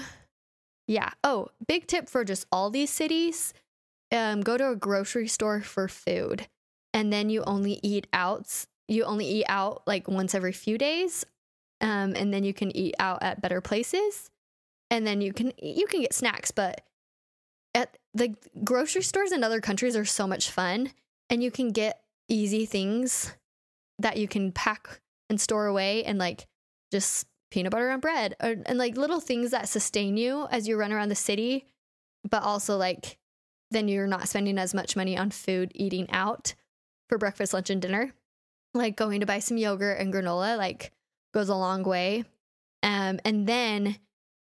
yeah. 0.87 1.11
Oh, 1.23 1.49
big 1.67 1.87
tip 1.87 2.09
for 2.09 2.23
just 2.25 2.45
all 2.51 2.69
these 2.69 2.89
cities 2.89 3.53
um, 4.11 4.41
go 4.41 4.57
to 4.57 4.69
a 4.69 4.75
grocery 4.75 5.27
store 5.27 5.61
for 5.61 5.87
food, 5.87 6.47
and 6.93 7.11
then 7.11 7.29
you 7.29 7.43
only 7.45 7.79
eat 7.81 8.07
out. 8.13 8.65
You 8.87 9.05
only 9.05 9.25
eat 9.25 9.45
out 9.47 9.83
like 9.87 10.07
once 10.07 10.35
every 10.35 10.51
few 10.51 10.77
days, 10.77 11.25
um, 11.81 12.13
and 12.15 12.33
then 12.33 12.43
you 12.43 12.53
can 12.53 12.75
eat 12.75 12.95
out 12.99 13.23
at 13.23 13.41
better 13.41 13.61
places. 13.61 14.29
and 14.91 15.07
then 15.07 15.21
you 15.21 15.33
can 15.33 15.51
you 15.57 15.87
can 15.87 16.01
get 16.01 16.13
snacks, 16.13 16.51
but 16.51 16.81
at 17.73 17.97
the 18.13 18.35
grocery 18.63 19.01
stores 19.01 19.31
in 19.31 19.43
other 19.43 19.59
countries 19.59 19.95
are 19.95 20.05
so 20.05 20.27
much 20.27 20.51
fun 20.51 20.91
and 21.29 21.41
you 21.41 21.49
can 21.49 21.71
get 21.71 22.01
easy 22.29 22.65
things 22.65 23.33
that 23.97 24.17
you 24.17 24.27
can 24.27 24.51
pack 24.51 24.99
and 25.29 25.39
store 25.39 25.67
away 25.67 26.03
and 26.03 26.17
like 26.19 26.47
just 26.91 27.27
peanut 27.51 27.71
butter 27.71 27.89
on 27.89 27.99
bread 27.99 28.35
or, 28.41 28.55
and 28.65 28.77
like 28.77 28.97
little 28.97 29.19
things 29.19 29.51
that 29.51 29.69
sustain 29.69 30.17
you 30.17 30.47
as 30.51 30.67
you 30.67 30.75
run 30.77 30.91
around 30.91 31.09
the 31.09 31.15
city 31.15 31.65
but 32.29 32.43
also 32.43 32.77
like 32.77 33.17
then 33.73 33.87
you're 33.87 34.07
not 34.07 34.29
spending 34.29 34.57
as 34.57 34.73
much 34.73 34.95
money 34.95 35.17
on 35.17 35.31
food 35.31 35.71
eating 35.75 36.09
out 36.11 36.53
for 37.09 37.17
breakfast 37.17 37.53
lunch 37.53 37.69
and 37.69 37.81
dinner. 37.81 38.13
Like 38.73 38.95
going 38.95 39.19
to 39.19 39.25
buy 39.25 39.39
some 39.39 39.57
yogurt 39.57 39.99
and 39.99 40.13
granola 40.13 40.57
like 40.57 40.91
goes 41.33 41.49
a 41.49 41.55
long 41.55 41.83
way. 41.83 42.23
Um, 42.81 43.19
and 43.25 43.47
then 43.47 43.97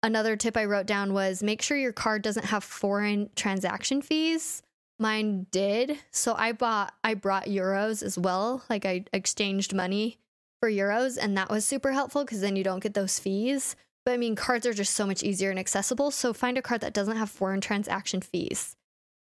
another 0.02 0.36
tip 0.36 0.56
i 0.56 0.64
wrote 0.64 0.86
down 0.86 1.12
was 1.12 1.42
make 1.42 1.60
sure 1.60 1.76
your 1.76 1.92
card 1.92 2.22
doesn't 2.22 2.46
have 2.46 2.64
foreign 2.64 3.30
transaction 3.36 4.02
fees. 4.02 4.62
Mine 4.98 5.46
did. 5.50 5.98
So 6.10 6.34
i 6.36 6.52
bought 6.52 6.92
i 7.04 7.14
brought 7.14 7.46
euros 7.46 8.02
as 8.02 8.18
well. 8.18 8.62
Like 8.68 8.84
i 8.84 9.04
exchanged 9.12 9.74
money 9.74 10.18
for 10.60 10.70
euros 10.70 11.18
and 11.20 11.36
that 11.36 11.50
was 11.50 11.64
super 11.64 11.92
helpful 11.92 12.22
because 12.22 12.42
then 12.42 12.54
you 12.54 12.62
don't 12.62 12.82
get 12.82 12.94
those 12.94 13.18
fees. 13.18 13.74
But 14.04 14.12
i 14.12 14.16
mean 14.16 14.36
cards 14.36 14.66
are 14.66 14.72
just 14.72 14.94
so 14.94 15.06
much 15.06 15.22
easier 15.22 15.50
and 15.50 15.58
accessible 15.58 16.10
so 16.10 16.32
find 16.32 16.56
a 16.56 16.62
card 16.62 16.82
that 16.82 16.94
doesn't 16.94 17.16
have 17.16 17.30
foreign 17.30 17.60
transaction 17.60 18.20
fees. 18.20 18.76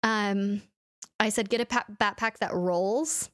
Um 0.03 0.61
i 1.19 1.29
said 1.29 1.49
get 1.49 1.61
a 1.61 1.65
pa- 1.65 1.85
backpack 1.99 2.37
that 2.39 2.53
rolls. 2.53 3.29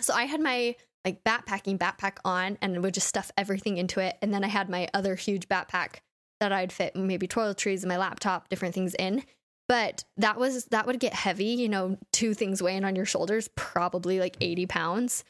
So 0.00 0.14
i 0.14 0.24
had 0.24 0.40
my 0.40 0.76
like 1.04 1.24
backpacking 1.24 1.78
backpack 1.78 2.18
on 2.24 2.58
and 2.62 2.80
would 2.82 2.94
just 2.94 3.08
stuff 3.08 3.32
everything 3.36 3.76
into 3.76 4.00
it 4.00 4.16
and 4.22 4.32
then 4.32 4.44
i 4.44 4.48
had 4.48 4.70
my 4.70 4.88
other 4.94 5.16
huge 5.16 5.48
backpack 5.48 5.96
that 6.40 6.52
i'd 6.52 6.72
fit 6.72 6.94
maybe 6.94 7.26
toiletries 7.26 7.80
and 7.80 7.88
my 7.88 7.98
laptop 7.98 8.48
different 8.48 8.74
things 8.74 8.94
in. 8.94 9.22
But 9.68 10.04
that 10.18 10.38
was 10.38 10.66
that 10.66 10.86
would 10.86 11.00
get 11.00 11.14
heavy 11.14 11.46
you 11.46 11.68
know 11.68 11.96
two 12.12 12.34
things 12.34 12.62
weighing 12.62 12.84
on 12.84 12.96
your 12.96 13.06
shoulders 13.06 13.48
probably 13.56 14.20
like 14.20 14.36
80 14.40 14.66
pounds. 14.66 15.24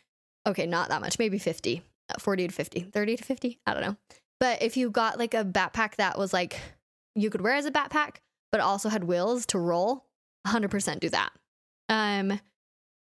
Okay 0.47 0.67
not 0.67 0.89
that 0.89 1.01
much 1.01 1.19
maybe 1.19 1.39
50 1.39 1.79
uh, 1.79 1.92
40 2.19 2.49
to 2.49 2.55
50 2.55 2.81
30 2.93 3.17
to 3.17 3.25
50 3.25 3.59
i 3.67 3.75
don't 3.75 3.83
know. 3.83 3.97
But 4.41 4.61
if 4.61 4.77
you 4.77 4.91
got 4.91 5.19
like 5.19 5.35
a 5.35 5.45
backpack 5.45 5.97
that 5.97 6.19
was 6.19 6.33
like 6.33 6.61
you 7.15 7.31
could 7.31 7.41
wear 7.41 7.55
as 7.55 7.67
a 7.67 7.71
backpack 7.71 8.17
but 8.51 8.61
also 8.61 8.89
had 8.89 9.05
wheels 9.05 9.47
to 9.47 9.59
roll 9.59 10.05
100% 10.47 11.01
do 11.01 11.09
that. 11.11 11.31
Um 11.89 12.41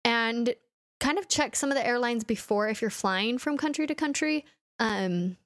and 0.05 0.55
kind 1.01 1.19
of 1.19 1.29
check 1.29 1.57
some 1.57 1.71
of 1.71 1.77
the 1.77 1.87
airlines 1.87 2.23
before 2.23 2.69
if 2.69 2.81
you're 2.81 2.91
flying 2.91 3.37
from 3.39 3.57
country 3.57 3.87
to 3.87 3.95
country 3.95 4.45
um, 4.79 5.37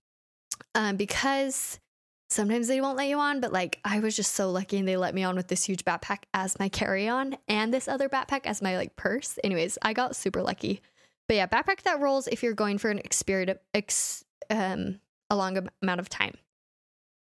um 0.74 0.96
because 0.96 1.80
sometimes 2.28 2.68
they 2.68 2.80
won't 2.80 2.98
let 2.98 3.08
you 3.08 3.18
on 3.18 3.40
but 3.40 3.52
like 3.52 3.78
i 3.84 3.98
was 3.98 4.14
just 4.14 4.34
so 4.34 4.50
lucky 4.50 4.78
and 4.78 4.86
they 4.86 4.96
let 4.98 5.14
me 5.14 5.22
on 5.22 5.34
with 5.34 5.48
this 5.48 5.64
huge 5.64 5.84
backpack 5.84 6.24
as 6.34 6.58
my 6.58 6.68
carry-on 6.68 7.36
and 7.48 7.72
this 7.72 7.88
other 7.88 8.08
backpack 8.08 8.44
as 8.44 8.60
my 8.60 8.76
like 8.76 8.96
purse. 8.96 9.38
Anyways 9.42 9.78
i 9.80 9.94
got 9.94 10.14
super 10.14 10.42
lucky 10.42 10.82
but 11.28 11.36
yeah 11.36 11.46
backpack 11.46 11.82
that 11.82 12.00
rolls 12.00 12.26
if 12.28 12.42
you're 12.42 12.54
going 12.54 12.78
for 12.78 12.90
an 12.90 12.98
experience 12.98 13.58
ex, 13.74 14.24
um, 14.50 15.00
a 15.30 15.36
long 15.36 15.68
amount 15.82 16.00
of 16.00 16.08
time. 16.08 16.34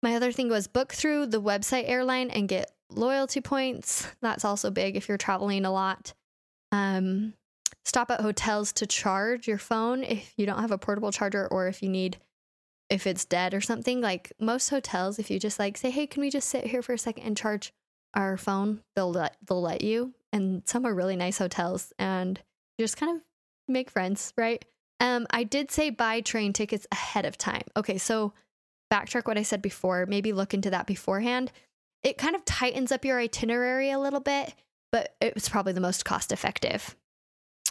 My 0.02 0.14
other 0.14 0.32
thing 0.32 0.48
was 0.48 0.66
book 0.66 0.92
through 0.92 1.26
the 1.26 1.42
website 1.42 1.88
airline 1.88 2.30
and 2.30 2.48
get 2.48 2.70
loyalty 2.90 3.40
points. 3.40 4.06
That's 4.20 4.44
also 4.44 4.70
big 4.70 4.96
if 4.96 5.08
you're 5.08 5.18
traveling 5.18 5.64
a 5.64 5.72
lot. 5.72 6.14
Um, 6.72 7.34
stop 7.84 8.10
at 8.10 8.20
hotels 8.20 8.72
to 8.74 8.86
charge 8.86 9.48
your 9.48 9.58
phone 9.58 10.04
if 10.04 10.32
you 10.36 10.46
don't 10.46 10.60
have 10.60 10.70
a 10.70 10.78
portable 10.78 11.12
charger 11.12 11.48
or 11.48 11.66
if 11.68 11.82
you 11.82 11.88
need 11.88 12.18
if 12.88 13.06
it's 13.06 13.24
dead 13.24 13.54
or 13.54 13.60
something. 13.60 14.00
Like 14.00 14.32
most 14.38 14.68
hotels 14.68 15.18
if 15.18 15.30
you 15.30 15.38
just 15.38 15.58
like 15.58 15.76
say 15.76 15.90
hey 15.90 16.06
can 16.06 16.20
we 16.20 16.30
just 16.30 16.48
sit 16.48 16.66
here 16.66 16.82
for 16.82 16.92
a 16.92 16.98
second 16.98 17.24
and 17.24 17.36
charge 17.36 17.72
our 18.14 18.36
phone? 18.36 18.82
They'll 18.94 19.12
let 19.12 19.36
they'll 19.46 19.62
let 19.62 19.82
you. 19.82 20.14
And 20.32 20.62
some 20.66 20.86
are 20.86 20.94
really 20.94 21.16
nice 21.16 21.38
hotels 21.38 21.92
and 21.98 22.40
just 22.78 22.96
kind 22.96 23.16
of 23.16 23.24
make 23.68 23.90
friends 23.90 24.32
right 24.36 24.64
um 25.00 25.26
i 25.30 25.42
did 25.42 25.70
say 25.70 25.90
buy 25.90 26.20
train 26.20 26.52
tickets 26.52 26.86
ahead 26.92 27.24
of 27.24 27.36
time 27.36 27.62
okay 27.76 27.98
so 27.98 28.32
backtrack 28.92 29.26
what 29.26 29.38
i 29.38 29.42
said 29.42 29.62
before 29.62 30.06
maybe 30.06 30.32
look 30.32 30.54
into 30.54 30.70
that 30.70 30.86
beforehand 30.86 31.52
it 32.02 32.18
kind 32.18 32.36
of 32.36 32.44
tightens 32.44 32.92
up 32.92 33.04
your 33.04 33.18
itinerary 33.18 33.90
a 33.90 33.98
little 33.98 34.20
bit 34.20 34.54
but 34.92 35.14
it 35.20 35.34
was 35.34 35.48
probably 35.48 35.72
the 35.72 35.80
most 35.80 36.04
cost 36.04 36.32
effective 36.32 36.94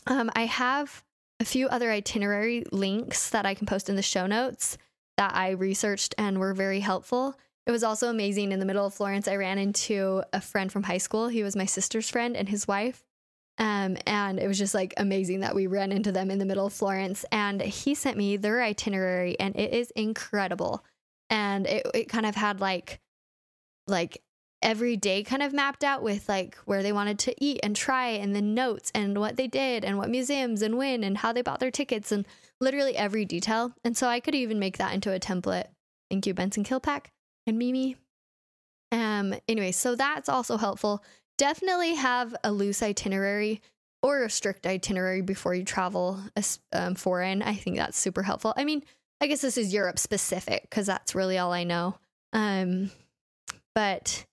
um, 0.07 0.29
I 0.35 0.45
have 0.45 1.03
a 1.39 1.45
few 1.45 1.67
other 1.67 1.91
itinerary 1.91 2.63
links 2.71 3.29
that 3.31 3.45
I 3.45 3.53
can 3.53 3.65
post 3.65 3.89
in 3.89 3.95
the 3.95 4.01
show 4.01 4.27
notes 4.27 4.77
that 5.17 5.35
I 5.35 5.51
researched 5.51 6.15
and 6.17 6.39
were 6.39 6.53
very 6.53 6.79
helpful. 6.79 7.37
It 7.65 7.71
was 7.71 7.83
also 7.83 8.09
amazing. 8.09 8.51
In 8.51 8.59
the 8.59 8.65
middle 8.65 8.85
of 8.85 8.93
Florence, 8.93 9.27
I 9.27 9.35
ran 9.35 9.57
into 9.57 10.23
a 10.31 10.41
friend 10.41 10.71
from 10.71 10.83
high 10.83 10.99
school. 10.99 11.27
He 11.29 11.41
was 11.41 11.55
my 11.55 11.65
sister's 11.65 12.09
friend 12.09 12.37
and 12.37 12.47
his 12.49 12.67
wife. 12.67 13.03
Um, 13.57 13.97
and 14.05 14.39
it 14.39 14.47
was 14.47 14.57
just 14.57 14.73
like 14.73 14.93
amazing 14.97 15.39
that 15.39 15.55
we 15.55 15.67
ran 15.67 15.91
into 15.91 16.11
them 16.11 16.29
in 16.29 16.39
the 16.39 16.45
middle 16.45 16.65
of 16.65 16.73
Florence. 16.73 17.25
And 17.31 17.61
he 17.61 17.95
sent 17.95 18.17
me 18.17 18.37
their 18.37 18.61
itinerary, 18.61 19.39
and 19.39 19.55
it 19.55 19.73
is 19.73 19.91
incredible. 19.91 20.83
And 21.29 21.65
it, 21.65 21.87
it 21.93 22.09
kind 22.09 22.25
of 22.25 22.35
had 22.35 22.59
like 22.59 22.99
like 23.87 24.21
every 24.61 24.97
day 24.97 25.21
kind 25.23 25.43
of 25.43 25.53
mapped 25.53 25.83
out 25.83 26.01
with 26.01 26.27
like 26.27 26.55
where 26.65 26.81
they 26.81 26.91
wanted 26.91 27.19
to 27.19 27.35
eat 27.43 27.59
and 27.61 27.75
try 27.75 28.07
and 28.07 28.35
the 28.35 28.41
notes 28.41 28.91
and 28.95 29.17
what 29.17 29.35
they 29.35 29.47
did 29.47 29.85
and 29.85 29.97
what 29.97 30.09
museums 30.09 30.61
and 30.63 30.77
when 30.77 31.03
and 31.03 31.19
how 31.19 31.31
they 31.31 31.43
bought 31.43 31.59
their 31.59 31.71
tickets 31.71 32.11
and 32.11 32.25
literally 32.59 32.97
every 32.97 33.25
detail. 33.25 33.73
And 33.83 33.95
so 33.95 34.07
I 34.07 34.19
could 34.19 34.33
even 34.33 34.57
make 34.57 34.77
that 34.77 34.93
into 34.93 35.13
a 35.13 35.19
template. 35.19 35.67
Thank 36.09 36.25
you, 36.25 36.33
Benson 36.33 36.63
Killpack 36.63 37.07
and 37.45 37.59
Mimi. 37.59 37.95
Um, 38.91 39.35
anyway, 39.47 39.71
so 39.71 39.95
that's 39.95 40.29
also 40.29 40.57
helpful. 40.57 41.03
Definitely 41.37 41.95
have 41.95 42.35
a 42.43 42.51
loose 42.51 42.81
itinerary 42.81 43.61
or 44.01 44.23
a 44.23 44.29
strict 44.29 44.67
itinerary 44.67 45.21
before 45.21 45.53
you 45.55 45.63
travel 45.63 46.19
um, 46.71 46.95
foreign. 46.95 47.41
I 47.41 47.55
think 47.55 47.77
that's 47.77 47.97
super 47.97 48.23
helpful. 48.23 48.53
I 48.55 48.63
mean, 48.63 48.83
I 49.19 49.27
guess 49.27 49.41
this 49.41 49.57
is 49.57 49.73
Europe 49.73 49.99
specific 49.99 50.63
because 50.63 50.85
that's 50.85 51.15
really 51.15 51.37
all 51.37 51.51
I 51.51 51.63
know. 51.63 51.97
Um, 52.33 52.91
but 53.73 54.25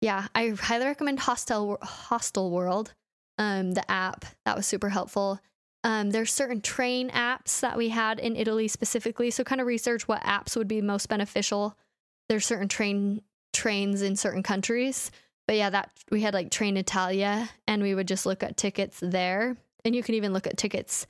yeah, 0.00 0.28
I 0.34 0.48
highly 0.48 0.86
recommend 0.86 1.20
Hostel 1.20 1.78
Hostel 1.82 2.50
World, 2.50 2.94
um, 3.38 3.72
the 3.72 3.88
app. 3.90 4.24
That 4.44 4.56
was 4.56 4.66
super 4.66 4.88
helpful. 4.88 5.40
Um, 5.82 6.10
there's 6.10 6.32
certain 6.32 6.62
train 6.62 7.10
apps 7.10 7.60
that 7.60 7.76
we 7.76 7.90
had 7.90 8.18
in 8.18 8.36
Italy 8.36 8.68
specifically, 8.68 9.30
so 9.30 9.44
kind 9.44 9.60
of 9.60 9.66
research 9.66 10.08
what 10.08 10.22
apps 10.22 10.56
would 10.56 10.68
be 10.68 10.80
most 10.80 11.08
beneficial. 11.08 11.76
There's 12.28 12.46
certain 12.46 12.68
train 12.68 13.20
trains 13.52 14.00
in 14.00 14.16
certain 14.16 14.42
countries, 14.42 15.10
but 15.46 15.56
yeah, 15.56 15.70
that 15.70 15.90
we 16.10 16.20
had 16.20 16.34
like 16.34 16.50
Trenitalia 16.50 17.48
and 17.66 17.82
we 17.82 17.94
would 17.94 18.08
just 18.08 18.26
look 18.26 18.42
at 18.42 18.56
tickets 18.56 18.98
there, 19.02 19.56
and 19.84 19.94
you 19.94 20.02
can 20.02 20.14
even 20.14 20.32
look 20.32 20.46
at 20.46 20.56
tickets 20.56 21.06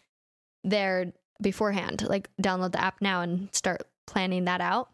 there 0.62 1.12
beforehand. 1.40 2.06
Like 2.08 2.28
download 2.42 2.72
the 2.72 2.82
app 2.82 3.00
now 3.00 3.20
and 3.22 3.48
start 3.54 3.82
planning 4.06 4.44
that 4.44 4.60
out. 4.60 4.90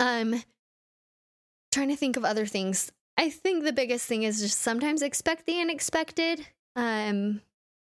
Um, 0.00 0.42
trying 1.72 1.88
to 1.88 1.96
think 1.96 2.16
of 2.16 2.24
other 2.24 2.46
things. 2.46 2.92
I 3.16 3.30
think 3.30 3.64
the 3.64 3.72
biggest 3.72 4.06
thing 4.06 4.22
is 4.22 4.40
just 4.40 4.60
sometimes 4.60 5.02
expect 5.02 5.46
the 5.46 5.60
unexpected 5.60 6.46
um, 6.76 7.42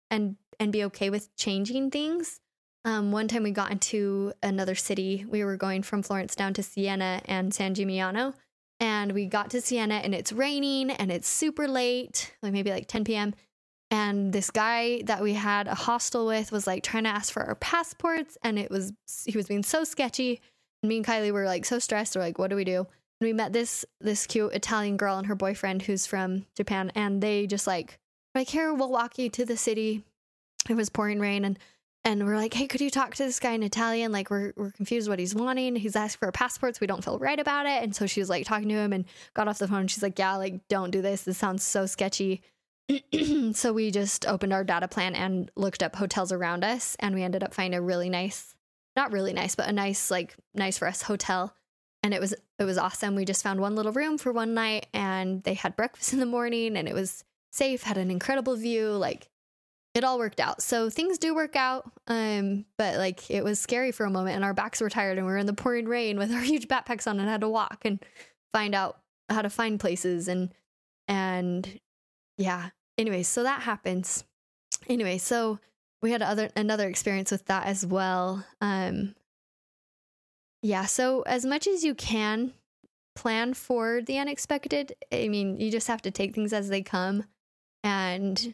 and 0.09 0.35
and 0.59 0.71
be 0.71 0.83
okay 0.85 1.09
with 1.09 1.35
changing 1.35 1.91
things. 1.91 2.39
Um, 2.83 3.11
one 3.11 3.27
time 3.27 3.43
we 3.43 3.51
got 3.51 3.71
into 3.71 4.33
another 4.41 4.75
city. 4.75 5.25
We 5.29 5.43
were 5.43 5.57
going 5.57 5.83
from 5.83 6.01
Florence 6.01 6.35
down 6.35 6.53
to 6.55 6.63
Siena 6.63 7.21
and 7.25 7.53
San 7.53 7.75
Gimignano. 7.75 8.33
And 8.81 9.13
we 9.13 9.27
got 9.27 9.51
to 9.51 9.61
Siena 9.61 9.95
and 9.95 10.13
it's 10.13 10.33
raining 10.33 10.91
and 10.91 11.09
it's 11.09 11.29
super 11.29 11.67
late, 11.67 12.33
like 12.41 12.51
maybe 12.51 12.71
like 12.71 12.87
10 12.87 13.05
p.m. 13.05 13.33
And 13.89 14.33
this 14.33 14.49
guy 14.49 15.03
that 15.05 15.21
we 15.21 15.33
had 15.33 15.67
a 15.67 15.75
hostel 15.75 16.25
with 16.25 16.51
was 16.51 16.67
like 16.67 16.83
trying 16.83 17.03
to 17.03 17.09
ask 17.09 17.31
for 17.31 17.43
our 17.43 17.55
passports 17.55 18.37
and 18.43 18.59
it 18.59 18.69
was, 18.69 18.91
he 19.25 19.37
was 19.37 19.47
being 19.47 19.63
so 19.63 19.85
sketchy. 19.85 20.41
And 20.81 20.89
me 20.89 20.97
and 20.97 21.05
Kylie 21.05 21.31
were 21.31 21.45
like 21.45 21.63
so 21.63 21.79
stressed. 21.79 22.15
We're 22.15 22.23
like, 22.23 22.39
what 22.39 22.49
do 22.49 22.57
we 22.57 22.65
do? 22.65 22.87
And 23.21 23.27
we 23.27 23.33
met 23.33 23.53
this 23.53 23.85
this 23.99 24.25
cute 24.25 24.51
Italian 24.51 24.97
girl 24.97 25.19
and 25.19 25.27
her 25.27 25.35
boyfriend 25.35 25.83
who's 25.83 26.07
from 26.07 26.47
Japan, 26.57 26.91
and 26.95 27.21
they 27.21 27.45
just 27.45 27.67
like 27.67 27.99
like 28.33 28.49
here 28.49 28.73
we'll 28.73 28.89
walk 28.89 29.19
you 29.19 29.29
to 29.29 29.45
the 29.45 29.55
city. 29.55 30.03
It 30.67 30.73
was 30.73 30.89
pouring 30.89 31.19
rain, 31.19 31.45
and 31.45 31.59
and 32.03 32.25
we're 32.25 32.37
like, 32.37 32.53
hey, 32.53 32.67
could 32.67 32.81
you 32.81 32.89
talk 32.89 33.13
to 33.15 33.23
this 33.23 33.39
guy 33.39 33.51
in 33.51 33.63
Italian? 33.63 34.11
Like 34.11 34.29
we're 34.29 34.53
we're 34.55 34.71
confused 34.71 35.07
what 35.07 35.19
he's 35.19 35.35
wanting. 35.35 35.75
He's 35.75 35.95
asked 35.95 36.17
for 36.17 36.25
our 36.25 36.31
passports. 36.31 36.79
We 36.79 36.87
don't 36.87 37.03
feel 37.03 37.19
right 37.19 37.39
about 37.39 37.65
it, 37.65 37.83
and 37.83 37.95
so 37.95 38.07
she 38.07 38.19
was 38.19 38.29
like 38.29 38.45
talking 38.45 38.69
to 38.69 38.75
him 38.75 38.93
and 38.93 39.05
got 39.33 39.47
off 39.47 39.59
the 39.59 39.67
phone. 39.67 39.87
She's 39.87 40.03
like, 40.03 40.17
yeah, 40.17 40.35
like 40.35 40.67
don't 40.67 40.91
do 40.91 41.01
this. 41.01 41.23
This 41.23 41.37
sounds 41.37 41.63
so 41.63 41.85
sketchy. 41.85 42.41
so 43.53 43.71
we 43.71 43.91
just 43.91 44.25
opened 44.25 44.53
our 44.53 44.63
data 44.63 44.87
plan 44.87 45.15
and 45.15 45.51
looked 45.55 45.83
up 45.83 45.95
hotels 45.95 46.31
around 46.31 46.63
us, 46.63 46.95
and 46.99 47.13
we 47.13 47.23
ended 47.23 47.43
up 47.43 47.53
finding 47.53 47.77
a 47.77 47.81
really 47.81 48.09
nice, 48.09 48.55
not 48.95 49.11
really 49.11 49.33
nice, 49.33 49.55
but 49.55 49.69
a 49.69 49.71
nice 49.71 50.09
like 50.09 50.35
nice 50.55 50.77
for 50.77 50.87
us 50.87 51.03
hotel 51.03 51.53
and 52.03 52.13
it 52.13 52.21
was 52.21 52.33
it 52.59 52.63
was 52.63 52.77
awesome. 52.77 53.15
We 53.15 53.25
just 53.25 53.43
found 53.43 53.59
one 53.59 53.75
little 53.75 53.91
room 53.91 54.17
for 54.17 54.31
one 54.31 54.53
night 54.53 54.87
and 54.93 55.43
they 55.43 55.53
had 55.53 55.75
breakfast 55.75 56.13
in 56.13 56.19
the 56.19 56.25
morning 56.25 56.77
and 56.77 56.87
it 56.87 56.93
was 56.93 57.23
safe, 57.51 57.83
had 57.83 57.97
an 57.97 58.11
incredible 58.11 58.55
view, 58.55 58.89
like 58.89 59.29
it 59.93 60.03
all 60.03 60.17
worked 60.17 60.39
out. 60.39 60.61
So 60.61 60.89
things 60.89 61.17
do 61.17 61.35
work 61.35 61.55
out. 61.55 61.91
Um, 62.07 62.65
but 62.77 62.97
like 62.97 63.29
it 63.29 63.43
was 63.43 63.59
scary 63.59 63.91
for 63.91 64.05
a 64.05 64.09
moment 64.09 64.35
and 64.35 64.45
our 64.45 64.53
backs 64.53 64.81
were 64.81 64.89
tired 64.89 65.17
and 65.17 65.27
we 65.27 65.31
were 65.33 65.37
in 65.37 65.45
the 65.45 65.53
pouring 65.53 65.87
rain 65.87 66.17
with 66.17 66.31
our 66.33 66.41
huge 66.41 66.67
backpacks 66.67 67.07
on 67.07 67.19
and 67.19 67.29
had 67.29 67.41
to 67.41 67.49
walk 67.49 67.81
and 67.83 67.99
find 68.53 68.75
out 68.75 68.99
how 69.29 69.41
to 69.41 69.49
find 69.49 69.79
places 69.79 70.27
and 70.27 70.53
and 71.07 71.79
yeah. 72.37 72.69
Anyway, 72.97 73.23
so 73.23 73.43
that 73.43 73.61
happens. 73.61 74.23
Anyway, 74.87 75.17
so 75.17 75.59
we 76.01 76.11
had 76.11 76.21
other 76.21 76.49
another 76.55 76.87
experience 76.87 77.31
with 77.31 77.45
that 77.45 77.65
as 77.65 77.85
well. 77.85 78.45
Um 78.61 79.15
yeah, 80.63 80.85
so 80.85 81.23
as 81.23 81.43
much 81.45 81.67
as 81.67 81.83
you 81.83 81.95
can 81.95 82.53
plan 83.15 83.53
for 83.55 84.01
the 84.01 84.19
unexpected, 84.19 84.93
I 85.11 85.27
mean, 85.27 85.59
you 85.59 85.71
just 85.71 85.87
have 85.87 86.03
to 86.03 86.11
take 86.11 86.35
things 86.35 86.53
as 86.53 86.69
they 86.69 86.83
come 86.83 87.23
and 87.83 88.53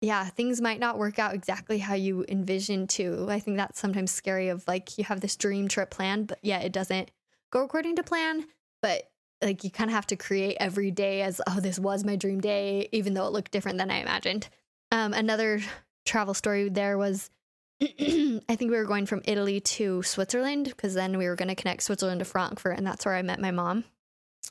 yeah, 0.00 0.24
things 0.24 0.60
might 0.60 0.80
not 0.80 0.98
work 0.98 1.18
out 1.18 1.34
exactly 1.34 1.78
how 1.78 1.94
you 1.94 2.24
envision 2.28 2.86
to. 2.88 3.26
I 3.30 3.40
think 3.40 3.56
that's 3.56 3.80
sometimes 3.80 4.10
scary 4.10 4.48
of 4.48 4.66
like 4.68 4.98
you 4.98 5.04
have 5.04 5.20
this 5.20 5.36
dream 5.36 5.68
trip 5.68 5.90
plan, 5.90 6.24
but 6.24 6.38
yeah, 6.42 6.60
it 6.60 6.72
doesn't 6.72 7.10
go 7.50 7.64
according 7.64 7.96
to 7.96 8.02
plan, 8.02 8.46
but 8.82 9.10
like 9.42 9.64
you 9.64 9.70
kind 9.70 9.90
of 9.90 9.94
have 9.94 10.06
to 10.08 10.16
create 10.16 10.56
every 10.60 10.90
day 10.90 11.22
as 11.22 11.40
oh 11.46 11.60
this 11.60 11.78
was 11.78 12.04
my 12.04 12.16
dream 12.16 12.40
day 12.40 12.88
even 12.92 13.12
though 13.14 13.26
it 13.26 13.32
looked 13.32 13.52
different 13.52 13.78
than 13.78 13.90
I 13.90 14.00
imagined. 14.00 14.48
Um 14.92 15.12
another 15.12 15.60
travel 16.04 16.34
story 16.34 16.68
there 16.68 16.98
was 16.98 17.30
I 17.82 18.40
think 18.48 18.70
we 18.70 18.76
were 18.76 18.84
going 18.84 19.06
from 19.06 19.22
Italy 19.24 19.60
to 19.60 20.02
Switzerland 20.02 20.64
because 20.64 20.94
then 20.94 21.18
we 21.18 21.26
were 21.26 21.36
going 21.36 21.48
to 21.48 21.54
connect 21.54 21.82
Switzerland 21.82 22.20
to 22.20 22.24
Frankfurt 22.24 22.78
and 22.78 22.86
that's 22.86 23.04
where 23.04 23.14
I 23.14 23.20
met 23.20 23.38
my 23.38 23.50
mom. 23.50 23.84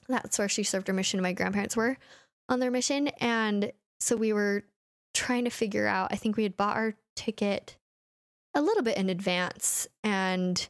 That's 0.07 0.37
where 0.37 0.49
she 0.49 0.61
served 0.61 0.87
her 0.87 0.93
mission 0.93 1.21
my 1.21 1.33
grandparents 1.33 1.75
were 1.75 1.97
on 2.49 2.59
their 2.59 2.69
mission 2.69 3.07
and 3.19 3.71
so 3.99 4.15
we 4.15 4.33
were 4.33 4.63
trying 5.15 5.45
to 5.45 5.49
figure 5.49 5.87
out. 5.87 6.11
I 6.11 6.15
think 6.15 6.37
we 6.37 6.43
had 6.43 6.57
bought 6.57 6.77
our 6.77 6.93
ticket 7.15 7.77
a 8.53 8.61
little 8.61 8.83
bit 8.83 8.97
in 8.97 9.09
advance 9.09 9.87
and 10.03 10.67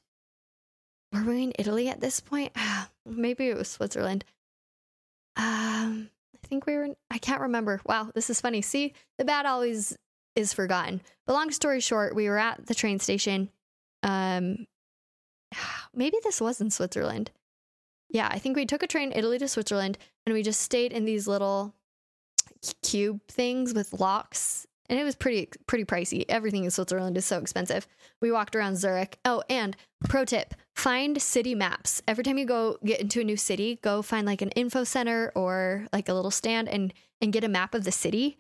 were 1.12 1.24
we 1.24 1.44
in 1.44 1.54
Italy 1.60 1.90
at 1.90 2.02
this 2.02 2.20
point? 2.20 2.52
Maybe 3.06 3.48
it 3.48 3.58
was 3.58 3.70
Switzerland. 3.70 4.26
Um, 5.38 6.10
I 6.34 6.48
think 6.48 6.66
we 6.66 6.76
were 6.76 6.86
in, 6.86 6.96
I 7.12 7.18
can't 7.18 7.42
remember. 7.42 7.82
Wow, 7.86 8.12
this 8.14 8.30
is 8.30 8.42
funny. 8.42 8.62
See, 8.62 8.94
the 9.18 9.26
bad 9.26 9.46
always 9.46 9.98
is 10.36 10.54
forgotten. 10.54 11.02
But 11.26 11.34
long 11.34 11.52
story 11.52 11.80
short, 11.80 12.16
we 12.16 12.30
were 12.30 12.38
at 12.38 12.66
the 12.68 12.76
train 12.76 13.00
station. 13.00 13.50
Um, 14.04 14.68
maybe 15.94 16.18
this 16.24 16.42
was 16.42 16.62
in 16.62 16.70
Switzerland. 16.70 17.32
Yeah, 18.10 18.30
I 18.32 18.40
think 18.40 18.56
we 18.56 18.66
took 18.66 18.84
a 18.84 18.88
train 18.88 19.12
Italy 19.16 19.40
to 19.40 19.48
Switzerland 19.48 19.98
and 20.26 20.34
we 20.34 20.44
just 20.44 20.62
stayed 20.62 20.94
in 20.94 21.06
these 21.06 21.28
little 21.28 21.74
cube 22.82 23.22
things 23.28 23.74
with 23.74 23.94
locks 23.94 24.68
and 24.90 25.00
it 25.00 25.04
was 25.04 25.16
pretty 25.16 25.50
pretty 25.68 25.86
pricey. 25.86 26.26
Everything 26.30 26.64
in 26.64 26.72
Switzerland 26.72 27.18
is 27.18 27.26
so 27.26 27.40
expensive. 27.40 27.88
We 28.22 28.32
walked 28.32 28.56
around 28.56 28.78
Zurich. 28.78 29.18
Oh, 29.26 29.44
and 29.50 29.76
pro 30.08 30.26
tip, 30.26 30.54
find 30.76 31.22
city 31.22 31.56
maps. 31.56 32.02
Every 32.08 32.24
time 32.24 32.38
you 32.38 32.46
go 32.46 32.78
get 32.86 33.02
into 33.02 33.22
a 33.22 33.24
new 33.24 33.38
city, 33.38 33.80
go 33.82 34.02
find 34.02 34.28
like 34.28 34.42
an 34.42 34.52
info 34.52 34.84
center 34.84 35.32
or 35.36 35.88
like 35.92 36.10
a 36.10 36.14
little 36.14 36.32
stand 36.32 36.70
and 36.70 36.94
and 37.22 37.34
get 37.34 37.44
a 37.44 37.50
map 37.50 37.74
of 37.74 37.84
the 37.84 37.92
city. 37.92 38.38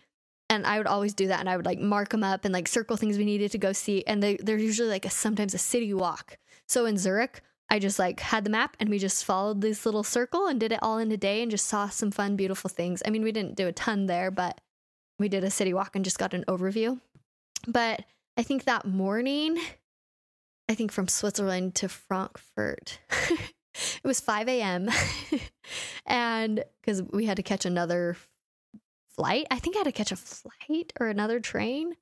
And 0.47 0.67
I 0.67 0.77
would 0.77 0.87
always 0.87 1.15
do 1.15 1.27
that 1.27 1.39
and 1.39 1.49
I 1.49 1.57
would 1.57 1.65
like 1.65 1.79
mark 1.79 2.09
them 2.09 2.23
up 2.23 2.45
and 2.45 2.53
like 2.53 2.67
circle 2.67 2.97
things 2.97 3.17
we 3.17 3.25
needed 3.25 3.51
to 3.51 3.57
go 3.57 3.73
see 3.73 4.03
and 4.05 4.21
they 4.21 4.37
they're 4.37 4.57
usually 4.57 4.89
like 4.89 5.05
a 5.05 5.09
sometimes 5.09 5.53
a 5.53 5.59
city 5.59 5.93
walk. 5.93 6.37
So 6.67 6.85
in 6.85 6.97
Zurich, 6.97 7.41
I 7.69 7.79
just 7.79 7.97
like 7.97 8.19
had 8.19 8.43
the 8.43 8.49
map 8.49 8.77
and 8.79 8.89
we 8.89 8.99
just 8.99 9.25
followed 9.25 9.61
this 9.61 9.85
little 9.85 10.03
circle 10.03 10.47
and 10.47 10.59
did 10.59 10.71
it 10.71 10.79
all 10.81 10.97
in 10.97 11.11
a 11.11 11.17
day 11.17 11.41
and 11.41 11.49
just 11.49 11.67
saw 11.67 11.89
some 11.89 12.11
fun, 12.11 12.35
beautiful 12.35 12.69
things. 12.69 13.01
I 13.05 13.09
mean, 13.09 13.23
we 13.23 13.31
didn't 13.31 13.55
do 13.55 13.67
a 13.67 13.71
ton 13.71 14.05
there, 14.05 14.29
but 14.29 14.61
we 15.17 15.29
did 15.29 15.43
a 15.43 15.49
city 15.49 15.73
walk 15.73 15.95
and 15.95 16.05
just 16.05 16.19
got 16.19 16.33
an 16.33 16.45
overview. 16.47 16.99
But 17.67 18.03
I 18.37 18.43
think 18.43 18.65
that 18.65 18.85
morning, 18.85 19.57
I 20.69 20.75
think 20.75 20.91
from 20.91 21.07
Switzerland 21.07 21.75
to 21.75 21.89
Frankfurt, 21.89 22.99
it 23.31 24.03
was 24.03 24.19
5 24.19 24.47
a.m. 24.47 24.89
and 26.05 26.63
because 26.81 27.01
we 27.01 27.25
had 27.25 27.37
to 27.37 27.43
catch 27.43 27.65
another 27.65 28.15
flight, 29.15 29.47
I 29.49 29.57
think 29.57 29.75
I 29.75 29.79
had 29.79 29.85
to 29.85 29.91
catch 29.91 30.11
a 30.11 30.15
flight 30.15 30.93
or 30.99 31.07
another 31.07 31.39
train 31.39 31.95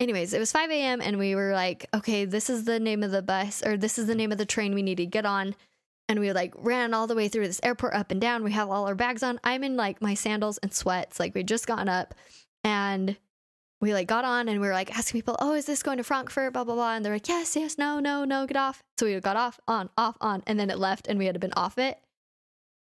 anyways, 0.00 0.32
it 0.32 0.38
was 0.38 0.50
5 0.50 0.70
a.m. 0.70 1.00
and 1.00 1.18
we 1.18 1.34
were 1.34 1.52
like, 1.52 1.86
okay, 1.94 2.24
this 2.24 2.50
is 2.50 2.64
the 2.64 2.80
name 2.80 3.02
of 3.02 3.10
the 3.10 3.22
bus 3.22 3.62
or 3.64 3.76
this 3.76 3.98
is 3.98 4.06
the 4.06 4.14
name 4.14 4.32
of 4.32 4.38
the 4.38 4.46
train 4.46 4.74
we 4.74 4.82
need 4.82 4.96
to 4.96 5.06
get 5.06 5.26
on. 5.26 5.54
And 6.08 6.18
we 6.18 6.32
like 6.32 6.54
ran 6.56 6.92
all 6.92 7.06
the 7.06 7.14
way 7.14 7.28
through 7.28 7.46
this 7.46 7.60
airport 7.62 7.94
up 7.94 8.10
and 8.10 8.20
down. 8.20 8.42
We 8.42 8.50
have 8.52 8.68
all 8.68 8.88
our 8.88 8.96
bags 8.96 9.22
on. 9.22 9.38
I'm 9.44 9.62
in 9.62 9.76
like 9.76 10.02
my 10.02 10.14
sandals 10.14 10.58
and 10.58 10.72
sweats. 10.72 11.20
Like 11.20 11.34
we 11.36 11.44
just 11.44 11.68
gotten 11.68 11.88
up 11.88 12.14
and 12.64 13.16
we 13.80 13.94
like 13.94 14.08
got 14.08 14.24
on 14.24 14.48
and 14.48 14.60
we 14.60 14.66
were 14.66 14.72
like 14.72 14.96
asking 14.96 15.18
people, 15.18 15.36
oh, 15.38 15.54
is 15.54 15.66
this 15.66 15.84
going 15.84 15.98
to 15.98 16.04
Frankfurt? 16.04 16.52
Blah, 16.52 16.64
blah, 16.64 16.74
blah. 16.74 16.94
And 16.94 17.04
they're 17.04 17.12
like, 17.12 17.28
yes, 17.28 17.54
yes, 17.54 17.78
no, 17.78 18.00
no, 18.00 18.24
no, 18.24 18.46
get 18.46 18.56
off. 18.56 18.82
So 18.98 19.06
we 19.06 19.18
got 19.20 19.36
off, 19.36 19.60
on, 19.68 19.88
off, 19.96 20.16
on. 20.20 20.42
And 20.48 20.58
then 20.58 20.68
it 20.68 20.78
left 20.78 21.06
and 21.06 21.18
we 21.18 21.26
had 21.26 21.38
been 21.38 21.52
off 21.56 21.78
it. 21.78 21.98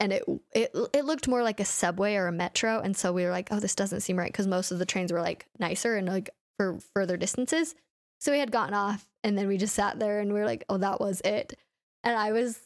And 0.01 0.13
it, 0.13 0.25
it 0.53 0.73
it 0.93 1.05
looked 1.05 1.29
more 1.29 1.45
like 1.45 1.61
a 1.61 1.65
subway 1.65 2.17
or 2.17 2.27
a 2.27 2.33
metro. 2.33 2.81
And 2.81 2.97
so 2.97 3.13
we 3.13 3.25
were 3.25 3.31
like, 3.31 3.49
oh, 3.53 3.61
this 3.61 3.77
doesn't 3.77 4.01
seem 4.01 4.19
right 4.19 4.31
because 4.31 4.49
most 4.49 4.73
of 4.73 4.81
the 4.81 4.85
trains 4.85 5.13
were 5.13 5.21
like 5.21 5.47
nicer 5.61 5.95
and 5.95 6.09
like 6.09 6.31
for 6.57 6.79
further 6.95 7.17
distances. 7.17 7.75
So 8.21 8.33
we 8.33 8.39
had 8.39 8.53
gotten 8.53 8.75
off 8.75 9.07
and 9.23 9.37
then 9.37 9.49
we 9.49 9.57
just 9.57 9.75
sat 9.75 9.99
there 9.99 10.21
and 10.21 10.33
we 10.33 10.39
were 10.39 10.47
like, 10.47 10.65
oh, 10.69 10.79
that 10.79 11.01
was 11.01 11.21
it. 11.25 11.59
And 12.03 12.17
I 12.17 12.33
was, 12.33 12.59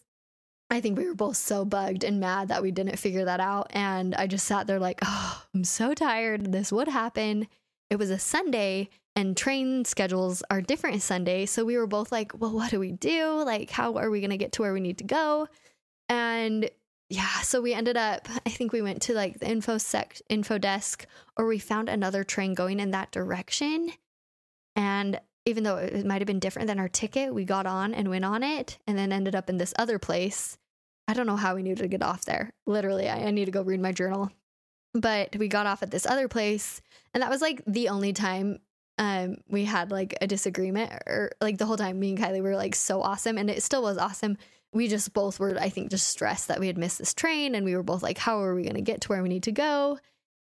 I 0.70 0.80
think 0.80 0.98
we 0.98 1.06
were 1.06 1.14
both 1.14 1.36
so 1.36 1.64
bugged 1.64 2.04
and 2.04 2.20
mad 2.20 2.48
that 2.48 2.62
we 2.62 2.70
didn't 2.70 2.98
figure 2.98 3.24
that 3.24 3.40
out. 3.40 3.68
And 3.70 4.14
I 4.14 4.26
just 4.26 4.46
sat 4.46 4.66
there 4.66 4.78
like, 4.78 5.00
oh, 5.04 5.44
I'm 5.54 5.64
so 5.64 5.94
tired. 5.94 6.52
This 6.52 6.70
would 6.72 6.88
happen. 6.88 7.48
It 7.90 7.96
was 7.96 8.10
a 8.10 8.18
Sunday 8.18 8.90
and 9.16 9.36
train 9.36 9.84
schedules 9.84 10.44
are 10.48 10.60
different 10.60 11.02
Sunday. 11.02 11.46
So 11.46 11.64
we 11.64 11.76
were 11.76 11.88
both 11.88 12.12
like, 12.12 12.38
well, 12.38 12.52
what 12.52 12.70
do 12.70 12.78
we 12.78 12.92
do? 12.92 13.42
Like, 13.42 13.70
how 13.70 13.96
are 13.96 14.10
we 14.10 14.20
going 14.20 14.30
to 14.30 14.36
get 14.36 14.52
to 14.52 14.62
where 14.62 14.72
we 14.72 14.80
need 14.80 14.98
to 14.98 15.04
go? 15.04 15.48
And 16.08 16.70
yeah, 17.10 17.40
so 17.40 17.60
we 17.62 17.72
ended 17.72 17.96
up, 17.96 18.28
I 18.44 18.50
think 18.50 18.72
we 18.72 18.82
went 18.82 19.02
to 19.02 19.14
like 19.14 19.40
the 19.40 19.48
info 19.48 19.78
sec 19.78 20.20
info 20.28 20.58
desk 20.58 21.06
or 21.36 21.46
we 21.46 21.58
found 21.58 21.88
another 21.88 22.22
train 22.22 22.54
going 22.54 22.80
in 22.80 22.90
that 22.90 23.10
direction. 23.10 23.92
And 24.76 25.20
even 25.46 25.64
though 25.64 25.76
it 25.76 26.04
might 26.04 26.20
have 26.20 26.26
been 26.26 26.38
different 26.38 26.68
than 26.68 26.78
our 26.78 26.88
ticket, 26.88 27.34
we 27.34 27.44
got 27.44 27.64
on 27.64 27.94
and 27.94 28.10
went 28.10 28.26
on 28.26 28.42
it 28.42 28.78
and 28.86 28.98
then 28.98 29.12
ended 29.12 29.34
up 29.34 29.48
in 29.48 29.56
this 29.56 29.72
other 29.78 29.98
place. 29.98 30.58
I 31.06 31.14
don't 31.14 31.26
know 31.26 31.36
how 31.36 31.54
we 31.54 31.62
knew 31.62 31.74
to 31.76 31.88
get 31.88 32.02
off 32.02 32.26
there. 32.26 32.52
Literally, 32.66 33.08
I, 33.08 33.28
I 33.28 33.30
need 33.30 33.46
to 33.46 33.50
go 33.50 33.62
read 33.62 33.80
my 33.80 33.92
journal. 33.92 34.30
But 34.92 35.34
we 35.36 35.48
got 35.48 35.66
off 35.66 35.82
at 35.82 35.90
this 35.90 36.06
other 36.06 36.28
place, 36.28 36.82
and 37.14 37.22
that 37.22 37.30
was 37.30 37.40
like 37.40 37.62
the 37.66 37.88
only 37.88 38.12
time 38.12 38.58
um 38.98 39.36
we 39.48 39.64
had 39.64 39.90
like 39.90 40.16
a 40.20 40.26
disagreement 40.26 40.90
or 41.06 41.30
like 41.40 41.56
the 41.56 41.66
whole 41.66 41.76
time 41.76 42.00
me 42.00 42.10
and 42.10 42.18
Kylie 42.18 42.42
were 42.42 42.56
like 42.56 42.74
so 42.74 43.00
awesome 43.00 43.38
and 43.38 43.48
it 43.48 43.62
still 43.62 43.82
was 43.82 43.96
awesome 43.96 44.36
we 44.72 44.88
just 44.88 45.12
both 45.12 45.40
were, 45.40 45.56
I 45.58 45.68
think, 45.70 45.90
just 45.90 46.08
stressed 46.08 46.48
that 46.48 46.60
we 46.60 46.66
had 46.66 46.78
missed 46.78 46.98
this 46.98 47.14
train, 47.14 47.54
and 47.54 47.64
we 47.64 47.74
were 47.74 47.82
both 47.82 48.02
like, 48.02 48.18
"How 48.18 48.42
are 48.42 48.54
we 48.54 48.62
going 48.62 48.74
to 48.74 48.82
get 48.82 49.02
to 49.02 49.08
where 49.08 49.22
we 49.22 49.28
need 49.28 49.44
to 49.44 49.52
go?" 49.52 49.98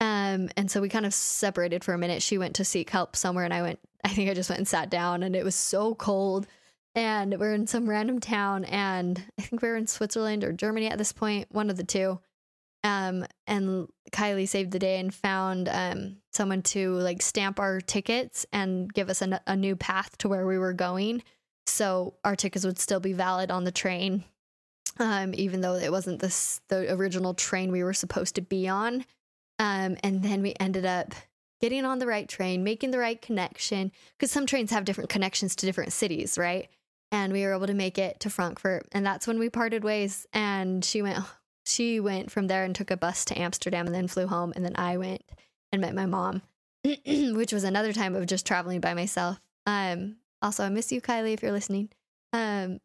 Um, 0.00 0.48
and 0.56 0.70
so 0.70 0.80
we 0.80 0.88
kind 0.88 1.06
of 1.06 1.14
separated 1.14 1.84
for 1.84 1.94
a 1.94 1.98
minute. 1.98 2.22
She 2.22 2.38
went 2.38 2.56
to 2.56 2.64
seek 2.64 2.90
help 2.90 3.16
somewhere, 3.16 3.44
and 3.44 3.54
I 3.54 3.62
went. 3.62 3.80
I 4.04 4.08
think 4.08 4.30
I 4.30 4.34
just 4.34 4.48
went 4.48 4.58
and 4.58 4.68
sat 4.68 4.90
down, 4.90 5.22
and 5.22 5.36
it 5.36 5.44
was 5.44 5.54
so 5.54 5.94
cold. 5.94 6.46
And 6.94 7.38
we're 7.38 7.54
in 7.54 7.66
some 7.66 7.88
random 7.88 8.18
town, 8.18 8.64
and 8.64 9.22
I 9.38 9.42
think 9.42 9.62
we 9.62 9.68
were 9.68 9.76
in 9.76 9.86
Switzerland 9.86 10.42
or 10.42 10.52
Germany 10.52 10.88
at 10.88 10.98
this 10.98 11.12
point, 11.12 11.46
one 11.50 11.70
of 11.70 11.76
the 11.76 11.84
two. 11.84 12.20
Um, 12.84 13.26
and 13.46 13.88
Kylie 14.12 14.48
saved 14.48 14.70
the 14.70 14.78
day 14.78 14.98
and 15.00 15.12
found 15.12 15.68
um 15.68 16.18
someone 16.32 16.62
to 16.62 16.92
like 16.94 17.22
stamp 17.22 17.58
our 17.58 17.80
tickets 17.80 18.46
and 18.52 18.92
give 18.92 19.10
us 19.10 19.20
a, 19.20 19.40
a 19.46 19.56
new 19.56 19.74
path 19.76 20.16
to 20.18 20.28
where 20.28 20.46
we 20.46 20.58
were 20.58 20.72
going 20.72 21.22
so 21.68 22.14
our 22.24 22.36
tickets 22.36 22.64
would 22.64 22.78
still 22.78 23.00
be 23.00 23.12
valid 23.12 23.50
on 23.50 23.64
the 23.64 23.72
train, 23.72 24.24
um, 24.98 25.32
even 25.34 25.60
though 25.60 25.74
it 25.74 25.92
wasn't 25.92 26.20
this 26.20 26.60
the 26.68 26.92
original 26.92 27.34
train 27.34 27.70
we 27.70 27.84
were 27.84 27.94
supposed 27.94 28.34
to 28.36 28.40
be 28.40 28.68
on. 28.68 29.04
Um, 29.58 29.96
and 30.02 30.22
then 30.22 30.42
we 30.42 30.54
ended 30.60 30.86
up 30.86 31.14
getting 31.60 31.84
on 31.84 31.98
the 31.98 32.06
right 32.06 32.28
train, 32.28 32.62
making 32.62 32.90
the 32.90 32.98
right 32.98 33.20
connection, 33.20 33.90
because 34.16 34.30
some 34.30 34.46
trains 34.46 34.70
have 34.70 34.84
different 34.84 35.10
connections 35.10 35.56
to 35.56 35.66
different 35.66 35.92
cities, 35.92 36.38
right? 36.38 36.68
And 37.10 37.32
we 37.32 37.42
were 37.42 37.54
able 37.54 37.66
to 37.66 37.74
make 37.74 37.98
it 37.98 38.20
to 38.20 38.30
Frankfurt, 38.30 38.86
and 38.92 39.04
that's 39.04 39.26
when 39.26 39.38
we 39.38 39.50
parted 39.50 39.82
ways. 39.82 40.26
And 40.32 40.84
she 40.84 41.02
went, 41.02 41.18
she 41.64 42.00
went 42.00 42.30
from 42.30 42.46
there 42.46 42.64
and 42.64 42.74
took 42.74 42.90
a 42.90 42.96
bus 42.96 43.24
to 43.26 43.38
Amsterdam, 43.38 43.86
and 43.86 43.94
then 43.94 44.08
flew 44.08 44.26
home. 44.26 44.52
And 44.54 44.64
then 44.64 44.76
I 44.76 44.96
went 44.98 45.22
and 45.72 45.80
met 45.80 45.94
my 45.94 46.06
mom, 46.06 46.42
which 46.84 47.52
was 47.52 47.64
another 47.64 47.92
time 47.92 48.14
of 48.14 48.26
just 48.26 48.46
traveling 48.46 48.80
by 48.80 48.94
myself. 48.94 49.40
Um, 49.66 50.16
also, 50.42 50.64
I 50.64 50.68
miss 50.68 50.92
you, 50.92 51.00
Kylie, 51.00 51.34
if 51.34 51.42
you're 51.42 51.52
listening. 51.52 51.90
Um, 52.32 52.80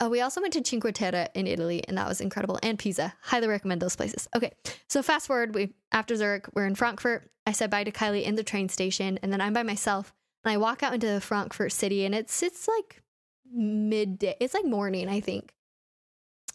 oh, 0.00 0.08
we 0.08 0.20
also 0.20 0.40
went 0.40 0.52
to 0.54 0.64
Cinque 0.64 0.92
Terre 0.94 1.28
in 1.34 1.46
Italy, 1.46 1.84
and 1.86 1.96
that 1.98 2.08
was 2.08 2.20
incredible. 2.20 2.58
And 2.62 2.78
Pisa, 2.78 3.14
highly 3.22 3.48
recommend 3.48 3.80
those 3.80 3.96
places. 3.96 4.28
Okay, 4.34 4.52
so 4.88 5.02
fast 5.02 5.26
forward, 5.26 5.54
we 5.54 5.74
after 5.92 6.16
Zurich, 6.16 6.46
we're 6.54 6.66
in 6.66 6.74
Frankfurt. 6.74 7.30
I 7.46 7.52
said 7.52 7.70
bye 7.70 7.84
to 7.84 7.92
Kylie 7.92 8.24
in 8.24 8.34
the 8.34 8.42
train 8.42 8.68
station, 8.68 9.18
and 9.22 9.32
then 9.32 9.40
I'm 9.40 9.52
by 9.52 9.62
myself, 9.62 10.12
and 10.44 10.52
I 10.52 10.56
walk 10.56 10.82
out 10.82 10.94
into 10.94 11.06
the 11.06 11.20
Frankfurt 11.20 11.72
city, 11.72 12.04
and 12.04 12.14
it's 12.14 12.42
it's 12.42 12.66
like 12.66 13.02
midday. 13.52 14.36
It's 14.40 14.54
like 14.54 14.64
morning, 14.64 15.08
I 15.08 15.20
think. 15.20 15.52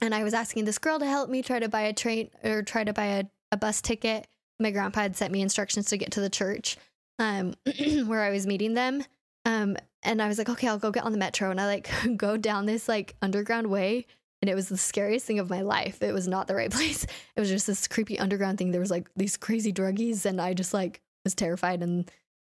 And 0.01 0.13
I 0.13 0.23
was 0.23 0.33
asking 0.33 0.65
this 0.65 0.77
girl 0.77 0.99
to 0.99 1.05
help 1.05 1.29
me 1.29 1.41
try 1.41 1.59
to 1.59 1.69
buy 1.69 1.81
a 1.81 1.93
train 1.93 2.29
or 2.43 2.63
try 2.63 2.83
to 2.83 2.93
buy 2.93 3.05
a, 3.05 3.23
a 3.51 3.57
bus 3.57 3.81
ticket. 3.81 4.27
My 4.59 4.71
grandpa 4.71 5.01
had 5.01 5.15
sent 5.15 5.31
me 5.31 5.41
instructions 5.41 5.87
to 5.87 5.97
get 5.97 6.11
to 6.11 6.21
the 6.21 6.29
church 6.29 6.77
um, 7.19 7.53
where 8.05 8.21
I 8.21 8.29
was 8.29 8.45
meeting 8.45 8.73
them. 8.73 9.03
Um, 9.45 9.77
and 10.05 10.21
I 10.21 10.27
was 10.27 10.37
like, 10.37 10.49
okay, 10.49 10.67
I'll 10.67 10.79
go 10.79 10.91
get 10.91 11.03
on 11.03 11.11
the 11.11 11.17
metro. 11.17 11.51
And 11.51 11.59
I 11.59 11.65
like 11.65 11.89
go 12.17 12.37
down 12.37 12.65
this 12.65 12.87
like 12.87 13.15
underground 13.21 13.67
way 13.67 14.05
and 14.45 14.49
it 14.49 14.55
was 14.55 14.69
the 14.69 14.77
scariest 14.77 15.25
thing 15.25 15.39
of 15.39 15.49
my 15.49 15.61
life. 15.61 16.03
It 16.03 16.13
was 16.13 16.27
not 16.27 16.47
the 16.47 16.55
right 16.55 16.71
place. 16.71 17.03
It 17.35 17.39
was 17.39 17.49
just 17.49 17.67
this 17.67 17.87
creepy 17.87 18.19
underground 18.19 18.57
thing. 18.57 18.71
There 18.71 18.81
was 18.81 18.91
like 18.91 19.09
these 19.15 19.37
crazy 19.37 19.73
druggies, 19.73 20.25
and 20.25 20.39
I 20.39 20.53
just 20.53 20.73
like 20.73 21.01
was 21.23 21.33
terrified 21.35 21.81
and 21.81 22.09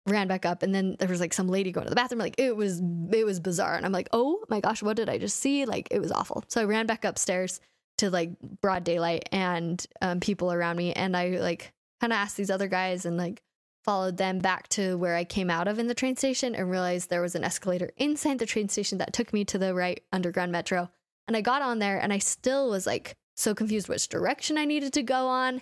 ran 0.07 0.27
back 0.27 0.45
up. 0.45 0.63
And 0.63 0.73
then 0.73 0.95
there 0.99 1.09
was 1.09 1.19
like 1.19 1.33
some 1.33 1.47
lady 1.47 1.71
going 1.71 1.85
to 1.85 1.89
the 1.89 1.95
bathroom. 1.95 2.19
Like 2.19 2.35
it 2.37 2.55
was 2.55 2.81
it 3.11 3.25
was 3.25 3.39
bizarre, 3.39 3.75
and 3.75 3.85
I'm 3.85 3.91
like, 3.91 4.09
oh 4.13 4.43
my 4.49 4.59
gosh, 4.59 4.81
what 4.81 4.95
did 4.95 5.09
I 5.09 5.17
just 5.17 5.39
see? 5.39 5.65
Like 5.65 5.87
it 5.91 5.99
was 5.99 6.11
awful. 6.11 6.43
So 6.47 6.61
I 6.61 6.65
ran 6.65 6.85
back 6.85 7.03
upstairs 7.03 7.59
to 7.97 8.09
like 8.09 8.39
broad 8.61 8.83
daylight 8.83 9.27
and 9.31 9.85
um, 10.01 10.19
people 10.19 10.51
around 10.53 10.77
me, 10.77 10.93
and 10.93 11.17
I 11.17 11.39
like 11.39 11.73
kind 11.99 12.13
of 12.13 12.17
asked 12.17 12.37
these 12.37 12.51
other 12.51 12.67
guys 12.67 13.05
and 13.05 13.17
like 13.17 13.41
followed 13.83 14.17
them 14.17 14.39
back 14.39 14.67
to 14.69 14.97
where 14.97 15.15
I 15.15 15.23
came 15.23 15.49
out 15.49 15.67
of 15.67 15.79
in 15.79 15.87
the 15.87 15.93
train 15.93 16.15
station 16.15 16.55
and 16.55 16.69
realized 16.69 17.09
there 17.09 17.21
was 17.21 17.35
an 17.35 17.43
escalator 17.43 17.91
inside 17.97 18.39
the 18.39 18.45
train 18.45 18.69
station 18.69 18.97
that 18.99 19.13
took 19.13 19.33
me 19.33 19.43
to 19.45 19.57
the 19.57 19.73
right 19.73 20.03
underground 20.11 20.51
metro. 20.51 20.89
And 21.27 21.35
I 21.35 21.41
got 21.41 21.61
on 21.61 21.79
there 21.79 21.99
and 21.99 22.13
I 22.13 22.19
still 22.19 22.69
was 22.69 22.85
like 22.85 23.15
so 23.35 23.55
confused 23.55 23.89
which 23.89 24.07
direction 24.07 24.57
I 24.57 24.65
needed 24.65 24.93
to 24.93 25.03
go 25.03 25.27
on. 25.27 25.61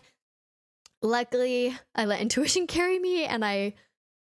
Luckily, 1.01 1.77
I 1.95 2.05
let 2.05 2.21
intuition 2.21 2.67
carry 2.67 2.99
me 2.99 3.25
and 3.25 3.45
I 3.45 3.73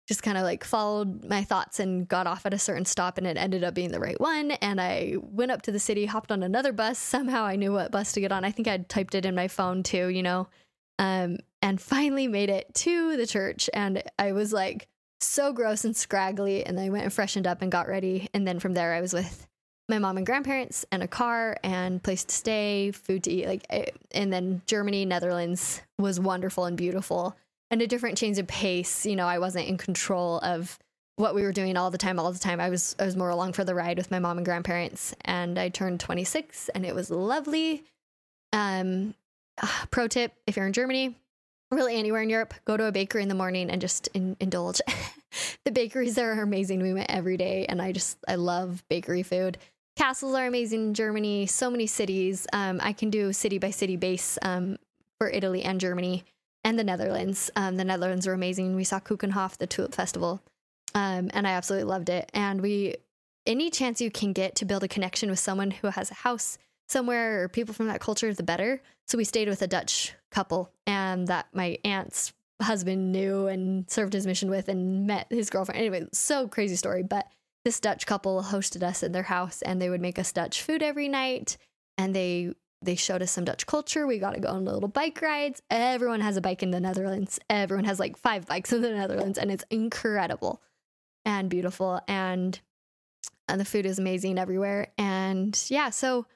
just 0.07 0.23
kind 0.23 0.37
of 0.37 0.43
like 0.43 0.63
followed 0.63 1.25
my 1.25 1.43
thoughts 1.43 1.79
and 1.79 2.07
got 2.07 2.27
off 2.27 2.45
at 2.45 2.53
a 2.53 2.59
certain 2.59 2.85
stop 2.85 3.17
and 3.17 3.27
it 3.27 3.35
ended 3.35 3.63
up 3.63 3.73
being 3.73 3.91
the 3.91 3.99
right 3.99 4.19
one 4.21 4.51
and 4.51 4.79
i 4.79 5.15
went 5.21 5.51
up 5.51 5.61
to 5.61 5.71
the 5.71 5.79
city 5.79 6.05
hopped 6.05 6.31
on 6.31 6.43
another 6.43 6.71
bus 6.71 6.97
somehow 6.97 7.43
i 7.43 7.57
knew 7.57 7.73
what 7.73 7.91
bus 7.91 8.13
to 8.13 8.21
get 8.21 8.31
on 8.31 8.45
i 8.45 8.51
think 8.51 8.69
i'd 8.69 8.87
typed 8.87 9.15
it 9.15 9.25
in 9.25 9.35
my 9.35 9.49
phone 9.49 9.83
too 9.83 10.07
you 10.07 10.23
know 10.23 10.47
um, 10.99 11.37
and 11.61 11.81
finally 11.81 12.27
made 12.27 12.49
it 12.49 12.73
to 12.73 13.17
the 13.17 13.27
church. 13.27 13.69
And 13.73 14.03
I 14.17 14.31
was 14.31 14.53
like 14.53 14.87
so 15.19 15.51
gross 15.53 15.83
and 15.83 15.95
scraggly. 15.95 16.65
And 16.65 16.79
I 16.79 16.89
went 16.89 17.03
and 17.03 17.13
freshened 17.13 17.47
up 17.47 17.61
and 17.61 17.71
got 17.71 17.87
ready. 17.87 18.29
And 18.33 18.47
then 18.47 18.59
from 18.59 18.73
there, 18.73 18.93
I 18.93 19.01
was 19.01 19.13
with 19.13 19.47
my 19.89 19.99
mom 19.99 20.17
and 20.17 20.25
grandparents 20.25 20.85
and 20.91 21.01
a 21.01 21.07
car 21.07 21.57
and 21.63 22.03
place 22.03 22.23
to 22.25 22.35
stay, 22.35 22.91
food 22.91 23.23
to 23.23 23.31
eat. 23.31 23.47
Like, 23.47 23.65
eh, 23.69 23.85
and 24.11 24.31
then 24.31 24.61
Germany, 24.65 25.05
Netherlands 25.05 25.81
was 25.97 26.19
wonderful 26.19 26.65
and 26.65 26.77
beautiful 26.77 27.35
and 27.71 27.81
a 27.81 27.87
different 27.87 28.17
change 28.17 28.37
of 28.37 28.47
pace. 28.47 29.05
You 29.05 29.15
know, 29.15 29.27
I 29.27 29.39
wasn't 29.39 29.67
in 29.67 29.77
control 29.77 30.39
of 30.39 30.77
what 31.15 31.33
we 31.33 31.41
were 31.41 31.51
doing 31.51 31.77
all 31.77 31.89
the 31.89 31.97
time 31.97 32.19
all 32.19 32.31
the 32.31 32.37
time 32.37 32.61
i 32.61 32.69
was 32.69 32.95
i 32.99 33.03
was 33.03 33.15
more 33.15 33.31
along 33.31 33.51
for 33.51 33.63
the 33.63 33.73
ride 33.73 33.97
with 33.97 34.11
my 34.11 34.19
mom 34.19 34.37
and 34.37 34.45
grandparents 34.45 35.15
and 35.21 35.57
i 35.57 35.67
turned 35.67 35.99
26 35.99 36.69
and 36.69 36.85
it 36.85 36.93
was 36.93 37.09
lovely 37.09 37.83
um 38.53 39.15
uh, 39.61 39.67
pro 39.91 40.07
tip 40.07 40.33
if 40.45 40.55
you're 40.55 40.67
in 40.67 40.73
Germany, 40.73 41.15
really 41.71 41.97
anywhere 41.97 42.21
in 42.21 42.29
Europe, 42.29 42.53
go 42.65 42.77
to 42.77 42.85
a 42.85 42.91
bakery 42.91 43.23
in 43.23 43.29
the 43.29 43.35
morning 43.35 43.69
and 43.69 43.81
just 43.81 44.07
in, 44.13 44.37
indulge. 44.39 44.81
the 45.65 45.71
bakeries 45.71 46.15
there 46.15 46.31
are 46.33 46.43
amazing. 46.43 46.81
We 46.81 46.93
went 46.93 47.11
every 47.11 47.37
day, 47.37 47.65
and 47.67 47.81
I 47.81 47.91
just 47.91 48.17
I 48.27 48.35
love 48.35 48.83
bakery 48.89 49.23
food. 49.23 49.57
Castles 49.95 50.35
are 50.35 50.45
amazing 50.45 50.89
in 50.89 50.93
Germany. 50.93 51.47
So 51.47 51.69
many 51.69 51.87
cities. 51.87 52.45
Um, 52.53 52.79
I 52.83 52.93
can 52.93 53.09
do 53.09 53.33
city 53.33 53.57
by 53.57 53.71
city 53.71 53.97
base 53.97 54.37
um, 54.41 54.77
for 55.17 55.29
Italy 55.29 55.63
and 55.63 55.79
Germany 55.79 56.23
and 56.63 56.77
the 56.77 56.83
Netherlands. 56.83 57.49
Um, 57.55 57.77
the 57.77 57.85
Netherlands 57.85 58.27
were 58.27 58.33
amazing. 58.33 58.75
We 58.75 58.83
saw 58.83 58.99
Keukenhof, 58.99 59.57
the 59.57 59.67
tulip 59.67 59.95
festival, 59.95 60.41
um, 60.93 61.31
and 61.33 61.47
I 61.47 61.51
absolutely 61.51 61.85
loved 61.85 62.09
it. 62.09 62.29
And 62.33 62.61
we, 62.61 62.95
any 63.45 63.69
chance 63.69 63.99
you 63.99 64.11
can 64.11 64.33
get 64.33 64.55
to 64.55 64.65
build 64.65 64.83
a 64.83 64.87
connection 64.87 65.29
with 65.29 65.39
someone 65.39 65.71
who 65.71 65.87
has 65.87 66.11
a 66.11 66.15
house 66.15 66.57
somewhere 66.87 67.43
or 67.43 67.49
people 67.49 67.73
from 67.73 67.87
that 67.87 68.01
culture, 68.01 68.33
the 68.33 68.43
better. 68.43 68.81
So 69.07 69.17
we 69.17 69.23
stayed 69.23 69.49
with 69.49 69.61
a 69.61 69.67
Dutch 69.67 70.13
couple 70.31 70.71
and 70.85 71.27
that 71.27 71.47
my 71.53 71.77
aunt's 71.83 72.33
husband 72.61 73.11
knew 73.11 73.47
and 73.47 73.89
served 73.89 74.13
his 74.13 74.25
mission 74.25 74.49
with 74.49 74.67
and 74.67 75.05
met 75.05 75.27
his 75.29 75.49
girlfriend. 75.49 75.79
Anyway, 75.79 76.07
so 76.11 76.47
crazy 76.47 76.75
story. 76.75 77.03
But 77.03 77.27
this 77.65 77.79
Dutch 77.79 78.05
couple 78.05 78.41
hosted 78.41 78.83
us 78.83 79.03
in 79.03 79.11
their 79.11 79.23
house 79.23 79.61
and 79.61 79.81
they 79.81 79.89
would 79.89 80.01
make 80.01 80.17
us 80.17 80.31
Dutch 80.31 80.61
food 80.61 80.81
every 80.81 81.07
night. 81.07 81.57
And 81.97 82.15
they 82.15 82.53
they 82.81 82.95
showed 82.95 83.21
us 83.21 83.31
some 83.31 83.43
Dutch 83.45 83.65
culture. 83.65 84.05
We 84.05 84.19
got 84.19 84.35
to 84.35 84.39
go 84.39 84.49
on 84.49 84.65
little 84.65 84.87
bike 84.87 85.21
rides. 85.21 85.61
Everyone 85.69 86.21
has 86.21 86.37
a 86.37 86.41
bike 86.41 86.61
in 86.61 86.71
the 86.71 86.79
Netherlands. 86.79 87.39
Everyone 87.49 87.85
has 87.85 87.99
like 87.99 88.17
five 88.17 88.45
bikes 88.45 88.71
in 88.71 88.81
the 88.81 88.91
Netherlands, 88.91 89.37
and 89.37 89.49
it's 89.49 89.65
incredible 89.71 90.61
and 91.25 91.49
beautiful. 91.49 91.99
And, 92.07 92.59
and 93.49 93.59
the 93.59 93.65
food 93.65 93.87
is 93.87 93.97
amazing 93.97 94.37
everywhere. 94.37 94.89
And 94.97 95.59
yeah, 95.69 95.89
so 95.89 96.27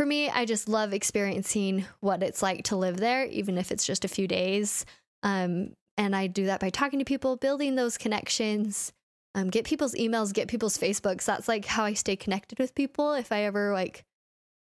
for 0.00 0.06
me, 0.06 0.30
I 0.30 0.46
just 0.46 0.66
love 0.66 0.94
experiencing 0.94 1.84
what 2.00 2.22
it's 2.22 2.42
like 2.42 2.64
to 2.64 2.76
live 2.76 2.96
there, 2.96 3.26
even 3.26 3.58
if 3.58 3.70
it's 3.70 3.84
just 3.84 4.02
a 4.02 4.08
few 4.08 4.26
days. 4.26 4.86
Um, 5.22 5.74
and 5.98 6.16
I 6.16 6.26
do 6.26 6.46
that 6.46 6.58
by 6.58 6.70
talking 6.70 7.00
to 7.00 7.04
people, 7.04 7.36
building 7.36 7.74
those 7.74 7.98
connections, 7.98 8.94
um, 9.34 9.50
get 9.50 9.66
people's 9.66 9.94
emails, 9.94 10.32
get 10.32 10.48
people's 10.48 10.78
Facebooks. 10.78 11.26
That's 11.26 11.48
like 11.48 11.66
how 11.66 11.84
I 11.84 11.92
stay 11.92 12.16
connected 12.16 12.58
with 12.58 12.74
people. 12.74 13.12
If 13.12 13.30
I 13.30 13.42
ever 13.42 13.74
like, 13.74 14.06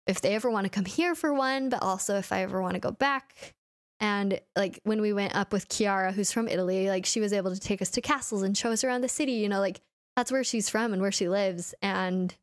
if 0.07 0.19
they 0.19 0.33
ever 0.33 0.49
want 0.49 0.65
to 0.65 0.71
come 0.71 0.85
here 0.85 1.13
for 1.13 1.31
one, 1.31 1.69
but 1.69 1.83
also 1.83 2.17
if 2.17 2.31
I 2.31 2.41
ever 2.41 2.59
want 2.59 2.73
to 2.73 2.79
go 2.79 2.89
back. 2.89 3.53
And 3.99 4.41
like 4.55 4.79
when 4.83 4.99
we 4.99 5.13
went 5.13 5.35
up 5.35 5.53
with 5.53 5.69
Chiara, 5.69 6.11
who's 6.11 6.31
from 6.31 6.47
Italy, 6.47 6.89
like 6.89 7.05
she 7.05 7.21
was 7.21 7.33
able 7.33 7.53
to 7.53 7.59
take 7.59 7.83
us 7.83 7.91
to 7.91 8.01
castles 8.01 8.41
and 8.41 8.57
show 8.57 8.71
us 8.71 8.83
around 8.83 9.01
the 9.01 9.07
city. 9.07 9.33
You 9.33 9.49
know, 9.49 9.59
like 9.59 9.79
that's 10.15 10.31
where 10.31 10.43
she's 10.43 10.69
from 10.69 10.91
and 10.91 11.03
where 11.03 11.11
she 11.11 11.29
lives. 11.29 11.75
And 11.83 12.35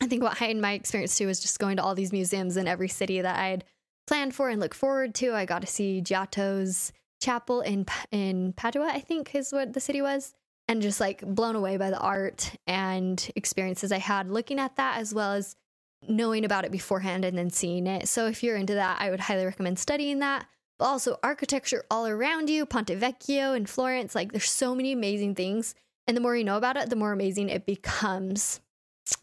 I 0.00 0.06
think 0.06 0.22
what 0.22 0.38
heightened 0.38 0.60
my 0.60 0.72
experience 0.72 1.16
too 1.16 1.26
was 1.26 1.40
just 1.40 1.58
going 1.58 1.76
to 1.76 1.82
all 1.82 1.94
these 1.94 2.12
museums 2.12 2.56
in 2.56 2.68
every 2.68 2.88
city 2.88 3.20
that 3.20 3.38
I'd 3.38 3.64
planned 4.06 4.34
for 4.34 4.48
and 4.48 4.60
look 4.60 4.74
forward 4.74 5.14
to. 5.16 5.34
I 5.34 5.44
got 5.44 5.62
to 5.62 5.66
see 5.66 6.02
Giotto's 6.02 6.92
chapel 7.20 7.60
in 7.62 7.86
in 8.12 8.52
Padua, 8.52 8.90
I 8.92 9.00
think 9.00 9.34
is 9.34 9.52
what 9.52 9.72
the 9.72 9.80
city 9.80 10.02
was, 10.02 10.34
and 10.68 10.82
just 10.82 11.00
like 11.00 11.22
blown 11.22 11.56
away 11.56 11.76
by 11.76 11.90
the 11.90 11.98
art 11.98 12.54
and 12.66 13.30
experiences 13.36 13.90
I 13.90 13.98
had 13.98 14.30
looking 14.30 14.58
at 14.58 14.76
that 14.76 14.98
as 14.98 15.14
well 15.14 15.32
as 15.32 15.56
knowing 16.08 16.44
about 16.44 16.64
it 16.64 16.72
beforehand 16.72 17.24
and 17.24 17.36
then 17.36 17.50
seeing 17.50 17.86
it. 17.86 18.08
So 18.08 18.26
if 18.26 18.42
you're 18.42 18.56
into 18.56 18.74
that, 18.74 19.00
I 19.00 19.10
would 19.10 19.20
highly 19.20 19.44
recommend 19.44 19.78
studying 19.78 20.20
that. 20.20 20.46
But 20.78 20.86
also 20.86 21.18
architecture 21.22 21.84
all 21.90 22.06
around 22.06 22.50
you, 22.50 22.66
Ponte 22.66 22.88
Vecchio 22.88 23.56
in 23.56 23.64
Florence, 23.64 24.14
like 24.14 24.32
there's 24.32 24.50
so 24.50 24.74
many 24.74 24.92
amazing 24.92 25.34
things. 25.34 25.74
And 26.06 26.16
the 26.16 26.20
more 26.20 26.36
you 26.36 26.44
know 26.44 26.58
about 26.58 26.76
it, 26.76 26.90
the 26.90 26.96
more 26.96 27.12
amazing 27.12 27.48
it 27.48 27.66
becomes. 27.66 28.60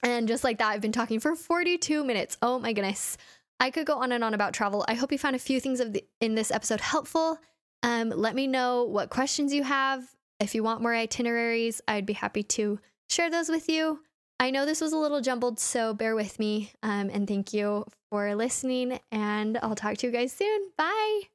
And 0.02 0.28
just 0.28 0.44
like 0.44 0.58
that, 0.60 0.70
I've 0.70 0.82
been 0.82 0.92
talking 0.92 1.20
for 1.20 1.36
42 1.36 2.04
minutes. 2.04 2.38
Oh 2.42 2.60
my 2.60 2.74
goodness. 2.74 3.18
I 3.60 3.70
could 3.70 3.86
go 3.86 3.98
on 3.98 4.12
and 4.12 4.24
on 4.24 4.34
about 4.34 4.54
travel. 4.54 4.84
I 4.88 4.94
hope 4.94 5.12
you 5.12 5.18
found 5.18 5.36
a 5.36 5.40
few 5.40 5.60
things 5.60 5.80
of 5.80 5.94
the, 5.94 6.04
in 6.20 6.36
this 6.36 6.52
episode 6.52 6.82
helpful. 6.82 7.38
Um, 7.82 8.10
let 8.10 8.36
me 8.36 8.48
know 8.48 8.84
what 8.84 9.10
questions 9.10 9.54
you 9.54 9.64
have. 9.64 10.04
If 10.40 10.56
you 10.56 10.64
want 10.64 10.82
more 10.82 10.94
itineraries, 10.94 11.82
I'd 11.88 12.06
be 12.06 12.14
happy 12.14 12.44
to 12.44 12.80
share 13.10 13.30
those 13.30 13.50
with 13.50 13.70
you. 13.70 14.00
I 14.40 14.52
know 14.52 14.66
this 14.66 14.82
was 14.82 14.94
a 14.94 14.98
little 14.98 15.22
jumbled, 15.22 15.60
so 15.60 15.94
bear 15.94 16.16
with 16.16 16.40
me. 16.40 16.72
Um, 16.82 17.10
and 17.14 17.28
thank 17.28 17.54
you 17.54 17.86
for 18.10 18.36
listening. 18.36 19.00
And 19.12 19.58
I'll 19.62 19.76
talk 19.76 19.98
to 19.98 20.08
you 20.08 20.14
guys 20.14 20.34
soon. 20.34 20.72
Bye. 20.78 21.33